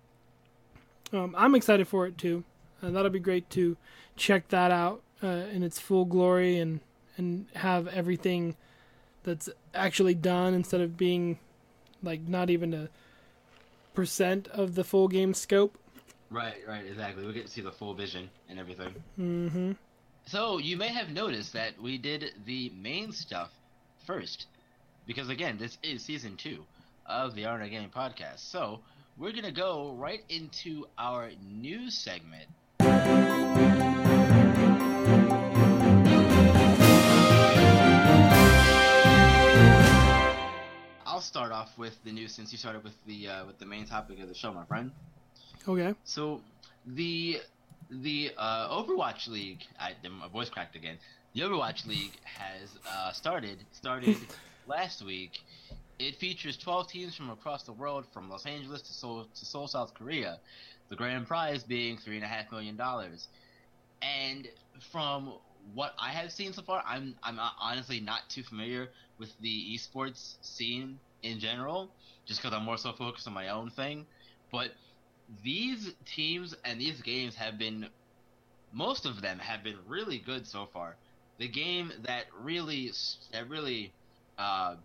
um, 1.12 1.34
I'm 1.36 1.54
excited 1.54 1.88
for 1.88 2.06
it 2.06 2.18
too. 2.18 2.44
Uh, 2.82 2.90
that'll 2.90 3.10
be 3.10 3.18
great 3.18 3.48
to 3.50 3.76
check 4.16 4.48
that 4.48 4.70
out 4.70 5.02
uh, 5.22 5.26
in 5.26 5.62
its 5.62 5.78
full 5.80 6.04
glory 6.04 6.58
and 6.58 6.80
and 7.16 7.46
have 7.54 7.88
everything 7.88 8.54
that's 9.24 9.48
actually 9.74 10.14
done 10.14 10.54
instead 10.54 10.80
of 10.80 10.96
being 10.96 11.38
like 12.02 12.20
not 12.28 12.48
even 12.48 12.72
a 12.72 12.88
percent 13.94 14.46
of 14.48 14.76
the 14.76 14.84
full 14.84 15.08
game 15.08 15.34
scope. 15.34 15.76
Right. 16.30 16.56
Right. 16.66 16.86
Exactly. 16.86 17.26
We 17.26 17.32
get 17.32 17.46
to 17.46 17.52
see 17.52 17.60
the 17.60 17.72
full 17.72 17.94
vision 17.94 18.30
and 18.48 18.58
everything. 18.58 18.94
Mm-hmm. 19.18 19.72
So 20.26 20.58
you 20.58 20.76
may 20.76 20.88
have 20.88 21.10
noticed 21.10 21.52
that 21.54 21.80
we 21.80 21.98
did 21.98 22.32
the 22.44 22.70
main 22.80 23.12
stuff 23.12 23.50
first, 24.06 24.46
because 25.06 25.30
again, 25.30 25.56
this 25.58 25.78
is 25.82 26.04
season 26.04 26.36
two 26.36 26.64
of 27.06 27.34
the 27.34 27.46
Arna 27.46 27.68
Gaming 27.68 27.90
Podcast. 27.90 28.40
So 28.40 28.80
we're 29.18 29.32
gonna 29.32 29.50
go 29.50 29.94
right 29.98 30.22
into 30.28 30.86
our 30.96 31.30
news 31.50 31.94
segment. 31.94 32.46
I'll 41.04 41.20
start 41.20 41.50
off 41.50 41.76
with 41.76 41.98
the 42.04 42.12
news 42.12 42.32
since 42.32 42.52
you 42.52 42.58
started 42.58 42.84
with 42.84 42.94
the 43.06 43.28
uh, 43.28 43.46
with 43.46 43.58
the 43.58 43.66
main 43.66 43.86
topic 43.86 44.20
of 44.20 44.28
the 44.28 44.34
show, 44.34 44.52
my 44.52 44.64
friend. 44.64 44.92
Okay. 45.66 45.94
So 46.04 46.40
the 46.86 47.40
the 47.90 48.30
uh, 48.38 48.68
Overwatch 48.68 49.26
League, 49.28 49.64
I, 49.80 49.94
my 50.08 50.28
voice 50.28 50.48
cracked 50.48 50.76
again. 50.76 50.96
The 51.34 51.40
Overwatch 51.40 51.86
League 51.86 52.12
has 52.22 52.70
uh, 52.88 53.12
started 53.12 53.58
started 53.72 54.16
last 54.68 55.04
week. 55.04 55.40
It 55.98 56.16
features 56.16 56.56
12 56.56 56.88
teams 56.88 57.14
from 57.16 57.30
across 57.30 57.64
the 57.64 57.72
world, 57.72 58.06
from 58.12 58.28
Los 58.30 58.46
Angeles 58.46 58.82
to 58.82 58.92
Seoul 58.94 59.26
to 59.34 59.46
Seoul, 59.46 59.66
South 59.68 59.94
Korea. 59.94 60.40
The 60.88 60.96
grand 60.96 61.26
prize 61.26 61.64
being 61.64 61.98
three 61.98 62.16
and 62.16 62.24
a 62.24 62.28
half 62.28 62.50
million 62.52 62.76
dollars. 62.76 63.28
And 64.02 64.48
from 64.80 65.38
what 65.74 65.94
I 65.98 66.10
have 66.10 66.32
seen 66.32 66.52
so 66.52 66.62
far, 66.62 66.82
I'm 66.86 67.16
I'm 67.22 67.38
honestly 67.60 68.00
not 68.00 68.28
too 68.30 68.42
familiar 68.42 68.92
with 69.18 69.36
the 69.40 69.74
esports 69.74 70.36
scene 70.42 71.00
in 71.22 71.40
general, 71.40 71.94
just 72.26 72.40
because 72.40 72.54
I'm 72.56 72.64
more 72.64 72.78
so 72.78 72.92
focused 72.92 73.26
on 73.26 73.34
my 73.34 73.48
own 73.48 73.70
thing. 73.70 74.06
But 74.52 74.72
these 75.42 75.94
teams 76.04 76.54
and 76.64 76.80
these 76.80 77.02
games 77.02 77.34
have 77.36 77.58
been 77.58 77.88
most 78.72 79.06
of 79.06 79.20
them 79.20 79.38
have 79.38 79.62
been 79.64 79.78
really 79.86 80.18
good 80.18 80.46
so 80.46 80.66
far. 80.66 80.96
The 81.38 81.48
game 81.48 81.92
that 82.02 82.26
really 82.32 82.92
that 83.32 83.48
really 83.48 83.94
uh, 84.38 84.76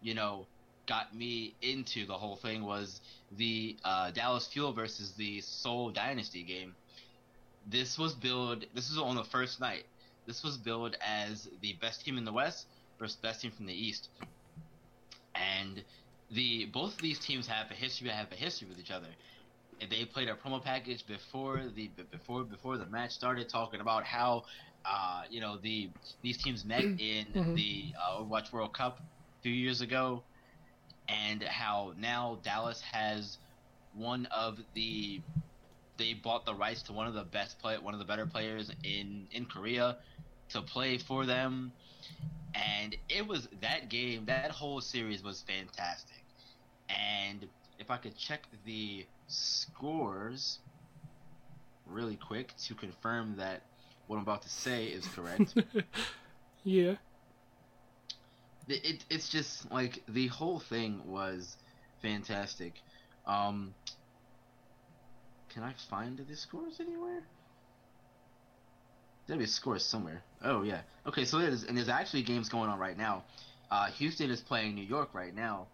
you 0.00 0.14
know 0.14 0.46
got 0.90 1.16
me 1.24 1.58
into 1.72 2.06
the 2.06 2.22
whole 2.24 2.40
thing 2.46 2.66
was 2.66 3.02
the 3.42 3.80
uh, 3.92 4.12
Dallas 4.12 4.52
Fuel 4.52 4.74
versus 4.82 5.16
the 5.16 5.42
Seoul 5.42 5.92
Dynasty 5.92 6.44
game. 6.44 6.76
This 7.66 7.98
was 7.98 8.14
billed. 8.14 8.66
This 8.74 8.90
was 8.90 8.98
on 8.98 9.16
the 9.16 9.24
first 9.24 9.60
night. 9.60 9.86
This 10.26 10.44
was 10.44 10.58
billed 10.58 10.96
as 11.02 11.48
the 11.62 11.78
best 11.80 12.04
team 12.04 12.18
in 12.18 12.24
the 12.26 12.32
West 12.32 12.68
versus 12.98 13.20
best 13.20 13.42
team 13.42 13.52
from 13.52 13.66
the 13.66 13.74
East. 13.86 14.10
And 15.34 15.84
the 16.30 16.66
both 16.66 16.94
of 16.96 17.02
these 17.02 17.20
teams 17.20 17.48
have 17.48 17.70
a 17.70 17.74
history 17.74 18.08
have 18.10 18.32
a 18.32 18.36
history 18.36 18.68
with 18.68 18.78
each 18.78 18.90
other 18.90 19.16
they 19.90 20.06
played 20.06 20.28
a 20.28 20.36
promo 20.36 20.62
package 20.62 21.06
before 21.06 21.68
the 21.70 21.88
before 22.10 22.44
before 22.44 22.78
the 22.78 22.86
match 22.86 23.12
started, 23.12 23.48
talking 23.48 23.80
about 23.80 24.04
how 24.04 24.44
uh, 24.84 25.24
you 25.30 25.40
know 25.40 25.58
the 25.58 25.94
these 26.22 26.42
teams 26.42 26.64
met 26.64 26.92
in 26.98 27.36
Mhm. 27.36 27.54
the 27.54 27.94
uh, 28.00 28.18
Overwatch 28.20 28.52
World 28.52 28.74
Cup 28.74 28.98
a 28.98 29.42
few 29.42 29.52
years 29.54 29.82
ago, 29.82 30.26
and 31.10 31.42
how 31.42 31.92
now 31.98 32.38
Dallas 32.42 32.80
has 32.92 33.38
one 33.94 34.26
of 34.26 34.58
the 34.74 35.20
they 35.96 36.14
bought 36.14 36.46
the 36.46 36.54
rights 36.54 36.82
to 36.82 36.92
one 36.92 37.06
of 37.06 37.14
the 37.14 37.24
best 37.24 37.58
play 37.58 37.76
one 37.78 37.94
of 37.94 38.00
the 38.00 38.06
better 38.06 38.26
players 38.26 38.70
in 38.84 39.26
in 39.32 39.46
Korea 39.46 39.96
to 40.50 40.62
play 40.62 40.98
for 40.98 41.26
them, 41.26 41.72
and 42.54 42.96
it 43.08 43.26
was 43.26 43.48
that 43.60 43.88
game 43.88 44.24
that 44.26 44.50
whole 44.50 44.80
series 44.80 45.22
was 45.22 45.42
fantastic, 45.42 46.24
and 46.88 47.46
if 47.78 47.90
I 47.90 47.96
could 47.96 48.16
check 48.16 48.46
the 48.64 49.06
scores 49.28 50.58
really 51.86 52.16
quick 52.16 52.54
to 52.66 52.74
confirm 52.74 53.36
that 53.36 53.62
what 54.06 54.16
I'm 54.16 54.22
about 54.22 54.42
to 54.42 54.48
say 54.48 54.86
is 54.86 55.06
correct. 55.06 55.54
yeah. 56.64 56.96
It, 58.70 58.84
it, 58.84 59.04
it's 59.10 59.28
just 59.28 59.70
like 59.70 60.02
the 60.08 60.28
whole 60.28 60.60
thing 60.60 61.02
was 61.06 61.56
fantastic. 62.02 62.74
Um, 63.26 63.74
can 65.52 65.62
I 65.62 65.74
find 65.88 66.18
the 66.18 66.36
scores 66.36 66.80
anywhere? 66.80 67.22
There'll 69.26 69.40
be 69.40 69.46
scores 69.46 69.84
somewhere. 69.84 70.22
Oh 70.42 70.62
yeah. 70.62 70.80
Okay, 71.06 71.24
so 71.24 71.38
there's 71.38 71.64
and 71.64 71.76
there's 71.76 71.88
actually 71.88 72.22
games 72.22 72.48
going 72.48 72.68
on 72.68 72.78
right 72.78 72.96
now. 72.96 73.24
Uh, 73.70 73.86
Houston 73.92 74.30
is 74.30 74.40
playing 74.40 74.74
New 74.74 74.84
York 74.84 75.14
right 75.14 75.34
now, 75.34 75.68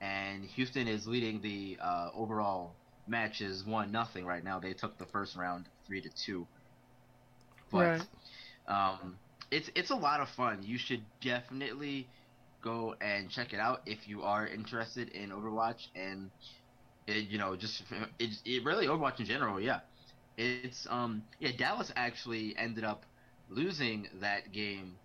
and 0.00 0.44
Houston 0.44 0.86
is 0.86 1.06
leading 1.06 1.40
the 1.40 1.78
uh, 1.82 2.10
overall 2.14 2.76
matches 3.08 3.64
one 3.64 3.90
nothing 3.90 4.24
right 4.24 4.44
now. 4.44 4.60
They 4.60 4.74
took 4.74 4.98
the 4.98 5.06
first 5.06 5.36
round 5.36 5.66
three 5.86 6.00
to 6.00 6.10
two. 6.10 6.46
But 7.72 7.80
Right. 7.80 8.02
um, 8.68 9.18
it's 9.50 9.70
it's 9.74 9.90
a 9.90 9.94
lot 9.96 10.20
of 10.20 10.28
fun. 10.30 10.62
You 10.62 10.78
should 10.78 11.06
definitely 11.20 12.10
go 12.62 12.94
and 13.00 13.30
check 13.30 13.52
it 13.52 13.60
out 13.60 13.82
if 13.86 14.08
you 14.08 14.22
are 14.22 14.46
interested 14.46 15.08
in 15.10 15.30
Overwatch 15.30 15.88
and 15.94 16.30
it, 17.06 17.28
you 17.28 17.38
know 17.38 17.56
just 17.56 17.82
it, 18.18 18.30
it 18.44 18.64
really 18.64 18.86
Overwatch 18.86 19.20
in 19.20 19.26
general. 19.26 19.60
Yeah, 19.60 19.80
it's 20.36 20.76
um 20.78 21.16
yeah 21.26 21.40
Dallas 21.46 21.92
actually 21.96 22.56
ended 22.56 22.84
up 22.84 23.06
losing 23.48 24.08
that 24.14 24.52
game 24.52 24.98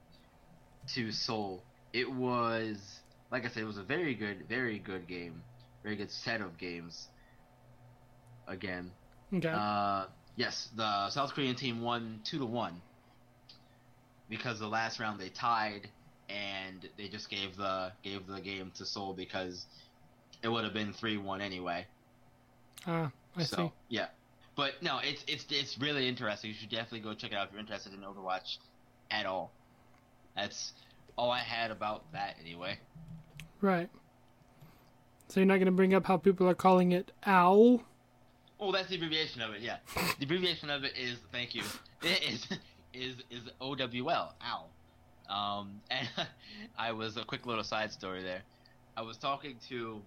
to 0.88 1.12
Seoul. 1.12 1.66
It 1.94 2.12
was 2.12 3.02
like 3.32 3.46
I 3.46 3.50
said, 3.50 3.64
it 3.64 3.66
was 3.68 3.78
a 3.78 3.84
very 3.84 4.16
good, 4.16 4.48
very 4.48 4.80
good 4.80 5.08
game, 5.08 5.44
very 5.84 5.96
good 5.96 6.12
set 6.12 6.42
of 6.42 6.58
games. 6.58 7.10
Again, 8.48 8.96
Okay. 9.34 9.54
uh, 9.54 10.08
yes, 10.36 10.70
the 10.76 11.10
South 11.10 11.34
Korean 11.34 11.56
team 11.56 11.82
won 11.82 12.22
two 12.24 12.40
to 12.40 12.46
one 12.46 12.84
because 14.34 14.60
the 14.60 14.68
last 14.68 15.00
round 15.00 15.20
they 15.20 15.30
tied, 15.30 15.88
and 16.28 16.90
they 16.98 17.08
just 17.08 17.30
gave 17.30 17.56
the 17.56 17.92
gave 18.02 18.26
the 18.26 18.42
game 18.42 18.72
to 18.76 18.84
Seoul 18.84 19.14
because 19.14 19.68
it 20.42 20.48
would 20.48 20.64
have 20.64 20.74
been 20.74 20.92
three 20.92 21.18
one 21.18 21.40
anyway. 21.40 21.86
Ah, 22.88 23.12
I 23.38 23.44
so 23.44 23.56
see. 23.56 23.72
yeah, 23.90 24.08
but 24.56 24.82
no, 24.82 25.00
it's 25.04 25.24
it's 25.28 25.46
it's 25.52 25.78
really 25.78 26.08
interesting. 26.08 26.50
You 26.50 26.56
should 26.56 26.70
definitely 26.70 27.02
go 27.02 27.14
check 27.14 27.32
it 27.32 27.36
out 27.36 27.48
if 27.48 27.54
you're 27.54 27.60
interested 27.60 27.94
in 27.94 28.00
Overwatch 28.00 28.58
at 29.12 29.28
all. 29.28 29.52
That's 30.36 30.74
all 31.16 31.30
I 31.30 31.40
had 31.40 31.70
about 31.70 32.12
that 32.14 32.36
anyway. 32.42 32.80
Right. 33.62 33.90
So 35.28 35.42
you're 35.42 35.46
not 35.46 35.58
going 35.58 35.68
to 35.68 35.72
bring 35.72 35.94
up 35.94 36.06
how 36.06 36.18
people 36.18 36.50
are 36.50 36.56
calling 36.56 36.92
it 36.92 37.12
OWL? 37.28 37.84
Oh, 38.60 38.72
that's 38.72 38.90
the 38.90 38.96
abbreviation 38.96 39.42
of 39.42 39.54
it. 39.54 39.62
Yeah, 39.62 39.78
the 40.18 40.26
abbreviation 40.26 40.72
of 40.72 40.84
it 40.84 40.98
is 40.98 41.20
thank 41.32 41.54
you. 41.54 41.62
It 42.02 42.24
is 42.24 42.48
is 42.94 43.16
is 43.30 43.42
OWL. 43.62 44.34
Ow. 44.44 44.66
Um, 45.30 45.82
and 45.92 46.08
I 46.78 46.92
was 46.92 47.18
a 47.18 47.24
quick 47.24 47.46
little 47.46 47.64
side 47.64 47.92
story 47.92 48.24
there. 48.24 48.42
I 48.96 49.02
was 49.02 49.18
talking 49.18 49.56
to 49.70 50.02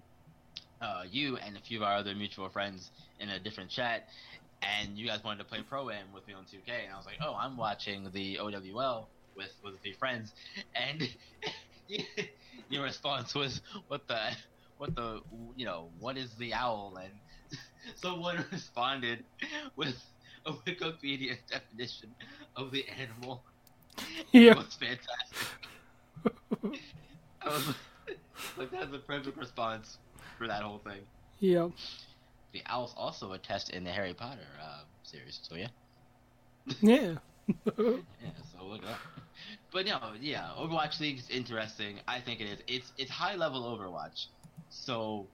uh, 0.80 1.02
you 1.10 1.36
and 1.36 1.56
a 1.56 1.60
few 1.60 1.78
of 1.78 1.82
our 1.82 1.96
other 1.96 2.14
mutual 2.14 2.48
friends 2.48 2.90
in 3.18 3.28
a 3.28 3.38
different 3.38 3.70
chat, 3.70 4.08
and 4.62 4.96
you 4.96 5.06
guys 5.06 5.24
wanted 5.24 5.38
to 5.38 5.44
play 5.44 5.62
pro 5.68 5.90
am 5.90 6.12
with 6.14 6.26
me 6.26 6.34
on 6.34 6.44
2K, 6.44 6.84
and 6.84 6.92
I 6.92 6.96
was 6.96 7.06
like, 7.06 7.18
oh, 7.20 7.34
I'm 7.34 7.56
watching 7.56 8.10
the 8.12 8.38
OWL 8.38 9.08
with 9.36 9.52
with 9.64 9.74
a 9.74 9.78
few 9.78 9.94
friends, 9.94 10.32
and 10.74 11.08
your 12.68 12.84
response 12.84 13.34
was, 13.34 13.60
what 13.88 14.06
the 14.06 14.32
what 14.78 14.94
the 14.94 15.20
you 15.56 15.64
know 15.64 15.88
what 16.00 16.16
is 16.16 16.34
the 16.34 16.52
owl 16.52 16.98
and 17.02 17.12
someone 17.96 18.44
responded 18.52 19.24
with 19.76 19.96
a 20.46 20.52
Wikipedia 20.52 21.36
definition 21.50 22.14
of 22.56 22.70
the 22.72 22.84
animal. 22.88 23.42
It 24.32 24.42
Yeah. 24.42 24.54
was 24.56 24.74
fantastic. 24.74 25.48
I 27.42 27.48
was 27.48 27.74
like, 28.58 28.70
that's 28.70 28.90
the 28.90 28.98
perfect 28.98 29.36
response 29.38 29.98
for 30.38 30.46
that 30.46 30.62
whole 30.62 30.78
thing. 30.78 31.00
yeah. 31.38 31.68
The 32.52 32.62
owl's 32.70 32.94
also 32.96 33.32
a 33.32 33.38
test 33.38 33.70
in 33.70 33.84
the 33.84 33.90
Harry 33.90 34.14
Potter 34.14 34.46
uh, 34.62 34.82
series, 35.02 35.40
so 35.42 35.56
yeah, 35.56 35.68
Yeah. 36.80 37.16
yeah. 37.46 37.96
So 38.52 38.64
look 38.66 38.82
it 38.82 38.88
up. 38.88 38.98
But 39.72 39.84
no, 39.86 40.12
yeah, 40.20 40.50
Overwatch 40.58 40.98
League 41.00 41.18
is 41.18 41.28
interesting. 41.28 42.00
I 42.08 42.20
think 42.20 42.40
it 42.40 42.44
is. 42.48 42.58
It's 42.66 42.92
it's 42.96 43.10
high 43.10 43.34
level 43.34 43.62
Overwatch, 43.64 44.26
so 44.70 45.26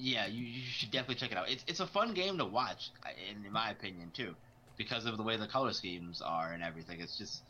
yeah, 0.00 0.26
you, 0.26 0.44
you 0.44 0.62
should 0.62 0.90
definitely 0.90 1.16
check 1.16 1.32
it 1.32 1.38
out. 1.38 1.50
It's 1.50 1.64
it's 1.68 1.80
a 1.80 1.86
fun 1.86 2.14
game 2.14 2.38
to 2.38 2.46
watch, 2.46 2.92
in, 3.30 3.44
in 3.44 3.52
my 3.52 3.70
opinion 3.70 4.12
too, 4.12 4.36
because 4.76 5.06
of 5.06 5.16
the 5.16 5.22
way 5.24 5.36
the 5.36 5.48
color 5.48 5.72
schemes 5.72 6.20
are 6.22 6.52
and 6.52 6.62
everything. 6.62 7.00
It's 7.00 7.16
just 7.16 7.44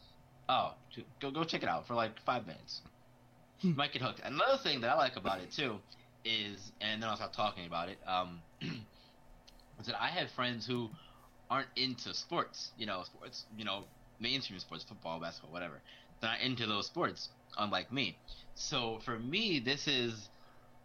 oh, 0.49 0.75
go 1.21 1.31
go 1.31 1.45
check 1.45 1.63
it 1.63 1.69
out 1.69 1.87
for 1.87 1.95
like 1.95 2.21
five 2.21 2.47
minutes. 2.47 2.83
You 3.63 3.73
Hmm. 3.73 3.77
might 3.77 3.93
get 3.93 4.03
hooked. 4.03 4.21
Another 4.21 4.59
thing 4.59 4.81
that 4.83 4.91
I 4.91 4.95
like 4.95 5.17
about 5.17 5.41
it 5.41 5.53
too 5.53 5.83
is, 6.25 6.73
and 6.81 7.03
then 7.03 7.09
I'll 7.11 7.17
stop 7.17 7.33
talking 7.35 7.67
about 7.67 7.89
it. 7.91 8.01
Um, 8.07 8.45
is 8.61 9.87
that 9.87 10.01
I 10.01 10.09
have 10.09 10.31
friends 10.31 10.67
who 10.67 10.91
aren't 11.51 11.69
into 11.77 12.15
sports. 12.15 12.73
You 12.77 12.87
know, 12.87 13.05
sports. 13.05 13.47
You 13.55 13.65
know, 13.65 13.91
mainstream 14.19 14.59
sports, 14.61 14.85
football, 14.85 15.21
basketball, 15.21 15.53
whatever. 15.53 15.83
They're 16.21 16.31
not 16.31 16.41
into 16.41 16.67
those 16.67 16.87
sports, 16.87 17.31
unlike 17.57 17.93
me. 17.93 18.23
So 18.55 19.01
for 19.01 19.19
me, 19.19 19.61
this 19.61 19.89
is 19.89 20.31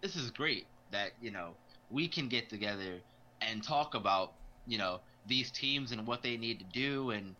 this 0.01 0.15
is 0.15 0.31
great 0.31 0.69
that 0.95 1.11
you 1.21 1.31
know 1.31 1.49
we 1.91 2.07
can 2.07 2.27
get 2.29 2.49
together 2.49 2.93
and 3.41 3.63
talk 3.63 3.95
about 3.95 4.33
you 4.65 4.77
know 4.77 4.99
these 5.27 5.51
teams 5.51 5.91
and 5.91 6.07
what 6.07 6.21
they 6.23 6.37
need 6.37 6.57
to 6.59 6.65
do 6.85 7.11
and 7.11 7.35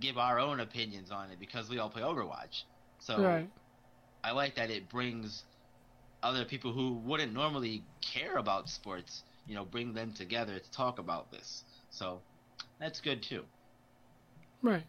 give 0.00 0.18
our 0.18 0.38
own 0.38 0.60
opinions 0.60 1.10
on 1.10 1.30
it 1.30 1.38
because 1.40 1.68
we 1.70 1.78
all 1.78 1.90
play 1.90 2.02
Overwatch. 2.02 2.64
So 3.00 3.18
Right. 3.22 3.48
I 4.24 4.32
like 4.32 4.54
that 4.56 4.70
it 4.70 4.88
brings 4.88 5.44
other 6.22 6.44
people 6.44 6.72
who 6.72 6.94
wouldn't 7.08 7.32
normally 7.32 7.82
care 8.00 8.36
about 8.36 8.68
sports, 8.68 9.22
you 9.46 9.54
know, 9.54 9.64
bring 9.64 9.94
them 9.94 10.12
together 10.12 10.58
to 10.58 10.70
talk 10.72 10.98
about 10.98 11.30
this. 11.32 11.64
So 11.90 12.20
that's 12.80 13.00
good 13.00 13.22
too. 13.22 13.44
Right. 14.62 14.84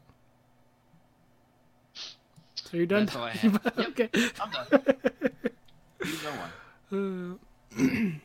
So 2.56 2.78
you're 2.78 2.86
done. 2.86 3.06
That's 3.06 3.16
all 3.16 3.24
I 3.24 3.32
have. 3.32 3.60
Yep. 3.78 3.88
Okay. 3.90 4.10
I'm 4.40 4.52
done. 4.52 4.68
You 6.04 6.18
go 6.18 6.32
on. 6.32 6.52
Uh, 7.34 7.38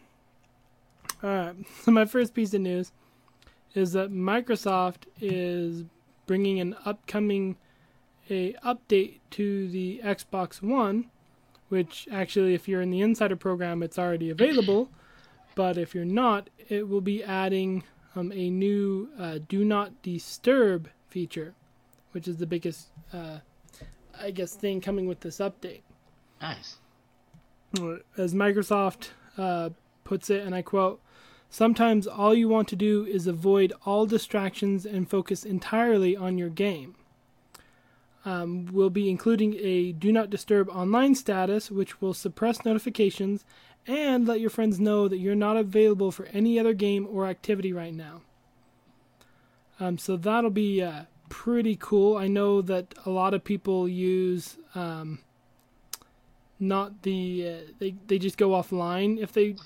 right. 1.22 1.54
So 1.82 1.90
my 1.90 2.04
first 2.04 2.34
piece 2.34 2.54
of 2.54 2.60
news 2.60 2.92
is 3.74 3.92
that 3.92 4.12
Microsoft 4.12 5.04
is 5.20 5.84
bringing 6.26 6.60
an 6.60 6.76
upcoming 6.84 7.56
a 8.30 8.52
update 8.64 9.20
to 9.30 9.68
the 9.68 10.00
Xbox 10.04 10.60
One, 10.62 11.06
which 11.68 12.06
actually, 12.10 12.54
if 12.54 12.68
you're 12.68 12.82
in 12.82 12.90
the 12.90 13.00
Insider 13.00 13.36
program, 13.36 13.82
it's 13.82 13.98
already 13.98 14.30
available. 14.30 14.90
But 15.54 15.78
if 15.78 15.94
you're 15.94 16.04
not, 16.04 16.50
it 16.68 16.88
will 16.88 17.00
be 17.00 17.24
adding 17.24 17.82
um, 18.14 18.32
a 18.32 18.50
new 18.50 19.08
uh, 19.18 19.38
Do 19.48 19.64
Not 19.64 20.02
Disturb 20.02 20.88
feature, 21.08 21.54
which 22.12 22.28
is 22.28 22.36
the 22.36 22.46
biggest, 22.46 22.88
uh, 23.12 23.38
I 24.20 24.30
guess, 24.30 24.54
thing 24.54 24.80
coming 24.80 25.06
with 25.06 25.20
this 25.20 25.38
update 25.38 25.80
Nice. 26.40 26.76
as 28.16 28.34
Microsoft 28.34 29.08
uh, 29.38 29.70
puts 30.04 30.28
it, 30.28 30.44
and 30.44 30.54
I 30.54 30.62
quote, 30.62 31.00
Sometimes 31.50 32.06
all 32.06 32.34
you 32.34 32.48
want 32.48 32.68
to 32.68 32.76
do 32.76 33.06
is 33.06 33.26
avoid 33.26 33.72
all 33.86 34.04
distractions 34.04 34.84
and 34.84 35.08
focus 35.08 35.44
entirely 35.44 36.14
on 36.14 36.36
your 36.36 36.50
game. 36.50 36.94
Um, 38.24 38.66
we'll 38.70 38.90
be 38.90 39.08
including 39.08 39.54
a 39.54 39.92
Do 39.92 40.12
Not 40.12 40.28
Disturb 40.28 40.68
online 40.68 41.14
status, 41.14 41.70
which 41.70 42.02
will 42.02 42.12
suppress 42.12 42.64
notifications 42.64 43.44
and 43.86 44.28
let 44.28 44.40
your 44.40 44.50
friends 44.50 44.78
know 44.78 45.08
that 45.08 45.16
you're 45.16 45.34
not 45.34 45.56
available 45.56 46.10
for 46.10 46.26
any 46.26 46.58
other 46.58 46.74
game 46.74 47.08
or 47.10 47.26
activity 47.26 47.72
right 47.72 47.94
now. 47.94 48.20
Um, 49.80 49.96
so 49.96 50.16
that'll 50.16 50.50
be 50.50 50.82
uh, 50.82 51.04
pretty 51.30 51.76
cool. 51.76 52.18
I 52.18 52.26
know 52.26 52.60
that 52.60 52.94
a 53.06 53.10
lot 53.10 53.32
of 53.32 53.44
people 53.44 53.88
use. 53.88 54.58
Um, 54.74 55.20
not 56.60 57.02
the 57.02 57.46
uh, 57.48 57.72
they 57.78 57.94
they 58.06 58.18
just 58.18 58.36
go 58.36 58.50
offline 58.50 59.18
if 59.20 59.32
they 59.32 59.56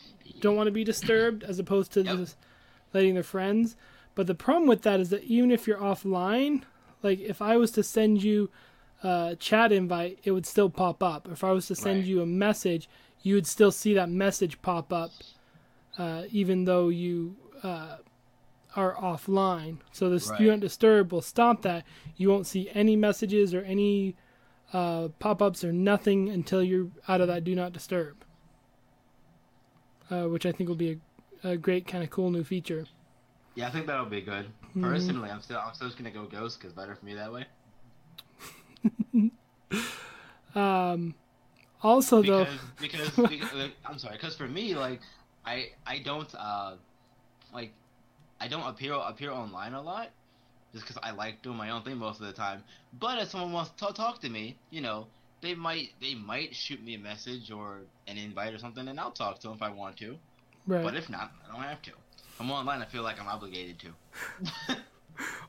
don't 0.40 0.56
want 0.56 0.66
to 0.66 0.72
be 0.72 0.84
disturbed 0.84 1.42
as 1.44 1.58
opposed 1.58 1.92
to 1.92 2.02
Yep. 2.02 2.16
just 2.18 2.36
letting 2.92 3.14
their 3.14 3.22
friends 3.22 3.76
but 4.14 4.26
the 4.26 4.34
problem 4.34 4.66
with 4.68 4.82
that 4.82 5.00
is 5.00 5.10
that 5.10 5.24
even 5.24 5.50
if 5.50 5.66
you're 5.66 5.78
offline 5.78 6.62
like 7.02 7.18
if 7.20 7.42
I 7.42 7.56
was 7.56 7.70
to 7.72 7.82
send 7.82 8.22
you 8.22 8.50
a 9.02 9.36
chat 9.38 9.72
invite, 9.72 10.20
it 10.22 10.30
would 10.30 10.46
still 10.46 10.70
pop 10.70 11.02
up. 11.02 11.28
If 11.28 11.42
I 11.42 11.50
was 11.50 11.66
to 11.66 11.74
send 11.74 12.00
Right. 12.00 12.06
you 12.06 12.22
a 12.22 12.26
message, 12.26 12.88
you 13.22 13.34
would 13.34 13.46
still 13.46 13.72
see 13.72 13.94
that 13.94 14.08
message 14.08 14.62
pop 14.62 14.92
up, 14.92 15.24
uh, 15.98 16.24
even 16.30 16.64
though 16.64 16.88
you 16.88 17.36
uh, 17.62 17.96
are 18.76 18.94
offline. 18.94 19.78
So 19.92 20.08
the 20.08 20.24
Right. 20.30 20.40
not 20.40 20.60
disturb 20.60 21.12
will 21.12 21.20
stop 21.22 21.62
that. 21.62 21.84
You 22.16 22.28
won't 22.28 22.46
see 22.46 22.70
any 22.72 22.96
messages 22.96 23.54
or 23.54 23.62
any 23.62 24.16
uh, 24.72 25.08
pop 25.18 25.42
ups 25.42 25.62
or 25.64 25.72
nothing 25.72 26.28
until 26.28 26.62
you're 26.62 26.88
out 27.08 27.20
of 27.20 27.28
that 27.28 27.44
do 27.44 27.54
not 27.54 27.72
disturb. 27.72 28.24
Uh, 30.10 30.24
which 30.28 30.44
I 30.44 30.52
think 30.52 30.68
will 30.68 30.76
be 30.76 31.00
a, 31.42 31.50
a 31.50 31.56
great 31.56 31.86
kind 31.86 32.04
of 32.04 32.10
cool 32.10 32.30
new 32.30 32.44
feature. 32.44 32.86
Yeah, 33.54 33.68
I 33.68 33.70
think 33.70 33.86
that'll 33.86 34.06
be 34.06 34.20
good. 34.20 34.46
Mhm. 34.74 34.82
Personally, 34.82 35.30
I'm 35.30 35.40
still 35.40 35.58
I'm 35.58 35.74
still 35.74 35.88
just 35.88 35.98
gonna 35.98 36.10
go 36.10 36.24
ghost 36.24 36.58
because 36.60 36.72
better 36.72 36.94
for 36.94 37.04
me 37.04 37.14
that 37.14 37.32
way. 37.32 37.46
Um, 40.54 41.14
also, 41.82 42.22
though, 42.22 42.46
Because 42.78 43.08
because, 43.10 43.28
because 43.28 43.70
I'm 43.86 43.98
sorry, 43.98 44.16
because 44.16 44.36
for 44.36 44.46
me 44.46 44.74
like 44.74 45.00
I 45.46 45.70
I 45.86 45.98
don't 45.98 46.32
uh 46.34 46.74
like 47.54 47.72
I 48.38 48.48
don't 48.48 48.66
appear 48.68 48.92
appear 48.92 49.30
online 49.30 49.72
a 49.72 49.80
lot 49.80 50.10
just 50.72 50.86
because 50.86 51.00
I 51.02 51.10
like 51.12 51.42
doing 51.42 51.56
my 51.56 51.70
own 51.70 51.82
thing 51.82 51.98
most 51.98 52.20
of 52.20 52.26
the 52.26 52.32
time. 52.32 52.62
But 52.98 53.20
if 53.20 53.30
someone 53.30 53.52
wants 53.52 53.70
to 53.78 53.92
talk 53.92 54.20
to 54.22 54.28
me, 54.28 54.56
you 54.70 54.80
know, 54.80 55.06
they 55.40 55.54
might 55.54 55.90
they 56.00 56.14
might 56.14 56.54
shoot 56.54 56.82
me 56.82 56.94
a 56.94 56.98
message 56.98 57.50
or 57.50 57.78
an 58.06 58.16
invite 58.16 58.54
or 58.54 58.58
something, 58.58 58.86
and 58.88 58.98
I'll 58.98 59.10
talk 59.10 59.38
to 59.40 59.48
them 59.48 59.56
if 59.56 59.62
I 59.62 59.70
want 59.70 59.96
to. 59.98 60.16
right. 60.66 60.82
But 60.84 60.94
if 60.94 61.08
not, 61.10 61.32
I 61.48 61.52
don't 61.52 61.62
have 61.62 61.82
to. 61.82 61.90
If 61.90 62.40
I'm 62.40 62.50
online, 62.50 62.80
I 62.80 62.86
feel 62.86 63.02
like 63.02 63.20
I'm 63.20 63.28
obligated 63.28 63.78
to. 63.80 64.76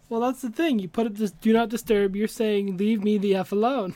Well, 0.09 0.19
that's 0.21 0.41
the 0.41 0.49
thing. 0.49 0.79
You 0.79 0.87
put 0.89 1.07
it 1.07 1.13
just 1.13 1.39
do 1.41 1.53
not 1.53 1.69
disturb. 1.69 2.15
You're 2.15 2.27
saying 2.27 2.77
leave 2.77 3.03
me 3.03 3.17
the 3.17 3.35
f 3.35 3.51
alone. 3.51 3.95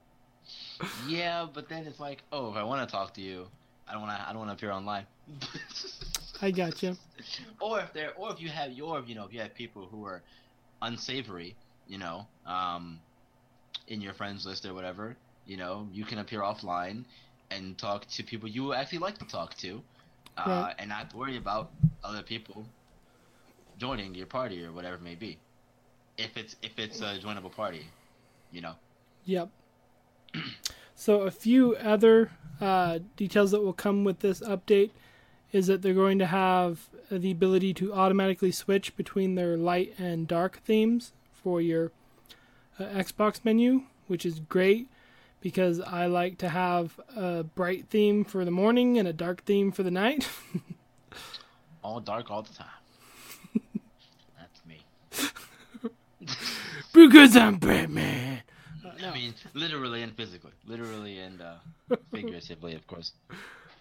yeah, 1.08 1.46
but 1.50 1.68
then 1.68 1.86
it's 1.86 2.00
like, 2.00 2.22
oh, 2.32 2.50
if 2.50 2.56
I 2.56 2.62
want 2.64 2.86
to 2.86 2.92
talk 2.92 3.14
to 3.14 3.20
you, 3.20 3.46
I 3.88 3.92
don't 3.92 4.02
want 4.02 4.18
to. 4.18 4.28
I 4.28 4.32
don't 4.32 4.38
want 4.38 4.50
to 4.50 4.54
appear 4.54 4.72
online. 4.72 5.06
I 6.42 6.50
got 6.50 6.82
you. 6.82 6.96
or 7.60 7.80
if 7.80 7.92
they're, 7.92 8.12
or 8.14 8.32
if 8.32 8.40
you 8.40 8.48
have 8.50 8.72
your, 8.72 9.02
you 9.06 9.14
know, 9.14 9.24
if 9.24 9.32
you 9.32 9.40
have 9.40 9.54
people 9.54 9.86
who 9.86 10.04
are 10.04 10.22
unsavory, 10.82 11.56
you 11.86 11.98
know, 11.98 12.26
um, 12.46 13.00
in 13.88 14.00
your 14.00 14.14
friends 14.14 14.46
list 14.46 14.66
or 14.66 14.74
whatever, 14.74 15.16
you 15.46 15.56
know, 15.56 15.88
you 15.92 16.04
can 16.04 16.18
appear 16.18 16.40
offline 16.40 17.04
and 17.50 17.78
talk 17.78 18.06
to 18.08 18.22
people 18.24 18.48
you 18.48 18.72
actually 18.74 18.98
like 18.98 19.18
to 19.18 19.26
talk 19.26 19.54
to, 19.58 19.82
uh, 20.38 20.42
Right. 20.46 20.74
and 20.78 20.88
not 20.90 21.14
worry 21.14 21.36
about 21.36 21.70
other 22.04 22.22
people 22.22 22.66
joining 23.78 24.14
your 24.14 24.26
party 24.26 24.64
or 24.64 24.72
whatever 24.72 24.96
it 24.96 25.02
may 25.02 25.14
be. 25.14 25.38
If 26.18 26.36
it's 26.36 26.56
if 26.62 26.78
it's 26.78 27.00
a 27.00 27.18
joinable 27.18 27.52
party, 27.52 27.86
you 28.52 28.60
know. 28.60 28.74
Yep. 29.24 29.50
So 30.94 31.22
a 31.22 31.30
few 31.32 31.74
other 31.76 32.30
uh, 32.60 33.00
details 33.16 33.50
that 33.50 33.62
will 33.62 33.72
come 33.72 34.04
with 34.04 34.20
this 34.20 34.40
update 34.40 34.90
is 35.52 35.66
that 35.66 35.82
they're 35.82 35.94
going 35.94 36.18
to 36.18 36.26
have 36.26 36.88
the 37.10 37.30
ability 37.30 37.74
to 37.74 37.92
automatically 37.92 38.50
switch 38.50 38.96
between 38.96 39.34
their 39.34 39.56
light 39.56 39.94
and 39.98 40.26
dark 40.26 40.60
themes 40.64 41.12
for 41.32 41.60
your 41.60 41.92
uh, 42.78 42.84
Xbox 42.84 43.44
menu, 43.44 43.82
which 44.06 44.24
is 44.24 44.40
great 44.40 44.88
because 45.40 45.80
I 45.80 46.06
like 46.06 46.38
to 46.38 46.48
have 46.48 46.98
a 47.14 47.42
bright 47.42 47.86
theme 47.88 48.24
for 48.24 48.44
the 48.44 48.50
morning 48.50 48.98
and 48.98 49.06
a 49.06 49.12
dark 49.12 49.44
theme 49.44 49.72
for 49.72 49.82
the 49.82 49.90
night. 49.90 50.28
All 51.84 51.98
dark 51.98 52.30
all 52.30 52.42
the 52.42 52.54
time. 52.54 52.68
That's 54.38 54.60
me. 54.64 54.84
because 56.94 57.36
I'm 57.36 57.56
Batman. 57.56 58.40
I 59.04 59.12
mean, 59.12 59.34
literally 59.52 60.02
and 60.02 60.16
physically, 60.16 60.52
literally 60.64 61.18
and 61.18 61.42
uh, 61.42 61.96
figuratively, 62.12 62.76
of 62.76 62.86
course. 62.86 63.14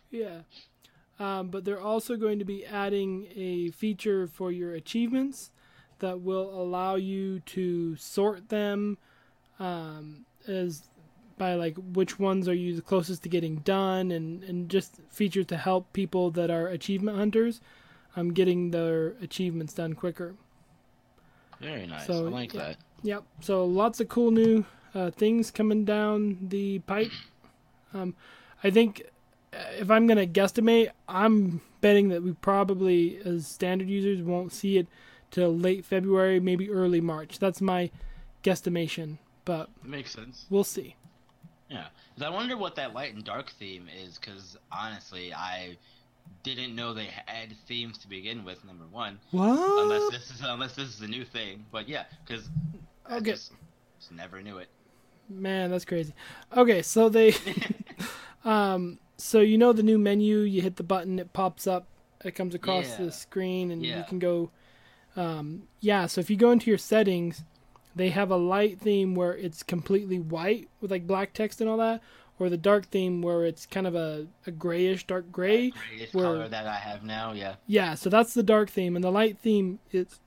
Yeah. 0.10 0.40
Um, 1.22 1.50
but 1.50 1.66
they're 1.66 1.80
also 1.80 2.16
going 2.16 2.40
to 2.40 2.46
be 2.46 2.66
adding 2.66 3.28
a 3.36 3.70
feature 3.70 4.26
for 4.26 4.52
your 4.52 4.74
achievements 4.74 5.52
that 6.00 6.20
will 6.20 6.50
allow 6.50 6.96
you 6.96 7.42
to 7.42 7.96
sort 7.96 8.50
them 8.50 8.98
um, 9.60 10.26
as 10.48 10.90
by 11.38 11.54
like 11.54 11.76
which 11.94 12.18
ones 12.18 12.50
are 12.50 12.56
you 12.56 12.76
the 12.76 12.82
closest 12.82 13.22
to 13.22 13.30
getting 13.30 13.58
done 13.58 14.10
and, 14.10 14.44
and 14.44 14.68
just 14.68 15.00
features 15.12 15.46
to 15.46 15.58
help 15.58 15.94
people 15.94 16.32
that 16.32 16.50
are 16.50 16.68
achievement 16.68 17.16
hunters 17.16 17.62
um, 18.16 18.34
getting 18.34 18.72
their 18.72 19.10
achievements 19.22 19.74
done 19.74 19.94
quicker. 19.94 20.34
Very 21.60 21.86
nice. 21.86 22.08
So, 22.08 22.26
I 22.26 22.30
like 22.30 22.54
yeah. 22.56 22.62
that. 22.62 22.78
Yep. 23.04 23.24
So 23.42 23.66
lots 23.66 24.00
of 24.00 24.10
cool 24.10 24.32
new 24.32 24.66
uh, 24.96 25.12
things 25.12 25.52
coming 25.52 25.86
down 25.86 26.40
the 26.50 26.80
pipe. 26.80 27.12
Um, 27.94 28.16
I 28.64 28.72
think 28.72 29.04
if 29.54 29.90
I'm 29.92 30.08
gonna 30.08 30.26
guesstimate, 30.28 30.92
I'm 31.08 31.62
betting 31.82 32.10
that 32.10 32.24
we 32.24 32.34
probably, 32.34 33.20
as 33.26 33.48
standard 33.48 33.90
users, 33.90 34.22
won't 34.22 34.52
see 34.54 34.78
it 34.78 34.88
till 35.32 35.56
late 35.56 35.86
February, 35.86 36.40
maybe 36.40 36.70
early 36.70 37.02
March. 37.02 37.40
That's 37.40 37.62
my 37.62 37.90
guesstimation, 38.44 39.18
but 39.46 39.70
Makes 39.84 40.12
sense. 40.12 40.46
we'll 40.50 40.64
see. 40.64 40.96
Yeah. 41.70 41.88
I 42.22 42.30
wonder 42.30 42.56
what 42.56 42.76
that 42.76 42.94
light 42.94 43.16
and 43.16 43.24
dark 43.24 43.50
theme 43.52 43.88
is, 44.04 44.20
because 44.20 44.58
honestly, 44.72 45.34
I 45.34 45.78
didn't 46.44 46.76
know 46.76 46.94
they 46.94 47.10
had 47.26 47.56
themes 47.66 47.98
to 48.00 48.08
begin 48.08 48.44
with. 48.44 48.64
Number 48.64 48.86
one, 48.92 49.20
what? 49.32 49.82
unless 49.84 50.10
this 50.12 50.30
is 50.30 50.42
unless 50.44 50.76
this 50.76 50.90
is 50.90 51.02
a 51.02 51.08
new 51.08 51.26
thing. 51.26 51.66
But 51.72 51.90
yeah, 51.90 52.04
because 52.26 52.48
I 53.08 53.16
Okay. 53.18 53.32
just, 53.32 53.54
just 54.00 54.12
never 54.12 54.42
knew 54.42 54.58
it. 54.60 54.68
Man, 55.30 55.72
that's 55.72 55.86
crazy. 55.86 56.14
Okay, 56.56 56.82
so 56.84 57.10
they, 57.10 57.34
um, 58.46 59.00
so 59.22 59.40
you 59.40 59.58
know 59.58 59.74
the 59.74 59.84
new 59.84 59.98
menu. 59.98 60.40
You 60.40 60.62
hit 60.62 60.76
the 60.78 60.84
button, 60.84 61.20
it 61.20 61.34
pops 61.34 61.68
up. 61.68 61.86
It 62.24 62.36
comes 62.36 62.54
across 62.56 62.88
Yeah. 63.00 63.06
the 63.06 63.12
screen, 63.12 63.72
and 63.72 63.86
you 63.86 64.04
can 64.08 64.20
go. 64.20 64.52
Um, 65.16 65.64
yeah, 65.82 66.06
so 66.06 66.22
if 66.22 66.30
you 66.30 66.38
go 66.38 66.52
into 66.52 66.70
your 66.70 66.78
settings, 66.78 67.44
they 67.96 68.10
have 68.10 68.32
a 68.32 68.38
light 68.38 68.80
theme 68.80 69.16
where 69.16 69.34
it's 69.36 69.62
completely 69.64 70.20
white 70.20 70.70
with 70.80 70.92
like 70.92 71.06
black 71.06 71.34
text 71.34 71.60
and 71.60 71.70
all 71.70 71.78
that, 71.78 72.02
or 72.40 72.50
the 72.50 72.58
dark 72.58 72.86
theme 72.86 73.22
where 73.22 73.46
it's 73.46 73.66
kind 73.66 73.86
of 73.88 73.94
a, 73.96 74.28
a 74.48 74.52
grayish, 74.52 75.06
dark 75.06 75.30
gray. 75.32 75.72
Greatest 75.90 76.14
where- 76.14 76.24
color 76.26 76.48
that 76.48 76.66
I 76.68 76.76
have 76.76 77.04
now. 77.04 77.34
Yeah. 77.34 77.56
Yeah, 77.68 77.96
so 77.96 78.10
that's 78.10 78.34
the 78.34 78.44
dark 78.44 78.70
theme, 78.70 78.96
and 78.96 79.04
the 79.04 79.12
light 79.12 79.38
theme 79.40 79.80
it's 79.92 80.20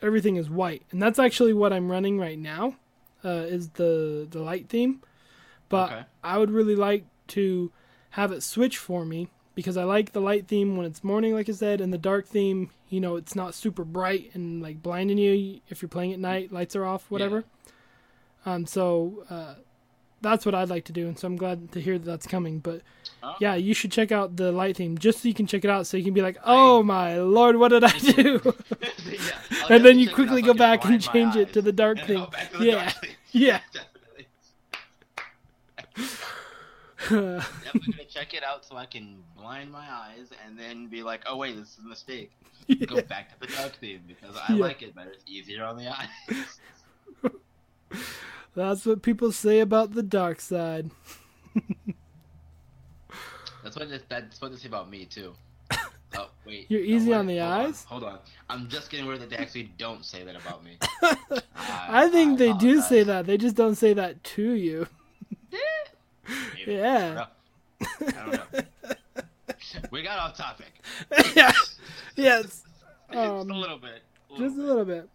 everything 0.00 0.34
is 0.36 0.50
white, 0.50 0.82
and 0.90 1.00
that's 1.00 1.18
actually 1.20 1.52
what 1.52 1.72
I'm 1.72 1.90
running 1.90 2.18
right 2.18 2.38
now. 2.38 2.76
Uh, 3.24 3.44
is 3.46 3.68
the 3.70 4.26
the 4.28 4.40
light 4.40 4.68
theme, 4.68 5.00
but 5.68 5.92
Okay. 5.92 6.02
I 6.24 6.38
would 6.38 6.50
really 6.50 6.74
like 6.74 7.04
to 7.28 7.70
have 8.12 8.32
it 8.32 8.42
switch 8.42 8.78
for 8.78 9.04
me 9.04 9.28
because 9.54 9.76
I 9.76 9.84
like 9.84 10.12
the 10.12 10.20
light 10.20 10.46
theme 10.48 10.76
when 10.76 10.86
it's 10.86 11.04
morning, 11.04 11.34
like 11.34 11.48
I 11.48 11.52
said, 11.52 11.80
and 11.80 11.92
the 11.92 11.98
dark 11.98 12.26
theme. 12.26 12.70
You 12.88 13.00
know, 13.00 13.16
it's 13.16 13.34
not 13.34 13.54
super 13.54 13.84
bright 13.84 14.30
and 14.34 14.62
like 14.62 14.82
blinding 14.82 15.18
you 15.18 15.60
if 15.68 15.82
you're 15.82 15.88
playing 15.88 16.12
at 16.12 16.18
night. 16.18 16.52
Lights 16.52 16.76
are 16.76 16.84
off, 16.84 17.10
whatever. 17.10 17.44
Um, 18.44 18.66
so 18.66 19.24
uh, 19.30 19.54
that's 20.20 20.44
what 20.44 20.54
I'd 20.54 20.68
like 20.68 20.84
to 20.86 20.92
do, 20.92 21.06
and 21.08 21.18
so 21.18 21.26
I'm 21.26 21.36
glad 21.36 21.72
to 21.72 21.80
hear 21.80 21.98
that 21.98 22.04
that's 22.04 22.26
coming. 22.26 22.58
But 22.58 22.82
Oh. 23.24 23.36
yeah, 23.40 23.54
you 23.54 23.72
should 23.72 23.92
check 23.92 24.10
out 24.10 24.36
the 24.36 24.50
light 24.50 24.76
theme 24.78 24.98
just 24.98 25.22
so 25.22 25.28
you 25.28 25.34
can 25.34 25.46
check 25.46 25.64
it 25.64 25.70
out, 25.70 25.86
so 25.86 25.96
you 25.96 26.02
can 26.02 26.12
be 26.12 26.22
like, 26.22 26.36
"Oh 26.44 26.82
my 26.82 27.18
lord, 27.18 27.56
what 27.56 27.68
did 27.68 27.84
I 27.84 27.96
do?" 27.98 28.40
Yeah, 29.08 29.18
and 29.70 29.84
then 29.84 29.98
you 30.00 30.10
quickly 30.10 30.42
go 30.42 30.54
back 30.54 30.84
and 30.84 31.00
change 31.00 31.36
it 31.36 31.52
to 31.52 31.62
the 31.62 31.70
dark 31.72 31.98
And 31.98 32.06
theme. 32.08 32.18
go 32.18 32.26
back 32.26 32.50
to 32.52 32.58
the 32.58 32.64
Yeah, 32.66 32.74
dark 32.82 32.94
theme. 32.96 33.10
yeah. 33.30 33.60
Definitely. 37.08 37.92
Gonna 37.92 38.04
check 38.08 38.34
it 38.34 38.42
out 38.44 38.64
so 38.64 38.76
I 38.76 38.86
can 38.86 39.18
blind 39.36 39.70
my 39.72 39.86
eyes 39.90 40.28
and 40.46 40.58
then 40.58 40.86
be 40.88 41.02
like, 41.02 41.22
oh 41.26 41.36
wait, 41.36 41.56
this 41.56 41.78
is 41.78 41.84
a 41.84 41.88
mistake. 41.88 42.32
Go 42.86 43.02
back 43.02 43.28
to 43.32 43.40
the 43.46 43.52
dark 43.54 43.76
theme 43.80 44.02
because 44.06 44.36
I 44.36 44.52
Yeah. 44.54 44.60
like 44.62 44.82
it 44.82 44.94
better. 44.94 45.10
It's 45.10 45.24
easier 45.26 45.64
on 45.64 45.76
the 45.76 45.88
eyes. 45.88 46.60
That's 48.54 48.84
what 48.84 49.02
people 49.02 49.32
say 49.32 49.60
about 49.60 49.92
the 49.92 50.02
dark 50.02 50.40
side. 50.40 50.90
That's 53.62 53.76
what 53.76 53.88
this, 53.88 54.02
that's 54.08 54.40
what 54.40 54.50
they 54.50 54.56
say 54.58 54.68
about 54.68 54.90
me 54.90 55.04
too. 55.04 55.32
Oh 56.14 56.28
wait, 56.44 56.66
You're 56.68 56.82
no, 56.82 56.86
easy 56.86 57.10
wait, 57.12 57.16
on 57.16 57.26
the 57.26 57.38
hold 57.38 57.52
eyes? 57.52 57.84
hold 57.84 58.04
on, 58.04 58.18
I'm 58.50 58.68
just 58.68 58.90
getting 58.90 59.06
word 59.06 59.18
that 59.22 59.30
they 59.30 59.36
actually 59.36 59.72
don't 59.78 60.04
say 60.04 60.22
that 60.24 60.36
about 60.36 60.62
me. 60.62 60.76
I 61.56 62.10
think 62.10 62.36
they 62.38 62.52
do 62.52 62.82
say 62.82 63.02
that. 63.02 63.24
They 63.24 63.38
just 63.38 63.56
don't 63.56 63.76
say 63.76 63.94
that 63.94 64.22
to 64.22 64.42
you. 64.52 64.86
Maybe. 66.54 66.74
Yeah. 66.74 67.26
I 67.80 68.10
don't 68.12 68.32
know. 68.32 68.60
we 69.90 70.02
got 70.02 70.18
off 70.18 70.36
topic. 70.36 70.72
yes. 71.34 71.78
Yes. 72.16 72.42
just 73.12 73.16
Um, 73.18 73.50
a 73.50 73.54
little 73.58 73.78
bit. 73.78 74.02
a 74.34 74.38
Just 74.38 74.56
a 74.56 74.60
little 74.62 74.84
bit. 74.84 75.08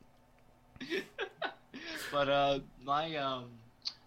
but 2.11 2.29
uh, 2.29 2.59
my 2.83 3.15
um, 3.15 3.45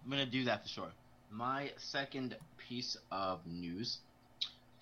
I'm 0.04 0.10
gonna 0.10 0.26
do 0.26 0.44
that 0.44 0.62
for 0.62 0.68
sure. 0.68 0.88
My 1.30 1.70
second 1.76 2.36
piece 2.58 2.96
of 3.10 3.40
news 3.46 3.98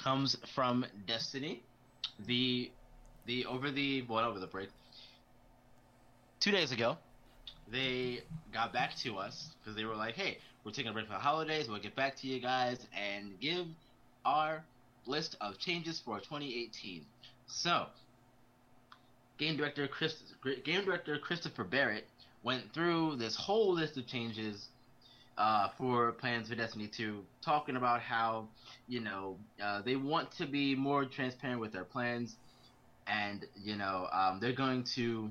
comes 0.02 0.36
from 0.54 0.84
Destiny. 1.06 1.62
The 2.26 2.70
the 3.26 3.46
over 3.46 3.70
the 3.70 4.02
well 4.02 4.24
over 4.24 4.38
the 4.38 4.46
break. 4.46 4.68
Two 6.40 6.50
days 6.52 6.72
ago, 6.72 6.96
they 7.70 8.20
got 8.52 8.72
back 8.72 8.94
to 8.98 9.16
us 9.18 9.50
because 9.60 9.76
they 9.76 9.84
were 9.84 9.96
like, 9.96 10.14
"Hey, 10.14 10.38
we're 10.64 10.72
taking 10.72 10.90
a 10.90 10.92
break 10.92 11.06
for 11.06 11.12
the 11.12 11.18
holidays. 11.18 11.68
We'll 11.68 11.80
get 11.80 11.96
back 11.96 12.16
to 12.16 12.26
you 12.26 12.40
guys 12.40 12.86
and 12.96 13.38
give 13.40 13.66
our 14.24 14.64
list 15.06 15.36
of 15.40 15.58
changes 15.58 16.00
for 16.00 16.18
2018." 16.18 17.04
So, 17.46 17.86
game 19.38 19.56
director 19.56 19.88
Chris, 19.88 20.14
game 20.64 20.84
director 20.84 21.18
Christopher 21.18 21.64
Barrett 21.64 22.06
went 22.42 22.72
through 22.72 23.16
this 23.16 23.36
whole 23.36 23.72
list 23.72 23.96
of 23.96 24.06
changes 24.06 24.68
uh, 25.38 25.68
for 25.78 26.12
plans 26.12 26.48
for 26.48 26.56
Destiny 26.56 26.88
2, 26.88 27.22
talking 27.40 27.76
about 27.76 28.00
how 28.00 28.48
you 28.88 29.00
know 29.00 29.36
uh, 29.62 29.80
they 29.82 29.96
want 29.96 30.30
to 30.32 30.46
be 30.46 30.74
more 30.74 31.04
transparent 31.04 31.60
with 31.60 31.72
their 31.72 31.84
plans, 31.84 32.36
and 33.06 33.46
you 33.56 33.76
know 33.76 34.08
um, 34.12 34.38
they're 34.40 34.52
going 34.52 34.84
to. 34.96 35.30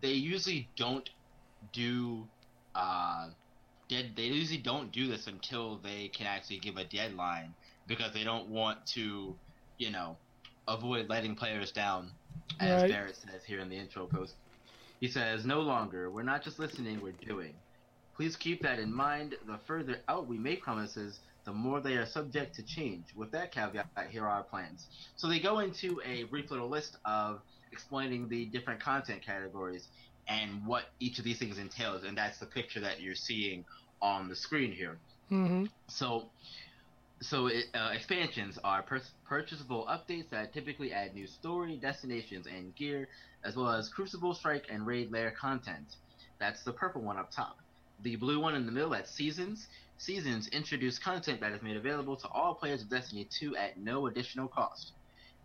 They 0.00 0.12
usually 0.12 0.68
don't 0.76 1.08
do. 1.72 2.26
Uh, 2.74 3.30
dead, 3.88 4.12
they 4.16 4.24
usually 4.24 4.58
don't 4.58 4.92
do 4.92 5.08
this 5.08 5.26
until 5.26 5.78
they 5.78 6.08
can 6.08 6.26
actually 6.26 6.58
give 6.58 6.76
a 6.76 6.84
deadline 6.84 7.54
because 7.86 8.12
they 8.12 8.24
don't 8.24 8.48
want 8.48 8.86
to, 8.86 9.34
you 9.78 9.90
know, 9.90 10.16
avoid 10.66 11.08
letting 11.08 11.34
players 11.34 11.72
down, 11.72 12.10
as 12.60 12.82
Right. 12.82 12.90
Barrett 12.90 13.16
says 13.16 13.44
here 13.46 13.60
in 13.60 13.68
the 13.68 13.76
intro 13.76 14.06
post. 14.06 14.34
He 15.00 15.08
says, 15.08 15.44
"No 15.46 15.60
longer. 15.60 16.10
We're 16.10 16.22
not 16.22 16.42
just 16.42 16.58
listening. 16.58 17.00
We're 17.00 17.12
doing." 17.12 17.54
Please 18.14 18.36
keep 18.36 18.62
that 18.62 18.78
in 18.78 18.92
mind. 18.92 19.36
The 19.46 19.58
further 19.58 20.02
out 20.08 20.26
we 20.26 20.38
make 20.38 20.62
promises, 20.62 21.20
the 21.44 21.52
more 21.52 21.80
they 21.80 21.96
are 21.96 22.04
subject 22.04 22.56
to 22.56 22.62
change. 22.64 23.14
With 23.14 23.30
that 23.30 23.52
caveat, 23.52 23.86
here 24.10 24.24
are 24.24 24.28
our 24.28 24.42
plans. 24.42 24.86
So 25.16 25.28
they 25.28 25.38
go 25.38 25.60
into 25.60 26.02
a 26.04 26.24
brief 26.24 26.50
little 26.50 26.68
list 26.68 26.96
of 27.04 27.40
explaining 27.70 28.28
the 28.28 28.46
different 28.46 28.80
content 28.80 29.22
categories 29.22 29.88
and 30.28 30.66
what 30.66 30.84
each 31.00 31.18
of 31.18 31.24
these 31.24 31.38
things 31.38 31.58
entails, 31.58 32.04
and 32.04 32.16
that's 32.16 32.38
the 32.38 32.46
picture 32.46 32.80
that 32.80 33.00
you're 33.00 33.14
seeing 33.14 33.64
on 34.00 34.28
the 34.28 34.36
screen 34.36 34.72
here. 34.72 35.00
hmm 35.28 35.64
So, 35.88 36.32
so 37.22 37.46
it, 37.46 37.66
uh, 37.74 37.90
expansions 37.94 38.58
are 38.64 38.82
pur- 38.82 39.02
purchasable 39.26 39.86
updates 39.86 40.30
that 40.30 40.52
typically 40.52 40.92
add 40.92 41.14
new 41.14 41.26
story, 41.26 41.78
destinations, 41.80 42.46
and 42.46 42.74
gear, 42.76 43.08
as 43.44 43.56
well 43.56 43.70
as 43.70 43.88
Crucible 43.88 44.34
Strike 44.34 44.66
and 44.70 44.86
Raid 44.86 45.10
Lair 45.12 45.32
content. 45.40 45.88
That's 46.40 46.62
the 46.64 46.72
purple 46.74 47.02
one 47.02 47.18
up 47.18 47.30
top. 47.34 47.56
The 48.00 48.16
blue 48.16 48.40
one 48.40 48.54
in 48.54 48.66
the 48.66 48.72
middle, 48.72 48.90
that's 48.90 49.12
Seasons. 49.12 49.66
Seasons 49.98 50.48
introduce 50.48 50.98
content 50.98 51.40
that 51.40 51.52
is 51.52 51.62
made 51.62 51.76
available 51.76 52.16
to 52.18 52.28
all 52.28 52.54
players 52.54 52.82
of 52.82 52.90
Destiny 52.90 53.28
2 53.40 53.56
at 53.56 53.78
no 53.78 54.06
additional 54.06 54.48
cost. 54.48 54.92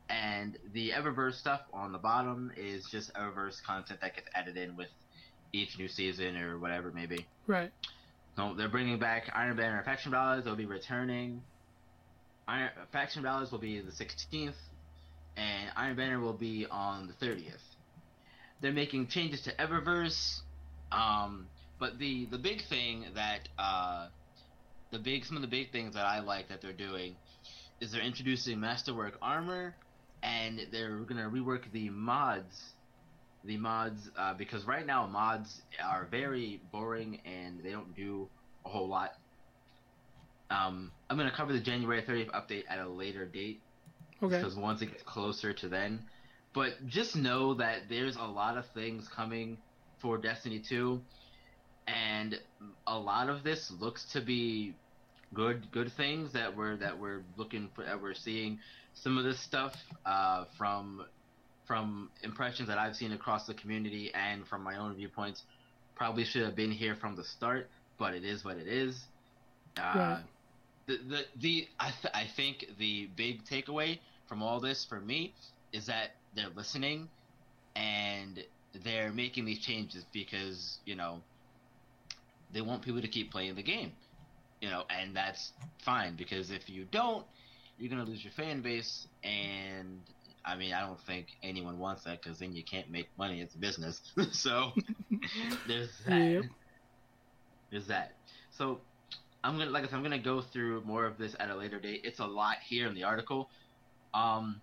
And 0.10 0.58
the 0.74 0.92
Eververse 0.92 1.36
stuff 1.36 1.62
on 1.74 1.92
the 1.92 1.98
bottom 1.98 2.52
is 2.58 2.86
just 2.92 3.14
Eververse 3.14 3.64
content 3.66 4.02
that 4.02 4.16
gets 4.16 4.28
added 4.36 4.58
in 4.58 4.76
with 4.76 4.90
each 5.54 5.78
new 5.78 5.88
season 5.88 6.38
or 6.38 6.60
whatever 6.60 6.90
it 6.90 6.96
may 6.96 7.06
be. 7.06 7.26
Right. 7.48 7.72
So 8.36 8.54
they're 8.58 8.70
bringing 8.70 9.00
back 9.00 9.30
Iron 9.34 9.56
Banner 9.56 9.78
and 9.78 9.86
Faction 9.86 10.12
Rallies. 10.12 10.44
They'll 10.44 10.56
be 10.56 10.66
returning. 10.66 11.42
Iron 12.48 12.72
Faction 12.92 13.24
Rallies 13.24 13.52
will 13.52 13.60
be 13.60 13.80
the 13.80 13.92
16th, 13.92 14.56
and 15.38 15.72
Iron 15.76 15.96
Banner 15.96 16.20
will 16.20 16.34
be 16.34 16.66
on 16.70 17.08
the 17.08 17.26
30th. 17.26 17.54
They're 18.62 18.72
making 18.72 19.08
changes 19.08 19.42
to 19.42 19.54
Eververse, 19.56 20.40
um, 20.92 21.48
but 21.80 22.00
the 22.00 22.26
the 22.32 22.38
big 22.38 22.62
thing 22.70 23.06
that 23.16 23.48
uh, 23.58 24.08
the 24.92 25.00
big 25.00 25.26
some 25.26 25.36
of 25.36 25.42
the 25.42 25.50
big 25.50 25.72
things 25.72 25.96
that 25.96 26.06
I 26.06 26.22
like 26.22 26.50
that 26.50 26.62
they're 26.62 26.72
doing 26.72 27.16
is 27.82 27.92
they're 27.92 28.02
introducing 28.02 28.60
Masterwork 28.60 29.18
armor, 29.22 29.76
and 30.24 30.62
they're 30.72 31.00
gonna 31.02 31.30
rework 31.30 31.72
the 31.72 31.90
mods 31.90 32.74
the 33.46 33.58
mods 33.58 34.10
uh, 34.18 34.34
because 34.36 34.66
right 34.66 34.86
now 34.86 35.06
mods 35.08 35.62
are 35.84 36.08
very 36.10 36.62
boring 36.72 37.20
and 37.26 37.64
they 37.64 37.72
don't 37.72 37.94
do 37.96 38.30
a 38.66 38.70
whole 38.70 38.88
lot. 38.88 39.12
Um, 40.50 40.92
I'm 41.10 41.18
gonna 41.18 41.32
cover 41.36 41.54
the 41.54 41.60
January 41.62 42.02
30th 42.04 42.32
update 42.32 42.64
at 42.70 42.80
a 42.80 42.88
later 42.88 43.26
date 43.26 43.62
Okay. 44.22 44.38
because 44.38 44.56
once 44.56 44.82
it 44.82 44.88
gets 44.88 45.04
closer 45.04 45.54
to 45.54 45.68
then. 45.70 46.08
But 46.54 46.86
just 46.88 47.16
know 47.18 47.56
that 47.56 47.90
there's 47.90 48.16
a 48.16 48.24
lot 48.24 48.58
of 48.58 48.66
things 48.74 49.10
coming 49.10 49.58
for 50.00 50.18
Destiny 50.18 50.62
2, 50.70 51.02
and 51.88 52.40
a 52.88 52.98
lot 52.98 53.30
of 53.30 53.44
this 53.44 53.72
looks 53.72 54.06
to 54.14 54.22
be 54.22 54.78
good 55.34 55.72
good 55.72 55.92
things 55.98 56.32
that 56.34 56.56
we're 56.56 56.78
that 56.78 57.00
we're 57.00 57.24
looking 57.38 57.70
for 57.76 57.84
that 57.84 58.02
we're 58.02 58.14
seeing 58.14 58.60
some 58.94 59.18
of 59.18 59.24
this 59.24 59.40
stuff 59.40 59.76
uh, 60.06 60.46
from 60.58 61.06
from 61.66 62.10
impressions 62.24 62.68
that 62.68 62.78
I've 62.78 62.96
seen 62.96 63.12
across 63.12 63.46
the 63.48 63.54
community 63.54 64.12
and 64.14 64.46
from 64.48 64.64
my 64.64 64.78
own 64.78 64.96
viewpoints 64.96 65.44
probably 65.96 66.24
should 66.26 66.44
have 66.44 66.56
been 66.56 66.72
here 66.72 66.96
from 66.96 67.16
the 67.16 67.24
start, 67.24 67.70
but 67.98 68.14
it 68.14 68.24
is 68.26 68.44
what 68.44 68.58
it 68.58 68.68
is. 68.68 69.08
Uh, 69.78 69.82
Right. 69.96 70.24
The 70.88 70.98
the, 70.98 71.26
the 71.36 71.68
I, 71.80 71.92
th- 71.92 72.14
I 72.14 72.26
think 72.36 72.66
the 72.78 73.08
big 73.16 73.46
takeaway 73.46 74.00
from 74.28 74.42
all 74.44 74.60
this 74.60 74.86
for 74.86 75.00
me 75.00 75.34
is 75.72 75.86
that 75.88 76.12
they're 76.36 76.50
listening 76.56 77.10
and 77.76 78.44
they're 78.84 79.12
making 79.12 79.46
these 79.46 79.60
changes 79.60 80.06
because 80.12 80.80
you 80.86 80.96
know 80.96 81.22
they 82.52 82.62
want 82.62 82.82
people 82.82 83.02
to 83.02 83.08
keep 83.08 83.32
playing 83.32 83.56
the 83.56 83.64
game 83.64 83.92
you 84.62 84.70
know 84.70 84.84
and 84.90 85.16
that's 85.16 85.52
fine 85.84 86.16
because 86.16 86.52
if 86.52 86.70
you 86.70 86.86
don't 86.86 87.26
you're 87.78 87.90
gonna 87.90 88.04
lose 88.04 88.24
your 88.24 88.34
fan 88.34 88.62
base 88.62 89.08
and 89.24 90.00
i 90.46 90.56
mean 90.56 90.74
i 90.74 90.82
don't 90.82 91.00
think 91.02 91.28
anyone 91.42 91.80
wants 91.80 92.04
that 92.04 92.22
because 92.22 92.40
then 92.40 92.54
you 92.54 92.64
can't 92.64 92.90
make 92.90 93.08
money 93.18 93.42
it's 93.42 93.56
a 93.56 93.58
business. 93.58 94.02
So 94.32 94.72
there's 95.68 95.90
that. 96.08 96.18
Yep. 96.20 96.44
there's 97.72 97.88
that. 97.88 98.14
So 98.52 98.80
i'm 99.44 99.58
gonna 99.58 99.72
like 99.72 99.84
i 99.84 99.88
said 99.88 99.96
i'm 99.96 100.04
gonna 100.04 100.20
go 100.20 100.42
through 100.42 100.82
more 100.86 101.06
of 101.06 101.18
this 101.18 101.36
at 101.40 101.50
a 101.50 101.56
later 101.56 101.80
date. 101.80 102.02
It's 102.04 102.20
a 102.20 102.26
lot 102.26 102.58
here 102.68 102.88
in 102.88 102.94
the 102.96 103.04
article. 103.04 103.50
Um 104.14 104.62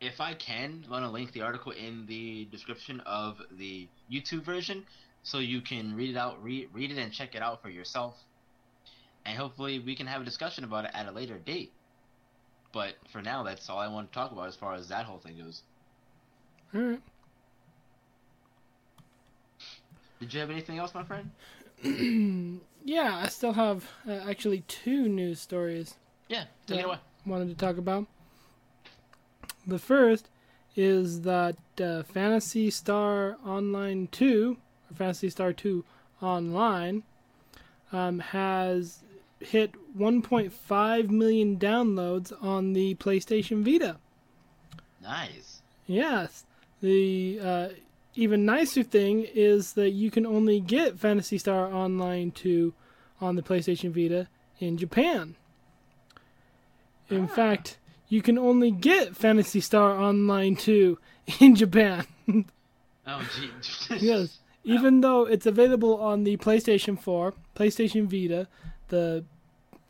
if 0.00 0.20
I 0.20 0.32
can, 0.34 0.82
I'm 0.84 0.90
gonna 0.90 1.10
link 1.10 1.32
the 1.32 1.42
article 1.42 1.72
in 1.72 2.06
the 2.06 2.46
description 2.46 3.00
of 3.00 3.36
the 3.58 3.86
YouTube 4.10 4.44
version, 4.44 4.84
so 5.22 5.38
you 5.38 5.60
can 5.60 5.94
read 5.94 6.10
it 6.10 6.16
out, 6.16 6.42
read, 6.42 6.70
read 6.72 6.90
it, 6.90 6.96
and 6.96 7.12
check 7.12 7.34
it 7.34 7.42
out 7.42 7.60
for 7.60 7.68
yourself. 7.68 8.14
And 9.30 9.38
hopefully, 9.38 9.78
we 9.78 9.94
can 9.94 10.08
have 10.08 10.22
a 10.22 10.24
discussion 10.24 10.64
about 10.64 10.86
it 10.86 10.90
at 10.92 11.06
a 11.06 11.12
later 11.12 11.38
date. 11.38 11.70
But 12.72 12.96
for 13.12 13.22
now, 13.22 13.44
that's 13.44 13.70
all 13.70 13.78
I 13.78 13.86
want 13.86 14.10
to 14.10 14.14
talk 14.14 14.32
about 14.32 14.48
as 14.48 14.56
far 14.56 14.74
as 14.74 14.88
that 14.88 15.04
whole 15.04 15.18
thing 15.18 15.38
goes. 15.38 15.62
All 16.74 16.80
right. 16.80 17.00
Did 20.18 20.34
you 20.34 20.40
have 20.40 20.50
anything 20.50 20.78
else, 20.78 20.92
my 20.94 21.04
friend? 21.04 21.30
yeah, 22.84 23.20
I 23.22 23.28
still 23.28 23.52
have 23.52 23.88
uh, 24.06 24.14
actually 24.28 24.62
two 24.66 25.08
news 25.08 25.40
stories 25.40 25.94
Yeah, 26.28 26.44
take 26.66 26.80
it 26.80 26.86
away. 26.86 26.98
wanted 27.24 27.48
to 27.50 27.54
talk 27.54 27.78
about. 27.78 28.06
The 29.64 29.78
first 29.78 30.28
is 30.74 31.20
that 31.20 31.56
uh, 31.80 32.02
Phantasy 32.02 32.68
Star 32.68 33.36
Online 33.46 34.08
2, 34.10 34.56
or 34.90 34.94
Phantasy 34.96 35.30
Star 35.30 35.52
2 35.52 35.84
Online, 36.20 37.04
um, 37.92 38.18
has 38.18 39.04
hit 39.40 39.72
1.5 39.98 41.08
million 41.10 41.58
downloads 41.58 42.32
on 42.42 42.72
the 42.72 42.94
PlayStation 42.96 43.62
Vita. 43.64 43.96
Nice. 45.02 45.62
Yes. 45.86 46.44
The 46.82 47.40
uh, 47.42 47.68
even 48.14 48.44
nicer 48.44 48.82
thing 48.82 49.26
is 49.34 49.72
that 49.74 49.90
you 49.90 50.10
can 50.10 50.26
only 50.26 50.60
get 50.60 50.98
Phantasy 50.98 51.38
Star 51.38 51.72
Online 51.72 52.30
2 52.30 52.72
on 53.20 53.36
the 53.36 53.42
PlayStation 53.42 53.90
Vita 53.90 54.28
in 54.58 54.76
Japan. 54.76 55.36
In 57.08 57.24
Ah. 57.24 57.26
fact, 57.34 57.78
you 58.08 58.22
can 58.22 58.38
only 58.38 58.70
get 58.70 59.16
Phantasy 59.16 59.60
Star 59.60 59.92
Online 59.98 60.54
2 60.56 60.98
in 61.40 61.54
Japan. 61.54 62.04
Oh, 63.06 63.26
gee. 63.34 63.96
yes. 64.06 64.38
Even 64.64 65.00
though 65.00 65.24
it's 65.24 65.46
available 65.46 65.96
on 65.98 66.22
the 66.22 66.36
PlayStation 66.36 67.00
4, 67.00 67.34
PlayStation 67.56 68.06
Vita, 68.06 68.46
the 68.88 69.24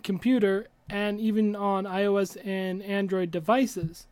computer, 0.03 0.69
and 0.89 1.21
even 1.21 1.55
on 1.55 1.85
iOS 1.85 2.37
and 2.45 2.83
Android 2.83 3.31
devices. 3.31 4.07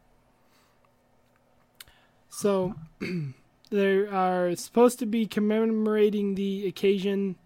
So, 2.28 2.74
they 3.70 4.06
are 4.06 4.54
supposed 4.54 4.98
to 5.00 5.06
be 5.06 5.26
commemorating 5.26 6.34
the 6.34 6.66
occasion 6.66 7.36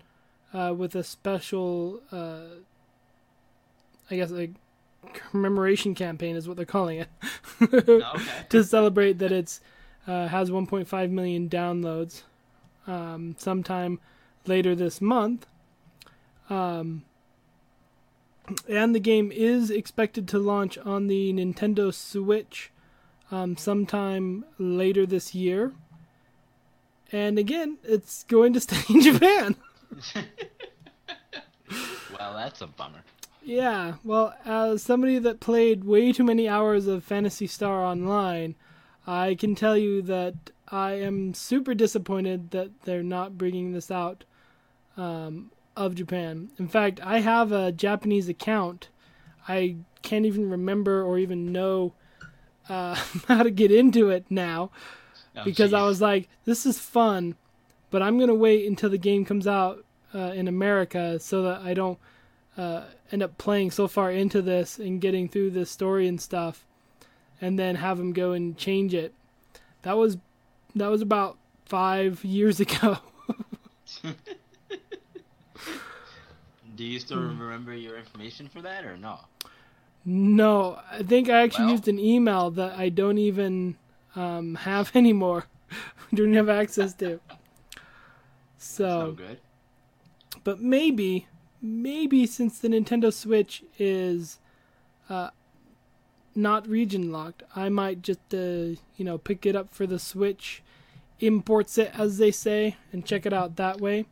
uh, 0.52 0.74
with 0.76 0.94
a 0.94 1.02
special, 1.02 2.00
uh, 2.12 2.60
I 4.10 4.16
guess, 4.16 4.30
a 4.32 4.50
commemoration 5.12 5.94
campaign 5.94 6.36
is 6.36 6.46
what 6.46 6.56
they're 6.56 6.66
calling 6.66 6.98
it, 6.98 7.08
okay. 7.62 8.22
to 8.48 8.64
celebrate 8.64 9.18
that 9.18 9.32
it's 9.32 9.60
uh, 10.06 10.28
has 10.28 10.50
1.5 10.50 11.10
million 11.10 11.48
downloads 11.48 12.22
um, 12.86 13.34
sometime 13.38 14.00
later 14.46 14.74
this 14.74 15.00
month. 15.00 15.46
Um, 16.50 17.04
and 18.68 18.94
the 18.94 19.00
game 19.00 19.30
is 19.32 19.70
expected 19.70 20.28
to 20.28 20.38
launch 20.38 20.78
on 20.78 21.06
the 21.06 21.32
Nintendo 21.32 21.92
Switch 21.92 22.70
um, 23.30 23.56
sometime 23.56 24.44
later 24.58 25.06
this 25.06 25.34
year. 25.34 25.72
and 27.10 27.38
again, 27.38 27.78
it's 27.84 28.24
going 28.24 28.52
to 28.54 28.60
stay 28.60 28.80
in 28.92 29.00
Japan. 29.12 29.56
well, 32.18 32.34
that's 32.34 32.60
a 32.60 32.66
bummer. 32.66 33.02
Yeah, 33.44 33.94
well, 34.04 34.34
as 34.44 34.82
somebody 34.82 35.18
that 35.18 35.40
played 35.40 35.84
way 35.84 36.12
too 36.12 36.24
many 36.24 36.48
hours 36.48 36.86
of 36.86 37.02
Phantasy 37.04 37.46
Star 37.46 37.84
Online, 37.84 38.54
I 39.06 39.34
can 39.34 39.54
tell 39.54 39.76
you 39.76 40.00
that 40.02 40.34
I 40.68 40.92
am 40.92 41.34
super 41.34 41.74
disappointed 41.74 42.52
that 42.52 42.82
they're 42.84 43.02
not 43.02 43.36
bringing 43.36 43.72
this 43.72 43.90
out 43.90 44.24
um, 44.96 45.50
of 45.76 45.94
Japan. 45.94 46.50
In 46.58 46.68
fact, 46.68 47.00
I 47.02 47.20
have 47.20 47.52
a 47.52 47.72
Japanese 47.72 48.28
account. 48.28 48.88
I 49.48 49.76
can't 50.02 50.26
even 50.26 50.50
remember 50.50 51.02
or 51.02 51.18
even 51.18 51.52
know 51.52 51.94
uh, 52.68 52.94
how 53.28 53.42
to 53.42 53.50
get 53.50 53.70
into 53.70 54.10
it 54.10 54.26
now 54.30 54.70
Oh, 55.36 55.44
because 55.44 55.72
I 55.72 55.82
was 55.82 56.00
like, 56.00 56.28
this 56.44 56.66
is 56.66 56.78
fun, 56.78 57.36
but 57.90 58.02
I'm 58.02 58.18
gonna 58.18 58.34
wait 58.34 58.66
until 58.66 58.90
the 58.90 58.98
game 58.98 59.24
comes 59.24 59.46
out 59.46 59.84
uh, 60.14 60.32
in 60.34 60.46
America 60.46 61.18
so 61.18 61.42
that 61.42 61.62
I 61.62 61.72
don't 61.74 61.98
uh, 62.58 62.84
end 63.10 63.22
up 63.22 63.38
playing 63.38 63.70
so 63.70 63.88
far 63.88 64.10
into 64.10 64.42
this 64.42 64.78
and 64.78 65.00
getting 65.00 65.28
through 65.28 65.50
this 65.50 65.70
story 65.70 66.06
and 66.06 66.20
stuff, 66.20 66.66
and 67.40 67.58
then 67.58 67.76
have 67.76 67.96
them 67.96 68.12
go 68.12 68.32
and 68.32 68.56
change 68.58 68.92
it. 68.92 69.14
That 69.82 69.96
was 69.96 70.18
that 70.74 70.90
was 70.90 71.00
about 71.00 71.38
five 71.64 72.22
years 72.24 72.60
ago. 72.60 72.98
Do 76.76 76.84
you 76.84 76.98
still 76.98 77.18
Hmm. 77.18 77.38
remember 77.40 77.74
your 77.74 77.98
information 77.98 78.48
for 78.48 78.62
that 78.62 78.84
or 78.84 78.96
no? 78.96 79.20
no, 80.04 80.80
I 80.90 81.02
think 81.04 81.28
I 81.28 81.42
actually 81.42 81.66
Well. 81.66 81.72
used 81.72 81.86
an 81.88 81.98
email 81.98 82.50
that 82.52 82.76
I 82.78 82.88
don't 82.88 83.18
even 83.18 83.76
um, 84.16 84.54
have 84.68 84.94
anymore. 84.96 85.44
don't 86.14 86.34
have 86.34 86.48
access 86.48 86.92
to. 86.94 87.20
So. 88.58 89.12
good. 89.16 89.38
but 90.44 90.60
maybe 90.60 91.26
maybe 91.60 92.26
since 92.26 92.58
the 92.58 92.68
Nintendo 92.68 93.12
Switch 93.12 93.62
is 93.78 94.38
uh, 95.08 95.30
not 96.34 96.66
region 96.68 97.12
locked, 97.12 97.42
I 97.54 97.68
might 97.68 98.02
just 98.02 98.34
uh, 98.34 98.76
you 98.96 99.04
know 99.04 99.18
pick 99.18 99.46
it 99.46 99.54
up 99.56 99.72
for 99.72 99.86
the 99.86 99.98
Switch, 99.98 100.62
imports 101.20 101.78
it 101.78 101.92
as 101.98 102.18
they 102.18 102.30
say, 102.30 102.76
and 102.92 103.04
check 103.06 103.24
it 103.26 103.32
out 103.32 103.56
that 103.56 103.80
way. 103.80 104.06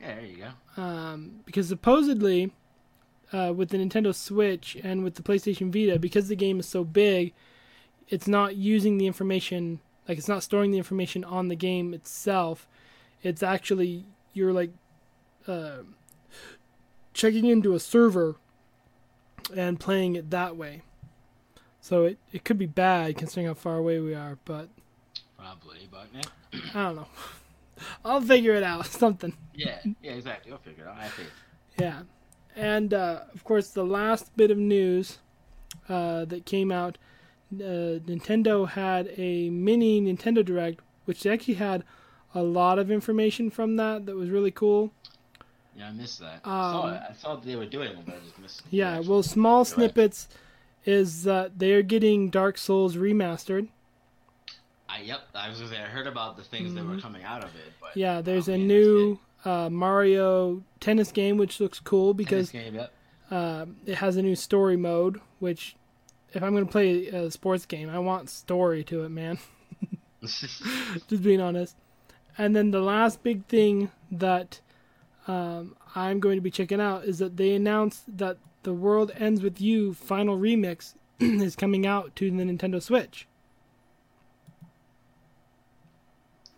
Yeah, 0.00 0.14
there 0.14 0.24
you 0.24 0.36
go. 0.76 0.82
Um, 0.82 1.40
because 1.44 1.68
supposedly, 1.68 2.52
uh, 3.32 3.52
with 3.54 3.68
the 3.68 3.78
Nintendo 3.78 4.14
Switch 4.14 4.76
and 4.82 5.04
with 5.04 5.14
the 5.14 5.22
PlayStation 5.22 5.70
Vita, 5.72 5.98
because 5.98 6.28
the 6.28 6.36
game 6.36 6.58
is 6.58 6.66
so 6.66 6.84
big, 6.84 7.32
it's 8.08 8.26
not 8.26 8.56
using 8.56 8.98
the 8.98 9.06
information 9.06 9.80
like 10.08 10.18
it's 10.18 10.28
not 10.28 10.42
storing 10.42 10.72
the 10.72 10.78
information 10.78 11.22
on 11.22 11.48
the 11.48 11.54
game 11.54 11.94
itself. 11.94 12.66
It's 13.22 13.42
actually 13.42 14.06
you're 14.32 14.52
like 14.52 14.72
uh, 15.46 15.82
checking 17.12 17.44
into 17.44 17.74
a 17.74 17.80
server 17.80 18.36
and 19.54 19.78
playing 19.78 20.16
it 20.16 20.30
that 20.30 20.56
way. 20.56 20.82
So 21.80 22.04
it, 22.04 22.18
it 22.32 22.44
could 22.44 22.58
be 22.58 22.66
bad 22.66 23.16
considering 23.16 23.46
how 23.46 23.54
far 23.54 23.76
away 23.76 24.00
we 24.00 24.14
are, 24.14 24.38
but 24.44 24.68
Probably, 25.38 25.88
but 25.90 26.08
yeah. 26.12 26.60
I 26.74 26.82
don't 26.82 26.96
know. 26.96 27.06
I'll 28.04 28.20
figure 28.20 28.54
it 28.54 28.62
out. 28.62 28.86
Something. 29.04 29.36
Yeah, 29.54 29.78
yeah, 30.02 30.12
exactly. 30.12 30.52
I'll 30.52 30.58
figure 30.58 30.84
it 30.84 30.88
out. 30.88 30.96
I 30.98 31.08
faith. 31.08 31.30
Yeah. 31.78 32.02
And 32.56 32.92
uh, 32.92 33.20
of 33.34 33.44
course, 33.44 33.70
the 33.70 33.84
last 33.84 34.36
bit 34.36 34.50
of 34.50 34.58
news 34.58 35.18
uh, 35.88 36.24
that 36.26 36.44
came 36.46 36.72
out 36.72 36.98
uh, 37.54 37.98
Nintendo 38.06 38.68
had 38.68 39.12
a 39.16 39.50
mini 39.50 40.00
Nintendo 40.00 40.44
Direct, 40.44 40.80
which 41.04 41.22
they 41.22 41.30
actually 41.30 41.54
had 41.54 41.84
a 42.34 42.42
lot 42.42 42.78
of 42.78 42.90
information 42.90 43.50
from 43.50 43.76
that 43.76 44.06
that 44.06 44.14
was 44.14 44.30
really 44.30 44.50
cool. 44.52 44.92
Yeah, 45.76 45.88
I 45.88 45.92
missed 45.92 46.20
that. 46.20 46.40
I 46.44 46.72
saw 46.72 46.82
Um, 46.86 46.94
it. 46.94 47.02
I 47.10 47.12
saw 47.14 47.36
they 47.36 47.56
were 47.56 47.66
doing 47.66 47.88
it, 47.88 47.98
but 48.06 48.14
I 48.14 48.18
just 48.20 48.38
missed. 48.38 48.62
Yeah, 48.70 49.00
well, 49.00 49.22
small 49.22 49.64
snippets 49.64 50.28
is 50.84 51.24
that 51.24 51.58
they're 51.58 51.82
getting 51.82 52.30
Dark 52.30 52.56
Souls 52.58 52.96
remastered. 52.96 53.68
I 54.90 55.02
yep. 55.02 55.20
I 55.34 55.48
was 55.48 55.58
gonna 55.58 55.70
say 55.70 55.78
I 55.78 55.86
heard 55.86 56.06
about 56.06 56.36
the 56.36 56.42
things 56.42 56.74
that 56.74 56.84
were 56.84 56.98
coming 56.98 57.22
out 57.22 57.44
of 57.44 57.50
it, 57.54 57.72
but 57.80 57.90
Mm-hmm. 57.90 58.00
Yeah, 58.00 58.20
there's 58.20 58.48
a 58.48 58.56
new 58.56 59.18
uh, 59.44 59.68
Mario 59.70 60.62
tennis 60.80 61.12
game, 61.12 61.36
which 61.36 61.60
looks 61.60 61.80
cool 61.80 62.14
because 62.14 62.50
game, 62.50 62.74
yep. 62.74 62.92
uh, 63.30 63.66
it 63.86 63.96
has 63.96 64.16
a 64.16 64.22
new 64.22 64.36
story 64.36 64.76
mode, 64.76 65.20
which 65.38 65.76
if 66.32 66.42
I'm 66.42 66.52
going 66.52 66.66
to 66.66 66.70
play 66.70 67.06
a 67.08 67.30
sports 67.30 67.66
game, 67.66 67.90
I 67.90 67.98
want 67.98 68.30
story 68.30 68.84
to 68.84 69.04
it, 69.04 69.08
man. 69.08 69.38
Just 70.22 71.22
being 71.22 71.40
honest. 71.40 71.76
And 72.38 72.54
then 72.54 72.70
the 72.70 72.80
last 72.80 73.22
big 73.22 73.46
thing 73.46 73.90
that 74.10 74.60
um, 75.26 75.76
I'm 75.94 76.20
going 76.20 76.36
to 76.36 76.42
be 76.42 76.50
checking 76.50 76.80
out 76.80 77.04
is 77.04 77.18
that 77.18 77.36
they 77.36 77.54
announced 77.54 78.18
that 78.18 78.38
The 78.62 78.72
World 78.72 79.10
Ends 79.16 79.42
With 79.42 79.60
You 79.60 79.94
Final 79.94 80.38
Remix 80.38 80.94
is 81.18 81.56
coming 81.56 81.86
out 81.86 82.14
to 82.16 82.30
the 82.30 82.44
Nintendo 82.44 82.80
Switch. 82.82 83.26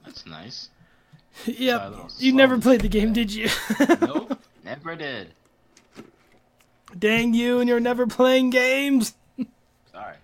That's 0.05 0.27
nice. 0.27 0.69
yep. 1.47 1.95
You 2.19 2.33
never 2.33 2.59
played 2.59 2.81
the 2.83 2.89
game, 2.89 3.13
did 3.13 3.33
you? 3.33 3.49
Nope, 4.01 4.39
never 4.65 4.97
did. 4.97 5.33
Dang 6.99 7.33
you, 7.33 7.59
and 7.61 7.69
you're 7.69 7.81
never 7.81 8.07
playing 8.07 8.51
games. 8.51 9.15
Sorry. 9.93 10.17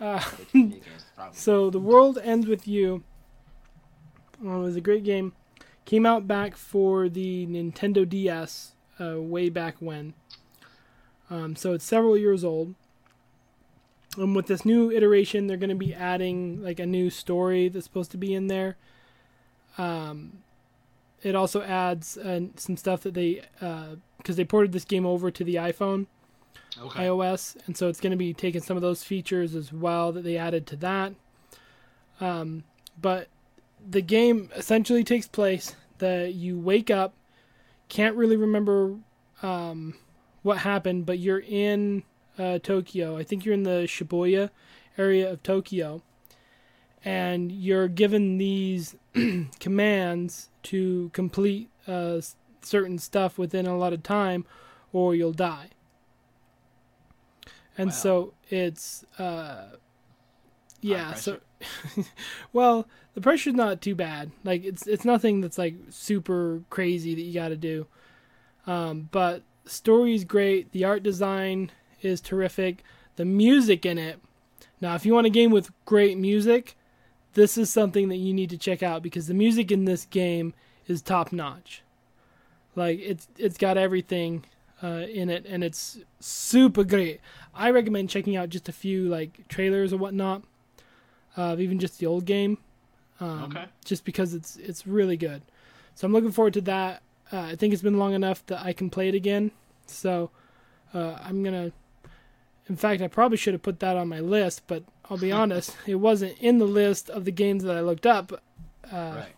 Uh, 0.00 0.20
But 0.20 0.46
you 0.54 0.64
make 0.64 0.84
games, 0.84 1.04
probably. 1.14 1.36
So 1.36 1.70
the 1.70 1.78
world 1.78 2.18
ends 2.22 2.46
with 2.46 2.66
you. 2.66 3.02
Uh, 4.44 4.50
it 4.50 4.58
was 4.62 4.76
a 4.76 4.80
great 4.80 5.04
game. 5.04 5.32
Came 5.84 6.06
out 6.06 6.26
back 6.26 6.56
for 6.56 7.08
the 7.08 7.46
Nintendo 7.46 8.08
DS 8.08 8.72
uh, 9.00 9.20
way 9.20 9.48
back 9.50 9.76
when. 9.80 10.14
Um, 11.30 11.56
so 11.56 11.72
it's 11.74 11.84
several 11.84 12.16
years 12.16 12.42
old. 12.44 12.74
And 14.16 14.34
with 14.34 14.46
this 14.46 14.64
new 14.64 14.90
iteration, 14.90 15.46
they're 15.46 15.56
going 15.56 15.70
to 15.70 15.74
be 15.76 15.94
adding 15.94 16.62
like 16.62 16.80
a 16.80 16.86
new 16.86 17.10
story 17.10 17.68
that's 17.68 17.84
supposed 17.84 18.10
to 18.12 18.16
be 18.16 18.34
in 18.34 18.46
there. 18.46 18.76
Um, 19.78 20.38
it 21.22 21.34
also 21.34 21.62
adds 21.62 22.16
uh, 22.16 22.40
some 22.56 22.76
stuff 22.76 23.02
that 23.02 23.14
they 23.14 23.42
because 24.18 24.36
they 24.36 24.44
ported 24.44 24.72
this 24.72 24.84
game 24.84 25.06
over 25.06 25.30
to 25.30 25.44
the 25.44 25.56
iPhone 25.56 26.06
Okay. 26.78 27.06
iOS, 27.06 27.56
and 27.66 27.76
so 27.76 27.88
it's 27.88 28.00
going 28.00 28.10
to 28.10 28.16
be 28.18 28.34
taking 28.34 28.60
some 28.60 28.76
of 28.76 28.82
those 28.82 29.02
features 29.02 29.54
as 29.54 29.72
well 29.72 30.12
that 30.12 30.24
they 30.24 30.36
added 30.36 30.66
to 30.68 30.76
that. 30.76 31.14
Um, 32.20 32.64
but 33.00 33.28
the 33.88 34.02
game 34.02 34.50
essentially 34.54 35.02
takes 35.02 35.26
place 35.26 35.74
that 35.98 36.34
you 36.34 36.58
wake 36.58 36.90
up, 36.90 37.14
can't 37.88 38.14
really 38.14 38.36
remember 38.36 38.96
um, 39.42 39.94
what 40.42 40.58
happened, 40.58 41.06
but 41.06 41.18
you're 41.18 41.40
in 41.46 42.02
uh, 42.38 42.58
Tokyo. 42.58 43.16
I 43.16 43.24
think 43.24 43.44
you're 43.44 43.54
in 43.54 43.62
the 43.64 43.84
Shibuya 43.86 44.50
area 44.98 45.30
of 45.30 45.42
Tokyo, 45.42 46.02
and 47.04 47.52
you're 47.52 47.88
given 47.88 48.38
these 48.38 48.96
commands 49.60 50.50
to 50.64 51.10
complete 51.12 51.70
uh, 51.86 52.20
certain 52.62 52.98
stuff 52.98 53.38
within 53.38 53.66
a 53.66 53.76
lot 53.76 53.92
of 53.92 54.02
time, 54.02 54.44
or 54.92 55.14
you'll 55.14 55.32
die. 55.32 55.70
And 57.78 57.92
Wow. 57.92 57.92
so 57.92 58.34
it's 58.48 59.04
uh 59.18 59.76
yeah, 60.80 61.14
so 61.14 61.40
well, 62.52 62.86
the 63.14 63.20
pressure's 63.20 63.54
not 63.54 63.80
too 63.80 63.94
bad. 63.94 64.30
Like 64.44 64.64
it's 64.64 64.86
it's 64.86 65.04
nothing 65.04 65.40
that's 65.40 65.58
like 65.58 65.74
super 65.90 66.62
crazy 66.70 67.14
that 67.14 67.20
you 67.22 67.34
got 67.34 67.48
to 67.48 67.56
do. 67.56 67.86
Um 68.66 69.08
but 69.10 69.42
story's 69.64 70.24
great, 70.24 70.72
the 70.72 70.84
art 70.84 71.02
design 71.02 71.70
is 72.02 72.20
terrific, 72.20 72.82
the 73.16 73.24
music 73.24 73.84
in 73.86 73.98
it. 73.98 74.20
Now, 74.80 74.94
if 74.94 75.06
you 75.06 75.14
want 75.14 75.26
a 75.26 75.30
game 75.30 75.50
with 75.50 75.70
great 75.84 76.18
music, 76.18 76.76
this 77.34 77.56
is 77.58 77.70
something 77.72 78.08
that 78.08 78.16
you 78.16 78.32
need 78.34 78.50
to 78.50 78.58
check 78.58 78.82
out 78.82 79.02
because 79.02 79.26
the 79.26 79.34
music 79.34 79.70
in 79.72 79.84
this 79.84 80.04
game 80.06 80.54
is 80.86 81.00
top 81.02 81.32
notch. 81.32 81.82
Like 82.74 82.98
it's 83.00 83.26
it's 83.38 83.56
got 83.56 83.78
everything 83.78 84.44
uh, 84.82 85.04
in 85.10 85.30
it, 85.30 85.46
and 85.48 85.64
it's 85.64 85.98
super 86.20 86.84
great. 86.84 87.20
I 87.54 87.70
recommend 87.70 88.10
checking 88.10 88.36
out 88.36 88.50
just 88.50 88.68
a 88.68 88.72
few 88.72 89.08
like 89.08 89.48
trailers 89.48 89.92
or 89.92 89.96
whatnot 89.96 90.42
of 91.36 91.60
even 91.60 91.78
just 91.78 91.98
the 91.98 92.06
old 92.06 92.24
game, 92.26 92.58
um, 93.20 93.44
Okay. 93.44 93.64
just 93.84 94.04
because 94.04 94.34
it's 94.34 94.56
it's 94.56 94.86
really 94.86 95.16
good. 95.16 95.40
So 95.94 96.06
I'm 96.06 96.12
looking 96.12 96.32
forward 96.32 96.52
to 96.54 96.60
that. 96.62 97.02
Uh, 97.32 97.40
I 97.40 97.56
think 97.56 97.72
it's 97.72 97.82
been 97.82 97.98
long 97.98 98.12
enough 98.12 98.44
that 98.46 98.62
I 98.64 98.72
can 98.74 98.90
play 98.90 99.08
it 99.08 99.14
again. 99.14 99.50
So 99.86 100.30
uh, 100.92 101.16
I'm 101.22 101.42
gonna. 101.42 101.72
In 102.68 102.76
fact, 102.76 103.00
I 103.00 103.08
probably 103.08 103.36
should 103.36 103.54
have 103.54 103.62
put 103.62 103.80
that 103.80 103.96
on 103.96 104.08
my 104.08 104.20
list, 104.20 104.62
but 104.66 104.82
I'll 105.08 105.18
be 105.18 105.32
honest, 105.42 105.76
it 105.86 105.96
wasn't 105.96 106.36
in 106.38 106.58
the 106.58 106.64
list 106.66 107.08
of 107.10 107.24
the 107.24 107.30
games 107.30 107.62
that 107.64 107.76
I 107.76 107.80
looked 107.80 108.06
up 108.06 108.32
uh, 108.92 109.12
right. 109.16 109.34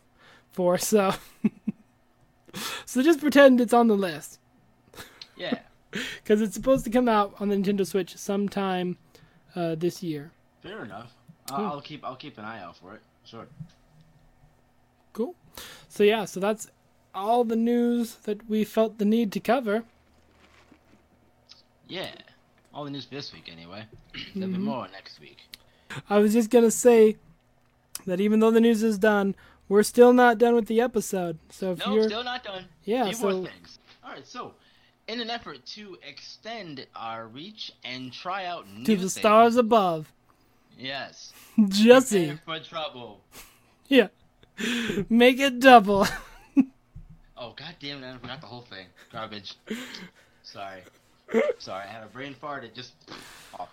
for. 0.51 0.79
So, 0.79 1.15
so 2.87 3.03
just 3.03 3.21
pretend 3.21 3.61
it's 3.61 3.75
on 3.75 3.89
the 3.89 3.97
list 3.97 4.39
Yeah. 5.37 5.59
because 5.91 6.41
it's 6.41 6.55
supposed 6.55 6.85
to 6.85 6.91
come 6.91 7.09
out 7.09 7.35
on 7.39 7.49
the 7.49 7.57
Nintendo 7.57 7.87
Switch 7.87 8.17
sometime 8.17 8.97
uh, 9.55 9.75
this 9.75 10.03
year. 10.03 10.31
Fair 10.63 10.85
enough. 10.85 11.15
I'll. 11.51 11.65
I'll 11.67 11.81
keep 11.81 12.05
I'll 12.05 12.17
keep 12.17 12.37
an 12.39 12.45
eye 12.45 12.63
out 12.63 12.77
for 12.77 12.95
it. 12.95 13.01
Sure. 13.25 13.47
Cool. 15.15 15.35
So 15.89 16.03
yeah, 16.05 16.27
so 16.27 16.41
that's 16.41 16.71
all 17.15 17.43
the 17.45 17.57
news 17.57 18.17
that 18.25 18.49
we 18.49 18.65
felt 18.65 18.99
the 18.99 19.05
need 19.07 19.33
to 19.33 19.41
cover. 19.41 19.85
Yeah. 21.89 22.11
All 22.79 22.85
the 22.85 22.93
news 22.93 23.07
for 23.07 23.17
this 23.17 23.33
week, 23.33 23.51
anyway. 23.51 23.83
There'll 24.37 24.51
be 24.51 24.55
mm-hmm. 24.55 24.63
more 24.63 24.87
next 24.93 25.19
week. 25.19 25.39
I 26.09 26.19
was 26.19 26.33
just 26.33 26.49
gonna 26.49 26.71
say 26.71 27.17
that 28.07 28.21
even 28.21 28.39
though 28.39 28.53
the 28.53 28.61
news 28.61 28.85
is 28.85 28.99
done, 28.99 29.35
we're 29.69 29.83
still 29.83 30.13
not 30.13 30.39
done 30.39 30.55
with 30.55 30.67
the 30.67 30.81
episode. 30.81 31.41
So 31.51 31.73
if 31.73 31.85
No, 31.85 31.93
you're 31.93 32.05
still 32.05 32.23
not 32.23 32.45
done. 32.45 32.67
Yeah, 32.85 33.07
Few 33.07 33.15
so- 33.15 33.31
more 33.31 33.49
things. 33.49 33.81
All 34.05 34.13
right, 34.13 34.25
so 34.25 34.55
in 35.09 35.21
an 35.21 35.29
effort 35.29 35.67
to 35.75 35.99
extend 36.09 36.87
our 36.95 37.27
reach 37.27 37.73
and 37.83 38.13
try 38.13 38.45
out 38.45 38.71
new 38.73 38.85
to 38.85 38.93
the 38.95 39.01
things- 39.01 39.15
stars 39.15 39.57
above, 39.57 40.13
Yes. 40.79 41.33
Jesse, 41.67 42.39
for 42.45 42.61
trouble. 42.61 43.25
yeah, 43.89 44.07
make 45.11 45.41
it 45.41 45.59
double. 45.59 46.07
Oh 47.41 47.55
god 47.57 47.77
damn 47.79 48.03
it! 48.03 48.15
I 48.15 48.19
forgot 48.19 48.41
the 48.41 48.49
whole 48.49 48.63
thing. 48.63 48.87
Garbage. 49.13 49.55
Sorry. 50.43 50.83
Sorry, 51.59 51.85
I 51.85 51.87
had 51.87 52.03
a 52.03 52.07
brain 52.07 52.35
fart. 52.35 52.65
It 52.65 52.75
just 52.75 52.93
awful. 53.55 53.69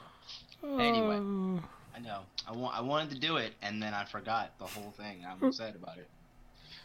Anyway. 0.80 1.62
I 1.96 2.00
know. 2.00 2.20
I 2.48 2.52
want. 2.52 2.78
I 2.78 2.82
wanted 2.82 3.12
to 3.12 3.20
do 3.20 3.38
it, 3.38 3.54
and 3.62 3.82
then 3.82 3.94
I 3.94 4.04
forgot 4.06 4.52
the 4.60 4.66
whole 4.66 4.92
thing. 4.98 5.26
I'm 5.28 5.42
upset 5.48 5.76
about 5.76 5.98
it. 5.98 6.08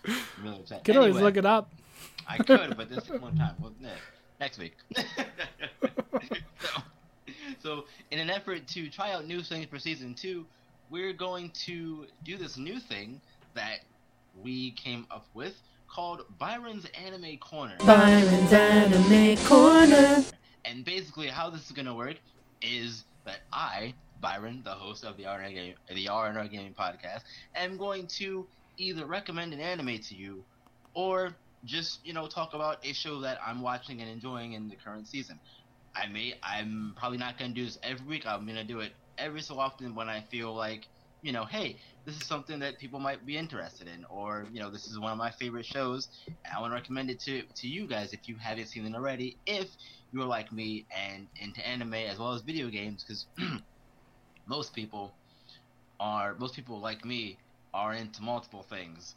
I'm 0.06 0.44
really 0.44 0.58
upset. 0.58 0.84
could 0.84 0.96
always 0.96 1.16
Anyway, 1.16 1.22
look 1.24 1.36
it 1.36 1.46
up. 1.46 1.72
I 2.28 2.38
could, 2.38 2.76
but 2.76 2.88
this 2.88 3.08
is 3.08 3.20
one 3.20 3.36
time. 3.36 3.54
Well, 3.60 3.72
next 4.38 4.58
week. 4.58 4.76
so, 6.60 6.82
so, 7.58 7.84
in 8.10 8.18
an 8.18 8.30
effort 8.30 8.66
to 8.68 8.88
try 8.88 9.12
out 9.12 9.26
new 9.26 9.42
things 9.42 9.66
for 9.66 9.78
season 9.78 10.14
two, 10.14 10.46
we're 10.90 11.12
going 11.12 11.50
to 11.66 12.06
do 12.24 12.36
this 12.36 12.56
new 12.56 12.78
thing 12.78 13.20
that 13.54 13.80
we 14.42 14.70
came 14.72 15.06
up 15.10 15.26
with 15.34 15.56
called 15.88 16.24
Byron's 16.38 16.86
Anime 16.94 17.36
Corner. 17.38 17.74
Byron's 17.84 18.52
Anime 18.52 19.36
Corner. 19.44 20.24
And 20.64 20.84
basically, 20.84 21.28
how 21.28 21.50
this 21.50 21.64
is 21.66 21.72
going 21.72 21.86
to 21.86 21.94
work 21.94 22.16
is 22.62 23.04
that 23.24 23.40
I, 23.52 23.94
Byron, 24.20 24.62
the 24.64 24.72
host 24.74 25.04
of 25.04 25.16
the 25.16 25.24
game, 25.24 25.74
the 25.88 26.06
RNR 26.06 26.50
Gaming 26.50 26.74
Podcast, 26.74 27.22
am 27.54 27.76
going 27.76 28.06
to 28.18 28.48
either 28.76 29.06
recommend 29.06 29.52
an 29.52 29.60
anime 29.60 29.98
to 30.08 30.14
you, 30.14 30.44
or 30.94 31.36
just 31.64 32.04
you 32.04 32.12
know 32.12 32.26
talk 32.26 32.54
about 32.54 32.78
a 32.84 32.92
show 32.92 33.20
that 33.20 33.38
I'm 33.44 33.60
watching 33.62 34.00
and 34.00 34.10
enjoying 34.10 34.52
in 34.52 34.68
the 34.68 34.76
current 34.76 35.08
season. 35.08 35.40
I 35.94 36.06
may, 36.06 36.34
I'm 36.42 36.94
probably 36.96 37.18
not 37.18 37.38
going 37.38 37.52
to 37.52 37.60
do 37.60 37.64
this 37.64 37.78
every 37.82 38.06
week. 38.06 38.26
I'm 38.26 38.44
going 38.44 38.56
to 38.56 38.64
do 38.64 38.80
it 38.80 38.92
every 39.18 39.42
so 39.42 39.58
often 39.58 39.94
when 39.94 40.08
I 40.08 40.22
feel 40.22 40.54
like, 40.54 40.88
you 41.22 41.32
know, 41.32 41.44
hey, 41.44 41.76
this 42.06 42.16
is 42.16 42.26
something 42.26 42.58
that 42.60 42.78
people 42.78 42.98
might 42.98 43.24
be 43.26 43.36
interested 43.36 43.88
in, 43.88 44.04
or 44.10 44.46
you 44.52 44.60
know, 44.60 44.70
this 44.70 44.86
is 44.86 44.98
one 44.98 45.12
of 45.12 45.18
my 45.18 45.30
favorite 45.30 45.66
shows, 45.66 46.08
and 46.26 46.54
I 46.56 46.60
want 46.60 46.72
to 46.72 46.74
recommend 46.74 47.10
it 47.10 47.20
to 47.20 47.42
to 47.42 47.68
you 47.68 47.86
guys 47.86 48.12
if 48.12 48.28
you 48.28 48.36
haven't 48.36 48.66
seen 48.68 48.86
it 48.86 48.94
already. 48.94 49.36
If 49.46 49.68
you're 50.12 50.24
like 50.24 50.52
me 50.52 50.86
and 50.96 51.26
into 51.40 51.66
anime 51.66 51.94
as 51.94 52.18
well 52.18 52.32
as 52.32 52.42
video 52.42 52.68
games, 52.68 53.04
because 53.04 53.26
most 54.46 54.74
people 54.74 55.12
are 55.98 56.34
most 56.38 56.54
people 56.54 56.80
like 56.80 57.04
me 57.04 57.36
are 57.74 57.94
into 57.94 58.22
multiple 58.22 58.62
things, 58.62 59.14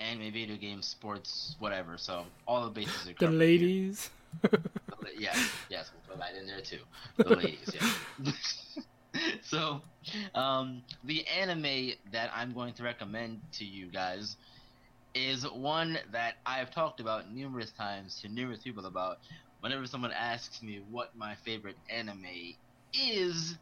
anime, 0.00 0.32
video 0.32 0.56
games, 0.56 0.86
sports, 0.86 1.56
whatever. 1.58 1.98
So 1.98 2.24
all 2.46 2.64
the 2.64 2.70
bases 2.70 3.08
are 3.08 3.12
The 3.12 3.26
covered 3.26 3.34
ladies. 3.34 4.10
The 4.40 4.48
la- 4.52 5.10
Yes, 5.16 5.52
yes, 5.68 5.90
we'll 5.92 6.16
put 6.16 6.18
that 6.18 6.34
in 6.40 6.46
there 6.46 6.60
too. 6.60 6.80
The 7.18 7.36
ladies, 7.36 7.74
yeah. 7.74 8.32
so, 9.42 9.80
um, 10.34 10.82
the 11.04 11.26
anime 11.26 11.92
that 12.12 12.30
I'm 12.34 12.52
going 12.52 12.74
to 12.74 12.82
recommend 12.82 13.40
to 13.54 13.64
you 13.64 13.86
guys 13.90 14.36
is 15.14 15.44
one 15.50 15.98
that 16.12 16.34
I've 16.46 16.70
talked 16.70 17.00
about 17.00 17.32
numerous 17.32 17.70
times 17.72 18.20
to 18.22 18.28
numerous 18.28 18.62
people 18.62 18.86
about. 18.86 19.18
Whenever 19.60 19.86
someone 19.86 20.12
asks 20.12 20.62
me 20.62 20.80
what 20.90 21.14
my 21.14 21.36
favorite 21.44 21.76
anime 21.88 22.26
is, 22.92 23.56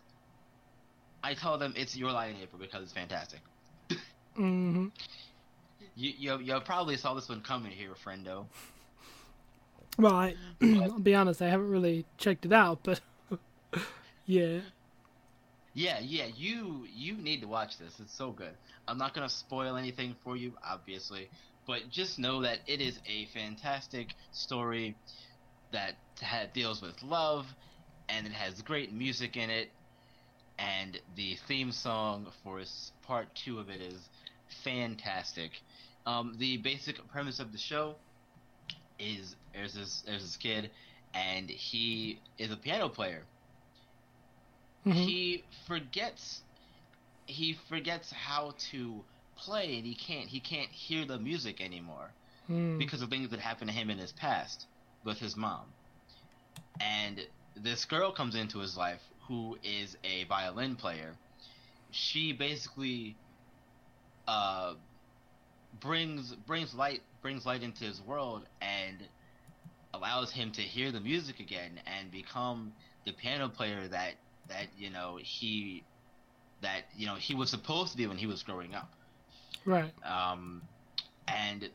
I 1.22 1.34
tell 1.34 1.58
them 1.58 1.74
it's 1.76 1.96
Your 1.96 2.12
Lie 2.12 2.26
in 2.28 2.36
April 2.36 2.60
because 2.60 2.82
it's 2.84 2.92
fantastic. 2.92 3.40
hmm 4.34 4.86
You, 5.94 6.12
you, 6.16 6.38
you 6.38 6.60
probably 6.60 6.96
saw 6.96 7.14
this 7.14 7.28
one 7.28 7.42
coming 7.42 7.72
here, 7.72 7.90
friendo. 8.02 8.46
Well, 9.98 10.14
I, 10.14 10.34
I'll 10.62 10.98
be 10.98 11.14
honest, 11.14 11.42
I 11.42 11.48
haven't 11.48 11.68
really 11.70 12.06
checked 12.16 12.46
it 12.46 12.52
out, 12.52 12.80
but 12.82 13.00
yeah. 14.26 14.60
Yeah, 15.80 15.98
yeah, 16.00 16.26
you 16.36 16.84
you 16.94 17.14
need 17.14 17.40
to 17.40 17.48
watch 17.48 17.78
this. 17.78 17.98
It's 18.00 18.14
so 18.14 18.32
good. 18.32 18.52
I'm 18.86 18.98
not 18.98 19.14
gonna 19.14 19.30
spoil 19.30 19.76
anything 19.78 20.14
for 20.22 20.36
you, 20.36 20.52
obviously, 20.62 21.30
but 21.66 21.88
just 21.90 22.18
know 22.18 22.42
that 22.42 22.58
it 22.66 22.82
is 22.82 22.98
a 23.06 23.24
fantastic 23.32 24.08
story 24.30 24.94
that 25.72 25.94
ha- 26.20 26.48
deals 26.52 26.82
with 26.82 27.02
love, 27.02 27.46
and 28.10 28.26
it 28.26 28.32
has 28.32 28.60
great 28.60 28.92
music 28.92 29.38
in 29.38 29.48
it, 29.48 29.70
and 30.58 31.00
the 31.16 31.36
theme 31.48 31.72
song 31.72 32.26
for 32.44 32.60
part 33.06 33.34
two 33.34 33.58
of 33.58 33.70
it 33.70 33.80
is 33.80 34.10
fantastic. 34.62 35.52
Um, 36.04 36.34
the 36.38 36.58
basic 36.58 36.96
premise 37.08 37.40
of 37.40 37.52
the 37.52 37.58
show 37.58 37.94
is 38.98 39.34
there's 39.54 39.72
this 39.72 40.02
there's 40.04 40.24
this 40.24 40.36
kid, 40.36 40.70
and 41.14 41.48
he 41.48 42.20
is 42.36 42.52
a 42.52 42.56
piano 42.58 42.90
player 42.90 43.22
Mhm. 44.86 44.92
he 44.92 45.44
forgets 45.66 46.42
he 47.26 47.52
forgets 47.68 48.10
how 48.10 48.54
to 48.70 49.04
play 49.36 49.76
and 49.76 49.86
he 49.86 49.94
can't 49.94 50.28
he 50.28 50.40
can't 50.40 50.70
hear 50.70 51.04
the 51.04 51.18
music 51.18 51.60
anymore 51.60 52.10
Mm. 52.48 52.78
because 52.78 53.00
of 53.00 53.10
things 53.10 53.30
that 53.30 53.38
happened 53.38 53.70
to 53.70 53.76
him 53.76 53.90
in 53.90 53.98
his 53.98 54.12
past 54.12 54.66
with 55.04 55.18
his 55.18 55.36
mom 55.36 55.66
and 56.80 57.20
this 57.54 57.84
girl 57.84 58.10
comes 58.10 58.34
into 58.34 58.58
his 58.58 58.76
life 58.76 59.00
who 59.28 59.56
is 59.62 59.96
a 60.02 60.24
violin 60.24 60.74
player 60.74 61.14
she 61.92 62.32
basically 62.32 63.14
uh 64.26 64.74
brings 65.80 66.34
brings 66.46 66.74
light 66.74 67.02
brings 67.22 67.46
light 67.46 67.62
into 67.62 67.84
his 67.84 68.00
world 68.02 68.42
and 68.60 68.96
allows 69.94 70.32
him 70.32 70.50
to 70.52 70.62
hear 70.62 70.90
the 70.90 71.00
music 71.00 71.38
again 71.40 71.80
and 71.86 72.10
become 72.10 72.72
the 73.04 73.12
piano 73.12 73.48
player 73.48 73.86
that 73.88 74.14
that 74.50 74.66
you 74.78 74.90
know 74.90 75.18
he 75.22 75.82
that 76.60 76.82
you 76.96 77.06
know 77.06 77.14
he 77.14 77.34
was 77.34 77.48
supposed 77.50 77.92
to 77.92 77.96
be 77.96 78.06
when 78.06 78.18
he 78.18 78.26
was 78.26 78.42
growing 78.42 78.74
up 78.74 78.92
Right. 79.64 79.92
um 80.04 80.62
and 81.26 81.68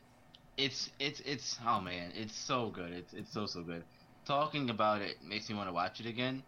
it's 0.56 0.90
it's 1.00 1.20
it's 1.26 1.58
oh 1.66 1.80
man 1.80 2.12
it's 2.14 2.34
so 2.36 2.70
good 2.70 2.92
it's 2.92 3.12
it's 3.14 3.32
so 3.32 3.46
so 3.46 3.62
good 3.62 3.82
talking 4.26 4.70
about 4.70 5.02
it 5.02 5.16
makes 5.26 5.48
me 5.50 5.56
want 5.56 5.68
to 5.68 5.72
watch 5.72 6.00
it 6.00 6.06
again 6.06 6.42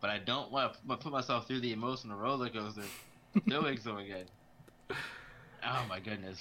but 0.00 0.10
i 0.10 0.18
don't 0.18 0.50
want 0.52 0.74
to 0.88 0.96
put 0.96 1.12
myself 1.12 1.46
through 1.46 1.60
the 1.60 1.72
emotional 1.72 2.16
roller 2.18 2.48
coaster 2.50 2.82
doing 3.48 3.78
so 3.78 3.96
again 3.98 4.26
oh 5.66 5.84
my 5.88 6.00
goodness 6.00 6.38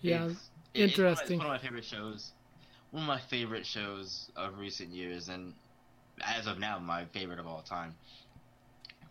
Yeah. 0.00 0.24
It's- 0.26 0.50
it- 0.74 0.80
it's 0.84 0.98
one 0.98 1.06
of- 1.06 1.12
interesting. 1.12 1.36
It's 1.36 1.44
one 1.46 1.54
of 1.54 1.62
my 1.62 1.68
favorite 1.68 1.84
shows. 1.84 2.32
One 2.92 3.02
of 3.04 3.06
my 3.08 3.20
favorite 3.20 3.66
shows 3.66 4.30
of 4.36 4.58
recent 4.58 4.90
years, 4.90 5.28
and 5.28 5.54
as 6.24 6.46
of 6.46 6.58
now, 6.58 6.78
my 6.78 7.04
favorite 7.06 7.38
of 7.38 7.46
all 7.46 7.62
time. 7.62 7.94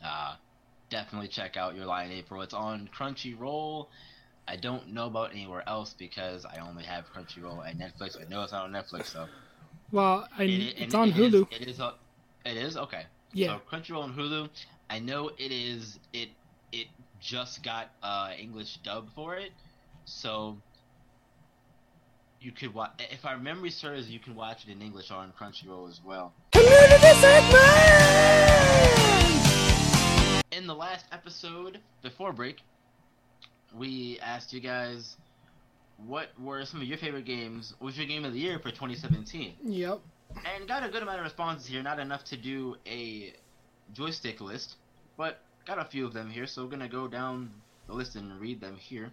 Uh, 0.04 0.36
definitely 0.90 1.28
check 1.28 1.58
out 1.58 1.76
Your 1.76 1.86
Lie 1.86 2.06
in 2.06 2.12
April. 2.12 2.42
It's 2.42 2.54
on 2.54 2.90
Crunchyroll. 2.98 3.88
I 4.48 4.56
don't 4.56 4.90
know 4.94 5.06
about 5.06 5.32
anywhere 5.32 5.64
else 5.68 5.94
because 5.98 6.46
I 6.46 6.58
only 6.68 6.84
have 6.84 7.06
Crunchyroll 7.14 7.64
and 7.70 7.80
Netflix. 7.80 8.18
I 8.20 8.28
know 8.30 8.42
it's 8.44 8.52
not 8.52 8.66
on 8.66 8.72
Netflix, 8.72 9.06
so 9.08 9.28
Well, 9.92 10.28
I, 10.38 10.44
It- 10.44 10.50
it's 10.50 10.82
and 10.82 10.96
on 10.96 11.10
it 11.10 11.18
is- 11.18 11.34
Hulu. 11.34 11.52
it 11.54 11.68
is. 11.68 11.80
uh, 11.80 11.94
It 12.46 12.58
is 12.58 12.76
okay. 12.78 13.06
Yeah. 13.34 13.48
So 13.48 13.62
Crunchyroll 13.70 14.06
and 14.06 14.16
Hulu. 14.16 14.50
I 14.90 15.00
know 15.00 15.30
it 15.38 15.52
is. 15.52 16.00
It 16.12 16.30
it 16.74 16.88
just 17.22 17.64
got 17.64 17.90
uh, 18.02 18.32
English 18.38 18.78
dub 18.84 19.08
for 19.16 19.36
it, 19.36 19.52
so 20.06 20.58
you 22.42 22.52
could 22.52 22.74
watch. 22.74 22.92
If 23.12 23.26
our 23.26 23.38
memory 23.38 23.70
serves, 23.70 24.10
you 24.10 24.20
can 24.20 24.36
watch 24.36 24.66
it 24.68 24.72
in 24.72 24.82
English 24.82 25.12
on 25.12 25.32
Crunchyroll 25.40 25.88
as 25.90 26.02
well. 26.04 26.34
Community 26.52 27.14
segment! 27.22 29.01
In 30.52 30.68
the 30.68 30.76
last 30.76 31.06
episode 31.12 31.80
before 32.02 32.34
break, 32.34 32.58
we 33.74 34.20
asked 34.22 34.52
you 34.52 34.60
guys 34.60 35.16
what 36.06 36.30
were 36.40 36.66
some 36.66 36.82
of 36.82 36.88
your 36.88 36.98
favorite 36.98 37.26
games. 37.26 37.74
What 37.80 37.88
was 37.88 37.98
your 37.98 38.06
game 38.08 38.26
of 38.26 38.34
the 38.34 38.40
year 38.40 38.60
for 38.60 38.70
2017? 38.70 39.54
Yep. 39.64 40.00
and 40.56 40.68
got 40.68 40.84
a 40.84 40.90
good 40.90 41.04
amount 41.04 41.20
of 41.20 41.24
responses 41.24 41.68
here. 41.68 41.82
Not 41.82 42.00
enough 42.00 42.24
to 42.26 42.38
do 42.38 42.76
a 42.86 43.34
joystick 43.94 44.42
list, 44.42 44.76
but 45.18 45.40
got 45.66 45.80
a 45.80 45.86
few 45.86 46.06
of 46.06 46.14
them 46.14 46.30
here. 46.30 46.48
So 46.48 46.64
we're 46.64 46.70
gonna 46.70 46.90
go 46.90 47.08
down 47.08 47.52
the 47.88 47.94
list 47.94 48.16
and 48.16 48.40
read 48.40 48.60
them 48.60 48.76
here. 48.76 49.12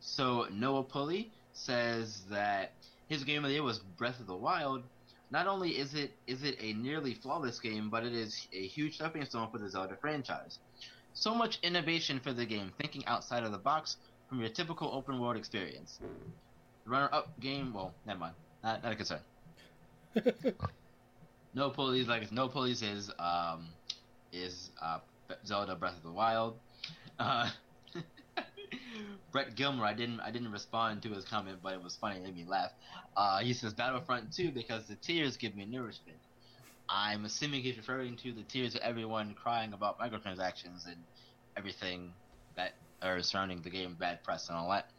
So 0.00 0.46
Noah 0.52 0.82
Pulley 0.84 1.30
says 1.54 2.22
that 2.30 2.72
his 3.08 3.24
game 3.24 3.42
of 3.44 3.48
the 3.48 3.54
year 3.54 3.62
was 3.62 3.78
Breath 3.78 4.20
of 4.20 4.26
the 4.26 4.36
Wild. 4.36 4.82
Not 5.30 5.46
only 5.46 5.78
is 5.78 5.94
it 5.94 6.12
is 6.26 6.42
it 6.42 6.56
a 6.60 6.72
nearly 6.74 7.14
flawless 7.14 7.60
game, 7.60 7.90
but 7.90 8.04
it 8.04 8.12
is 8.14 8.46
a 8.52 8.66
huge 8.66 8.94
stepping 8.96 9.24
stone 9.24 9.50
for 9.50 9.58
the 9.58 9.68
Zelda 9.68 9.96
franchise. 10.00 10.58
So 11.12 11.34
much 11.34 11.58
innovation 11.62 12.20
for 12.20 12.32
the 12.32 12.46
game, 12.46 12.72
thinking 12.80 13.04
outside 13.06 13.44
of 13.44 13.52
the 13.52 13.58
box, 13.58 13.96
from 14.28 14.40
your 14.40 14.50
typical 14.50 14.94
open 14.94 15.18
world 15.20 15.36
experience. 15.36 16.00
The 16.84 16.90
runner-up 16.90 17.38
game, 17.40 17.72
well, 17.74 17.94
never 18.06 18.18
mind, 18.20 18.36
not, 18.62 18.82
not 18.82 18.92
a 18.92 18.96
concern. 18.96 19.20
no 21.54 21.70
Police, 21.70 22.06
like 22.08 22.30
No 22.32 22.48
Police 22.48 22.82
is 22.82 23.10
um 23.18 23.74
is 24.32 24.70
uh 24.80 25.00
Zelda 25.44 25.76
Breath 25.76 25.96
of 25.96 26.02
the 26.02 26.12
Wild. 26.12 26.60
Uh, 27.18 27.50
Brett 29.32 29.54
Gilmore, 29.54 29.86
I 29.86 29.94
didn't 29.94 30.20
I 30.20 30.30
didn't 30.30 30.52
respond 30.52 31.02
to 31.02 31.10
his 31.10 31.24
comment, 31.24 31.58
but 31.62 31.74
it 31.74 31.82
was 31.82 31.96
funny, 31.96 32.16
it 32.16 32.22
made 32.22 32.36
me 32.36 32.44
laugh. 32.46 32.70
Uh, 33.16 33.38
he 33.40 33.52
says 33.52 33.74
Battlefront 33.74 34.32
2 34.32 34.50
because 34.52 34.86
the 34.86 34.96
tears 34.96 35.36
give 35.36 35.54
me 35.54 35.64
nourishment. 35.64 36.18
I'm 36.88 37.24
assuming 37.24 37.62
he's 37.62 37.76
referring 37.76 38.16
to 38.18 38.32
the 38.32 38.42
tears 38.42 38.74
of 38.74 38.80
everyone 38.80 39.34
crying 39.34 39.72
about 39.74 39.98
microtransactions 39.98 40.86
and 40.86 40.96
everything 41.56 42.12
that 42.56 42.72
are 43.02 43.22
surrounding 43.22 43.60
the 43.62 43.70
game, 43.70 43.96
bad 43.98 44.22
press 44.24 44.48
and 44.48 44.56
all 44.56 44.70
that. 44.70 44.90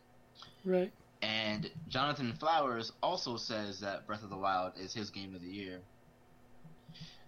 Right. 0.64 0.92
And 1.22 1.70
Jonathan 1.88 2.34
Flowers 2.40 2.92
also 3.02 3.38
says 3.38 3.80
that 3.82 4.06
Breath 4.08 4.24
of 4.24 4.30
the 4.30 4.38
Wild 4.38 4.74
is 4.80 4.94
his 4.94 5.10
game 5.10 5.36
of 5.36 5.42
the 5.42 5.50
year. 5.50 5.80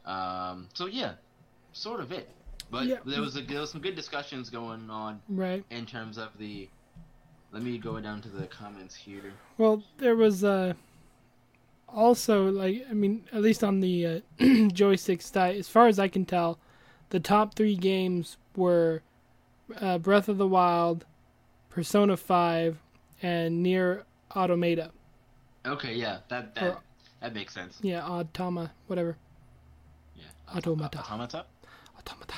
Um, 0.06 0.70
so 0.74 0.86
yeah, 0.86 1.14
sort 1.74 2.00
of 2.00 2.12
it. 2.12 2.30
But 2.72 2.86
Yeah. 2.86 2.98
there 3.06 3.22
was 3.22 3.36
a, 3.36 3.42
there 3.42 3.60
was 3.60 3.70
some 3.72 3.82
good 3.82 3.96
discussions 3.96 4.50
going 4.50 4.90
on 4.90 5.22
Right. 5.30 5.64
in 5.70 5.86
terms 5.86 6.18
of 6.18 6.30
the. 6.40 6.70
Let 7.52 7.64
me 7.64 7.78
go 7.78 8.00
down 8.00 8.22
to 8.22 8.30
the 8.30 8.48
comments 8.48 8.96
here. 8.96 9.34
Well, 9.58 9.84
there 9.98 10.16
was 10.16 10.42
uh, 10.46 10.74
also 11.90 12.50
like 12.50 12.86
I 12.90 12.94
mean, 12.94 13.26
at 13.34 13.42
least 13.42 13.64
on 13.64 13.82
the 13.82 14.24
uh, 14.40 14.68
joystick 14.72 15.22
side, 15.22 15.58
as 15.58 15.68
far 15.68 15.88
as 15.88 16.00
I 16.00 16.08
can 16.08 16.26
tell, 16.26 16.58
the 17.10 17.20
top 17.20 17.54
three 17.56 17.76
games 17.76 18.38
were 18.56 19.02
uh, 19.80 19.98
Breath 19.98 20.30
of 20.30 20.38
the 20.38 20.48
Wild, 20.48 21.04
Persona 21.70 22.16
Five, 22.16 22.78
and 23.22 23.66
NieR 23.66 24.04
Automata. 24.34 24.92
Okay, 25.66 25.94
yeah, 25.96 26.20
that 26.30 26.56
that 26.56 26.64
Or- 26.64 26.82
that 27.20 27.34
makes 27.34 27.54
sense. 27.54 27.80
Yeah, 27.82 28.02
Automa, 28.02 28.70
whatever. 28.88 29.18
Yeah, 30.16 30.24
Automata. 30.56 31.00
Automata. 31.00 31.46
Automata. 32.00 32.34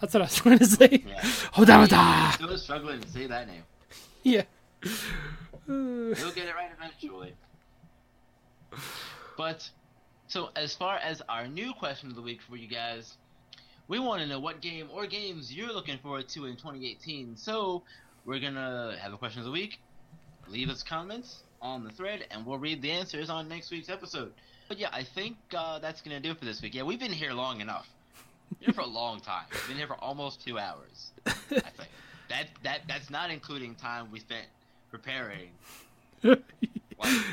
That's 0.00 0.14
what 0.14 0.22
I 0.22 0.24
was 0.26 0.34
trying 0.36 0.58
to 0.58 0.66
say. 0.66 1.04
Yeah. 1.06 1.24
Automata. 1.58 2.32
Still 2.34 2.58
struggling 2.58 3.00
to 3.00 3.08
say 3.08 3.26
that 3.26 3.46
name. 3.48 3.62
Yeah. 4.22 4.42
He'll 5.66 6.14
get 6.32 6.46
it 6.48 6.54
right 6.54 6.70
eventually. 6.78 7.34
But 9.36 9.68
so 10.28 10.50
as 10.56 10.74
far 10.74 10.96
as 10.98 11.22
our 11.28 11.46
new 11.46 11.72
question 11.72 12.10
of 12.10 12.16
the 12.16 12.22
week 12.22 12.40
for 12.42 12.56
you 12.56 12.68
guys, 12.68 13.16
we 13.88 13.98
want 13.98 14.20
to 14.22 14.26
know 14.26 14.40
what 14.40 14.60
game 14.60 14.88
or 14.92 15.06
games 15.06 15.52
you're 15.52 15.72
looking 15.72 15.98
forward 15.98 16.28
to 16.30 16.46
in 16.46 16.56
2018. 16.56 17.36
So 17.36 17.82
we're 18.24 18.40
gonna 18.40 18.96
have 19.00 19.12
a 19.12 19.16
question 19.16 19.40
of 19.40 19.46
the 19.46 19.52
week. 19.52 19.80
Leave 20.48 20.68
us 20.68 20.82
comments 20.82 21.42
on 21.62 21.84
the 21.84 21.90
thread, 21.90 22.26
and 22.30 22.44
we'll 22.44 22.58
read 22.58 22.82
the 22.82 22.90
answers 22.90 23.30
on 23.30 23.48
next 23.48 23.70
week's 23.70 23.88
episode. 23.88 24.32
But 24.68 24.78
yeah, 24.78 24.88
I 24.92 25.04
think 25.04 25.36
uh, 25.56 25.78
that's 25.78 26.02
gonna 26.02 26.20
do 26.20 26.32
it 26.32 26.38
for 26.38 26.44
this 26.44 26.60
week. 26.60 26.74
Yeah, 26.74 26.82
we've 26.82 27.00
been 27.00 27.12
here 27.12 27.32
long 27.32 27.60
enough. 27.60 27.88
Been 28.50 28.58
here 28.66 28.74
for 28.74 28.80
a 28.82 28.86
long 28.86 29.20
time. 29.20 29.44
We've 29.52 29.68
been 29.68 29.76
here 29.76 29.86
for 29.86 29.96
almost 29.96 30.44
two 30.44 30.58
hours. 30.58 31.12
I 31.26 31.30
think 31.30 31.88
that 32.28 32.46
that 32.62 32.80
that's 32.88 33.10
not 33.10 33.30
including 33.30 33.74
time 33.74 34.10
we 34.10 34.20
spent 34.20 34.46
preparing 34.90 35.50
like 36.22 36.38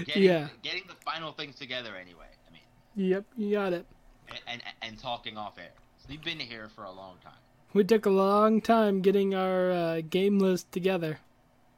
getting, 0.05 0.23
Yeah. 0.23 0.47
getting 0.63 0.83
the 0.87 0.95
final 1.05 1.31
things 1.31 1.55
together 1.57 1.95
anyway. 1.95 2.25
I 2.47 2.51
mean, 2.51 3.09
yep, 3.09 3.25
you 3.37 3.51
got 3.51 3.73
it. 3.73 3.85
and, 4.29 4.39
and 4.47 4.61
and 4.81 4.99
talking 4.99 5.37
off 5.37 5.57
air. 5.57 5.71
So 5.99 6.07
we've 6.09 6.23
been 6.23 6.39
here 6.39 6.69
for 6.75 6.83
a 6.83 6.91
long 6.91 7.15
time. 7.23 7.33
We 7.73 7.83
took 7.83 8.05
a 8.05 8.09
long 8.11 8.61
time 8.61 9.01
getting 9.01 9.33
our 9.33 9.71
uh, 9.71 10.01
game 10.09 10.37
list 10.39 10.71
together. 10.71 11.19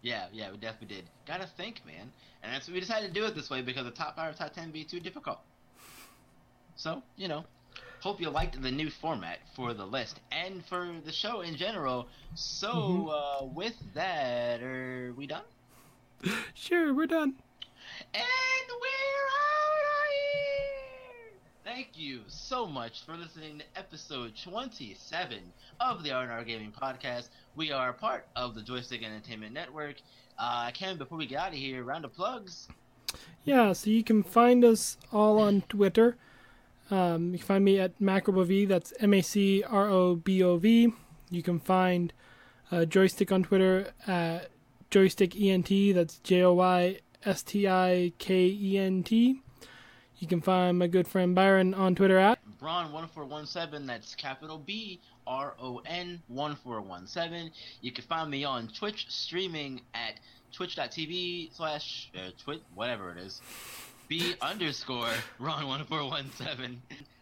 Yeah, 0.02 0.26
yeah, 0.34 0.52
we 0.52 0.58
definitely 0.58 0.96
did. 0.98 1.06
Gotta 1.26 1.48
think, 1.48 1.82
man. 1.86 2.12
And 2.44 2.54
that's 2.54 2.68
we 2.70 2.80
decided 2.80 3.08
to 3.08 3.14
do 3.14 3.26
it 3.26 3.34
this 3.36 3.50
way 3.50 3.62
because 3.62 3.86
the 3.86 3.92
top 3.92 4.16
five, 4.16 4.38
top 4.38 4.54
ten 4.54 4.72
be 4.72 4.84
too 4.84 5.00
difficult. 5.00 5.40
So 6.76 7.02
you 7.18 7.28
know, 7.28 7.46
hope 8.06 8.22
you 8.22 8.30
liked 8.30 8.62
the 8.62 8.70
new 8.70 8.88
format 8.88 9.40
for 9.56 9.74
the 9.74 9.84
list 9.84 10.20
and 10.32 10.64
for 10.66 10.92
the 11.06 11.12
show 11.12 11.42
in 11.42 11.56
general. 11.56 12.08
So 12.36 12.72
Mhm. 12.72 13.10
uh, 13.42 13.46
with 13.46 13.74
that, 13.96 14.62
are 14.62 15.12
we 15.18 15.26
done? 15.26 15.42
Sure, 16.54 16.94
we're 16.94 17.08
done. 17.08 17.34
And 18.14 18.68
we're 18.70 19.26
out 19.42 19.86
of 19.98 20.12
here! 20.14 21.34
Thank 21.64 21.98
you 21.98 22.22
so 22.28 22.68
much 22.68 23.04
for 23.08 23.18
listening 23.18 23.58
to 23.58 23.66
episode 23.76 24.34
27 24.38 25.40
of 25.80 26.04
the 26.04 26.12
R&R 26.12 26.44
Gaming 26.44 26.72
Podcast. 26.72 27.30
We 27.56 27.72
are 27.72 27.92
part 27.92 28.28
of 28.36 28.54
the 28.54 28.62
Joystick 28.62 29.02
Entertainment 29.04 29.52
Network. 29.52 29.96
Uh, 30.38 30.70
Ken, 30.76 31.00
before 31.00 31.18
we 31.18 31.26
get 31.26 31.40
out 31.40 31.48
of 31.54 31.56
here, 31.56 31.84
round 31.84 32.06
of 32.06 32.14
plugs. 32.14 32.68
Yeah, 33.44 33.74
so 33.74 33.90
you 33.90 34.04
can 34.04 34.22
find 34.22 34.64
us 34.64 34.96
all 35.12 35.40
on 35.40 35.62
Twitter. 35.70 36.18
Um, 36.92 37.32
you 37.32 37.40
can 37.40 37.48
find 37.48 37.66
me 37.66 37.80
at 37.80 38.00
MacroBov, 38.00 38.68
that's 38.68 38.94
M 39.00 39.14
A 39.14 39.22
C 39.22 39.64
R 39.64 39.90
O 39.90 40.16
B 40.16 40.44
O 40.44 40.58
V. 40.58 40.94
You 41.32 41.44
can 41.44 41.60
find 41.60 42.14
uh, 42.72 42.86
Joystick 42.86 43.32
on 43.32 43.44
Twitter 43.44 43.92
at 44.06 44.50
Joystick 44.92 45.36
ENT, 45.40 45.96
that's 45.96 46.20
J 46.20 46.44
O 46.44 46.54
Y 46.54 47.00
S 47.26 47.42
T 47.44 47.68
I 47.68 48.14
K 48.20 48.46
E 48.48 48.78
N 48.78 49.04
T. 49.04 49.42
You 50.18 50.28
can 50.28 50.42
find 50.42 50.80
my 50.80 50.88
good 50.88 51.08
friend 51.08 51.36
Byron 51.36 51.74
on 51.74 51.96
Twitter 51.96 52.18
at 52.18 52.40
Bron1417, 52.62 53.86
that's 53.86 54.16
capital 54.16 54.58
B 54.58 55.02
R 55.28 55.56
O 55.60 55.82
N 55.86 56.22
1417. 56.28 57.52
You 57.82 57.92
can 57.92 58.04
find 58.06 58.30
me 58.30 58.44
on 58.44 58.68
Twitch 58.68 59.08
streaming 59.10 59.82
at 59.94 60.20
twitch.tv 60.52 61.54
slash 61.54 62.12
uh, 62.16 62.30
twit, 62.42 62.62
whatever 62.74 63.12
it 63.12 63.18
is. 63.18 63.42
B 64.08 64.36
underscore 64.42 65.12
Ron1417. 65.40 66.78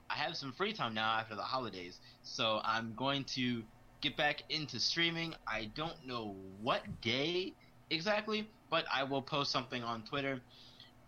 I 0.10 0.14
have 0.14 0.36
some 0.36 0.52
free 0.52 0.74
time 0.74 0.94
now 0.94 1.20
after 1.20 1.36
the 1.36 1.42
holidays, 1.42 2.00
so 2.24 2.62
I'm 2.64 2.94
going 2.96 3.24
to 3.36 3.64
get 4.02 4.18
back 4.18 4.44
into 4.50 4.80
streaming. 4.80 5.34
I 5.48 5.70
don't 5.76 6.06
know 6.06 6.36
what 6.62 6.82
day 7.02 7.54
exactly, 7.90 8.48
but 8.70 8.86
I 8.94 9.04
will 9.04 9.22
post 9.22 9.52
something 9.52 9.84
on 9.84 10.04
Twitter 10.04 10.42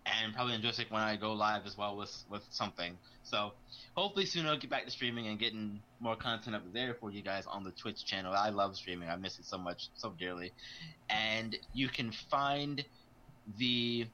and 0.06 0.34
probably 0.34 0.54
on 0.54 0.62
Joystick 0.62 0.92
when 0.92 1.02
I 1.02 1.16
go 1.16 1.34
live 1.34 1.66
as 1.66 1.78
well 1.78 1.96
with 1.98 2.24
with 2.30 2.44
something. 2.50 2.98
So 3.24 3.54
hopefully 3.96 4.26
soon 4.26 4.46
I'll 4.46 4.58
get 4.58 4.70
back 4.70 4.86
to 4.86 4.92
streaming 4.92 5.28
and 5.28 5.40
getting 5.40 5.80
more 6.00 6.16
content 6.16 6.56
up 6.56 6.62
there 6.74 6.94
for 6.94 7.12
you 7.12 7.22
guys 7.22 7.46
on 7.48 7.64
the 7.64 7.72
Twitch 7.72 8.06
channel. 8.06 8.34
I 8.34 8.50
love 8.50 8.76
streaming. 8.76 9.10
I 9.10 9.16
miss 9.16 9.40
it 9.40 9.46
so 9.46 9.58
much, 9.58 9.90
so 9.96 10.14
dearly. 10.18 10.52
And 11.10 11.58
you 11.74 11.90
can 11.90 12.12
find 12.12 12.84
the 13.58 14.06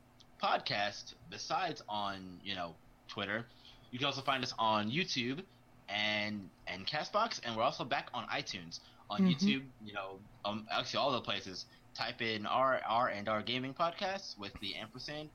podcast 0.41 1.13
besides 1.29 1.81
on, 1.87 2.39
you 2.43 2.55
know, 2.55 2.75
Twitter. 3.07 3.45
You 3.91 3.99
can 3.99 4.05
also 4.05 4.21
find 4.21 4.43
us 4.43 4.53
on 4.57 4.89
YouTube 4.89 5.41
and 5.89 6.49
and 6.67 6.87
Castbox, 6.87 7.41
and 7.43 7.55
we're 7.55 7.63
also 7.63 7.83
back 7.83 8.09
on 8.13 8.25
iTunes. 8.27 8.79
On 9.09 9.21
Mhm. 9.21 9.35
YouTube, 9.35 9.63
you 9.85 9.93
know, 9.93 10.19
um, 10.45 10.65
actually 10.71 10.99
all 10.99 11.11
the 11.11 11.21
places. 11.21 11.65
Type 11.93 12.21
in 12.21 12.45
R 12.45 12.81
R 12.87 13.09
and 13.09 13.27
R 13.27 13.41
Gaming 13.41 13.73
podcast 13.73 14.37
with 14.37 14.53
the 14.61 14.75
ampersand, 14.75 15.29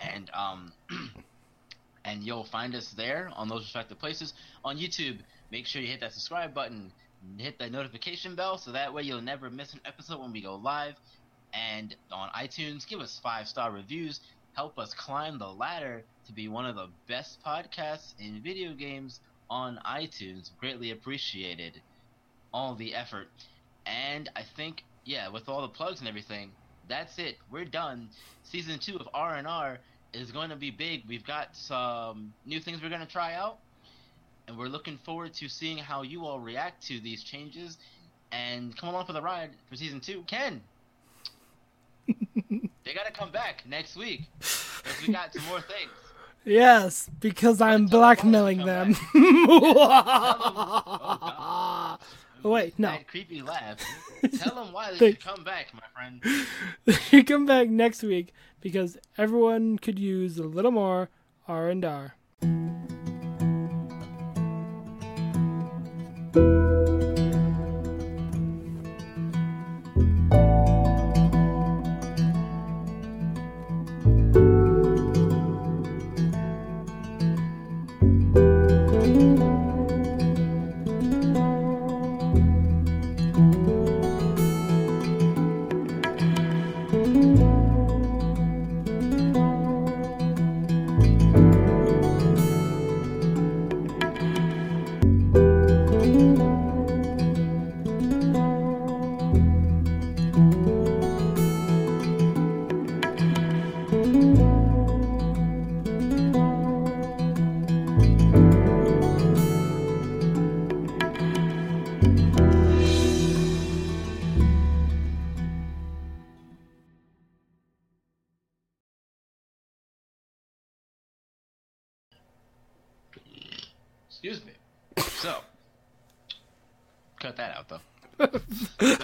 and 0.00 0.30
um, 0.32 0.72
and 2.04 2.22
you'll 2.22 2.44
find 2.44 2.74
us 2.74 2.90
there 2.92 3.30
on 3.34 3.48
those 3.48 3.62
respective 3.64 3.98
places. 3.98 4.34
On 4.64 4.78
YouTube, 4.78 5.18
make 5.50 5.66
sure 5.66 5.82
you 5.82 5.88
hit 5.88 6.00
that 6.00 6.12
subscribe 6.12 6.54
button, 6.54 6.92
and 7.22 7.40
hit 7.40 7.58
that 7.58 7.72
notification 7.72 8.36
bell, 8.36 8.58
so 8.58 8.70
that 8.72 8.94
way 8.94 9.02
you'll 9.02 9.20
never 9.20 9.50
miss 9.50 9.72
an 9.74 9.80
episode 9.84 10.20
when 10.20 10.32
we 10.32 10.40
go 10.40 10.54
live. 10.54 10.94
And 11.52 11.96
on 12.12 12.28
iTunes, 12.30 12.86
give 12.86 13.00
us 13.00 13.18
five 13.22 13.48
star 13.48 13.72
reviews. 13.72 14.20
Help 14.58 14.76
us 14.76 14.92
climb 14.92 15.38
the 15.38 15.46
ladder 15.46 16.02
to 16.26 16.32
be 16.32 16.48
one 16.48 16.66
of 16.66 16.74
the 16.74 16.88
best 17.06 17.38
podcasts 17.46 18.14
in 18.18 18.42
video 18.42 18.74
games 18.74 19.20
on 19.48 19.78
iTunes. 19.86 20.50
Greatly 20.58 20.90
appreciated. 20.90 21.80
All 22.52 22.74
the 22.74 22.92
effort. 22.92 23.28
And 23.86 24.28
I 24.34 24.42
think, 24.56 24.82
yeah, 25.04 25.28
with 25.28 25.48
all 25.48 25.62
the 25.62 25.68
plugs 25.68 26.00
and 26.00 26.08
everything, 26.08 26.50
that's 26.88 27.20
it. 27.20 27.36
We're 27.52 27.66
done. 27.66 28.08
Season 28.42 28.80
two 28.80 28.96
of 28.96 29.08
R 29.14 29.36
and 29.36 29.46
R 29.46 29.78
is 30.12 30.32
going 30.32 30.50
to 30.50 30.56
be 30.56 30.72
big. 30.72 31.04
We've 31.06 31.24
got 31.24 31.54
some 31.54 32.34
new 32.44 32.58
things 32.58 32.82
we're 32.82 32.88
going 32.88 33.06
to 33.06 33.06
try 33.06 33.34
out, 33.34 33.58
and 34.48 34.58
we're 34.58 34.66
looking 34.66 34.98
forward 35.04 35.34
to 35.34 35.48
seeing 35.48 35.78
how 35.78 36.02
you 36.02 36.26
all 36.26 36.40
react 36.40 36.84
to 36.88 36.98
these 36.98 37.22
changes. 37.22 37.78
And 38.32 38.76
come 38.76 38.88
along 38.88 39.06
for 39.06 39.12
the 39.12 39.22
ride 39.22 39.50
for 39.70 39.76
season 39.76 40.00
two. 40.00 40.24
Ken, 40.26 40.60
they 42.88 42.94
got 42.94 43.04
to 43.06 43.12
come 43.12 43.30
back 43.30 43.64
next 43.68 43.96
week 43.96 44.22
because 44.38 45.06
we 45.06 45.12
got 45.12 45.30
some 45.34 45.44
more 45.44 45.60
things. 45.60 45.90
Yes, 46.46 47.10
because 47.20 47.60
I'm 47.60 47.84
blackmailing 47.86 48.64
them. 48.64 48.96
Oh, 50.80 51.98
Oh, 52.44 52.50
wait, 52.50 52.78
no. 52.78 52.92
That 52.92 53.08
creepy 53.08 53.42
laugh. 53.42 53.78
Tell 54.38 54.54
them 54.54 54.72
why 54.72 54.92
they 54.92 54.98
They- 54.98 55.10
should 55.10 55.20
come 55.24 55.42
back, 55.44 55.66
my 55.74 55.82
friend. 55.92 56.22
you 57.10 57.24
come 57.24 57.46
back 57.46 57.68
next 57.68 58.02
week 58.04 58.32
because 58.60 58.96
everyone 59.18 59.76
could 59.78 59.98
use 59.98 60.38
a 60.38 60.44
little 60.44 60.70
more 60.70 61.10
R 61.48 61.68
and 61.68 61.84
R. 61.84 62.14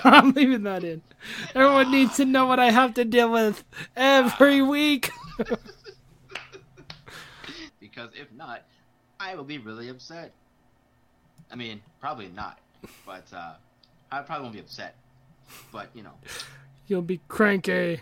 I'm 0.13 0.33
leaving 0.33 0.65
that 0.65 0.85
in. 0.85 1.01
Everyone 1.55 1.91
needs 1.91 2.17
to 2.17 2.27
know 2.27 2.47
what 2.47 2.61
I 2.61 2.71
have 2.71 2.95
to 2.95 3.05
deal 3.05 3.31
with 3.33 3.65
every 3.97 4.61
week. 4.61 5.11
because 7.81 8.11
if 8.15 8.31
not, 8.33 8.65
I 9.19 9.35
will 9.35 9.45
be 9.45 9.57
really 9.59 9.89
upset. 9.89 10.33
I 11.51 11.57
mean, 11.57 11.81
probably 12.01 12.29
not, 12.29 12.59
but 13.07 13.27
uh, 13.33 13.55
I 14.13 14.21
probably 14.21 14.43
won't 14.43 14.55
be 14.55 14.61
upset. 14.61 14.95
But 15.73 15.89
you 15.95 16.03
know, 16.03 16.15
You'll 16.87 17.03
be 17.03 17.21
cranky. 17.29 18.01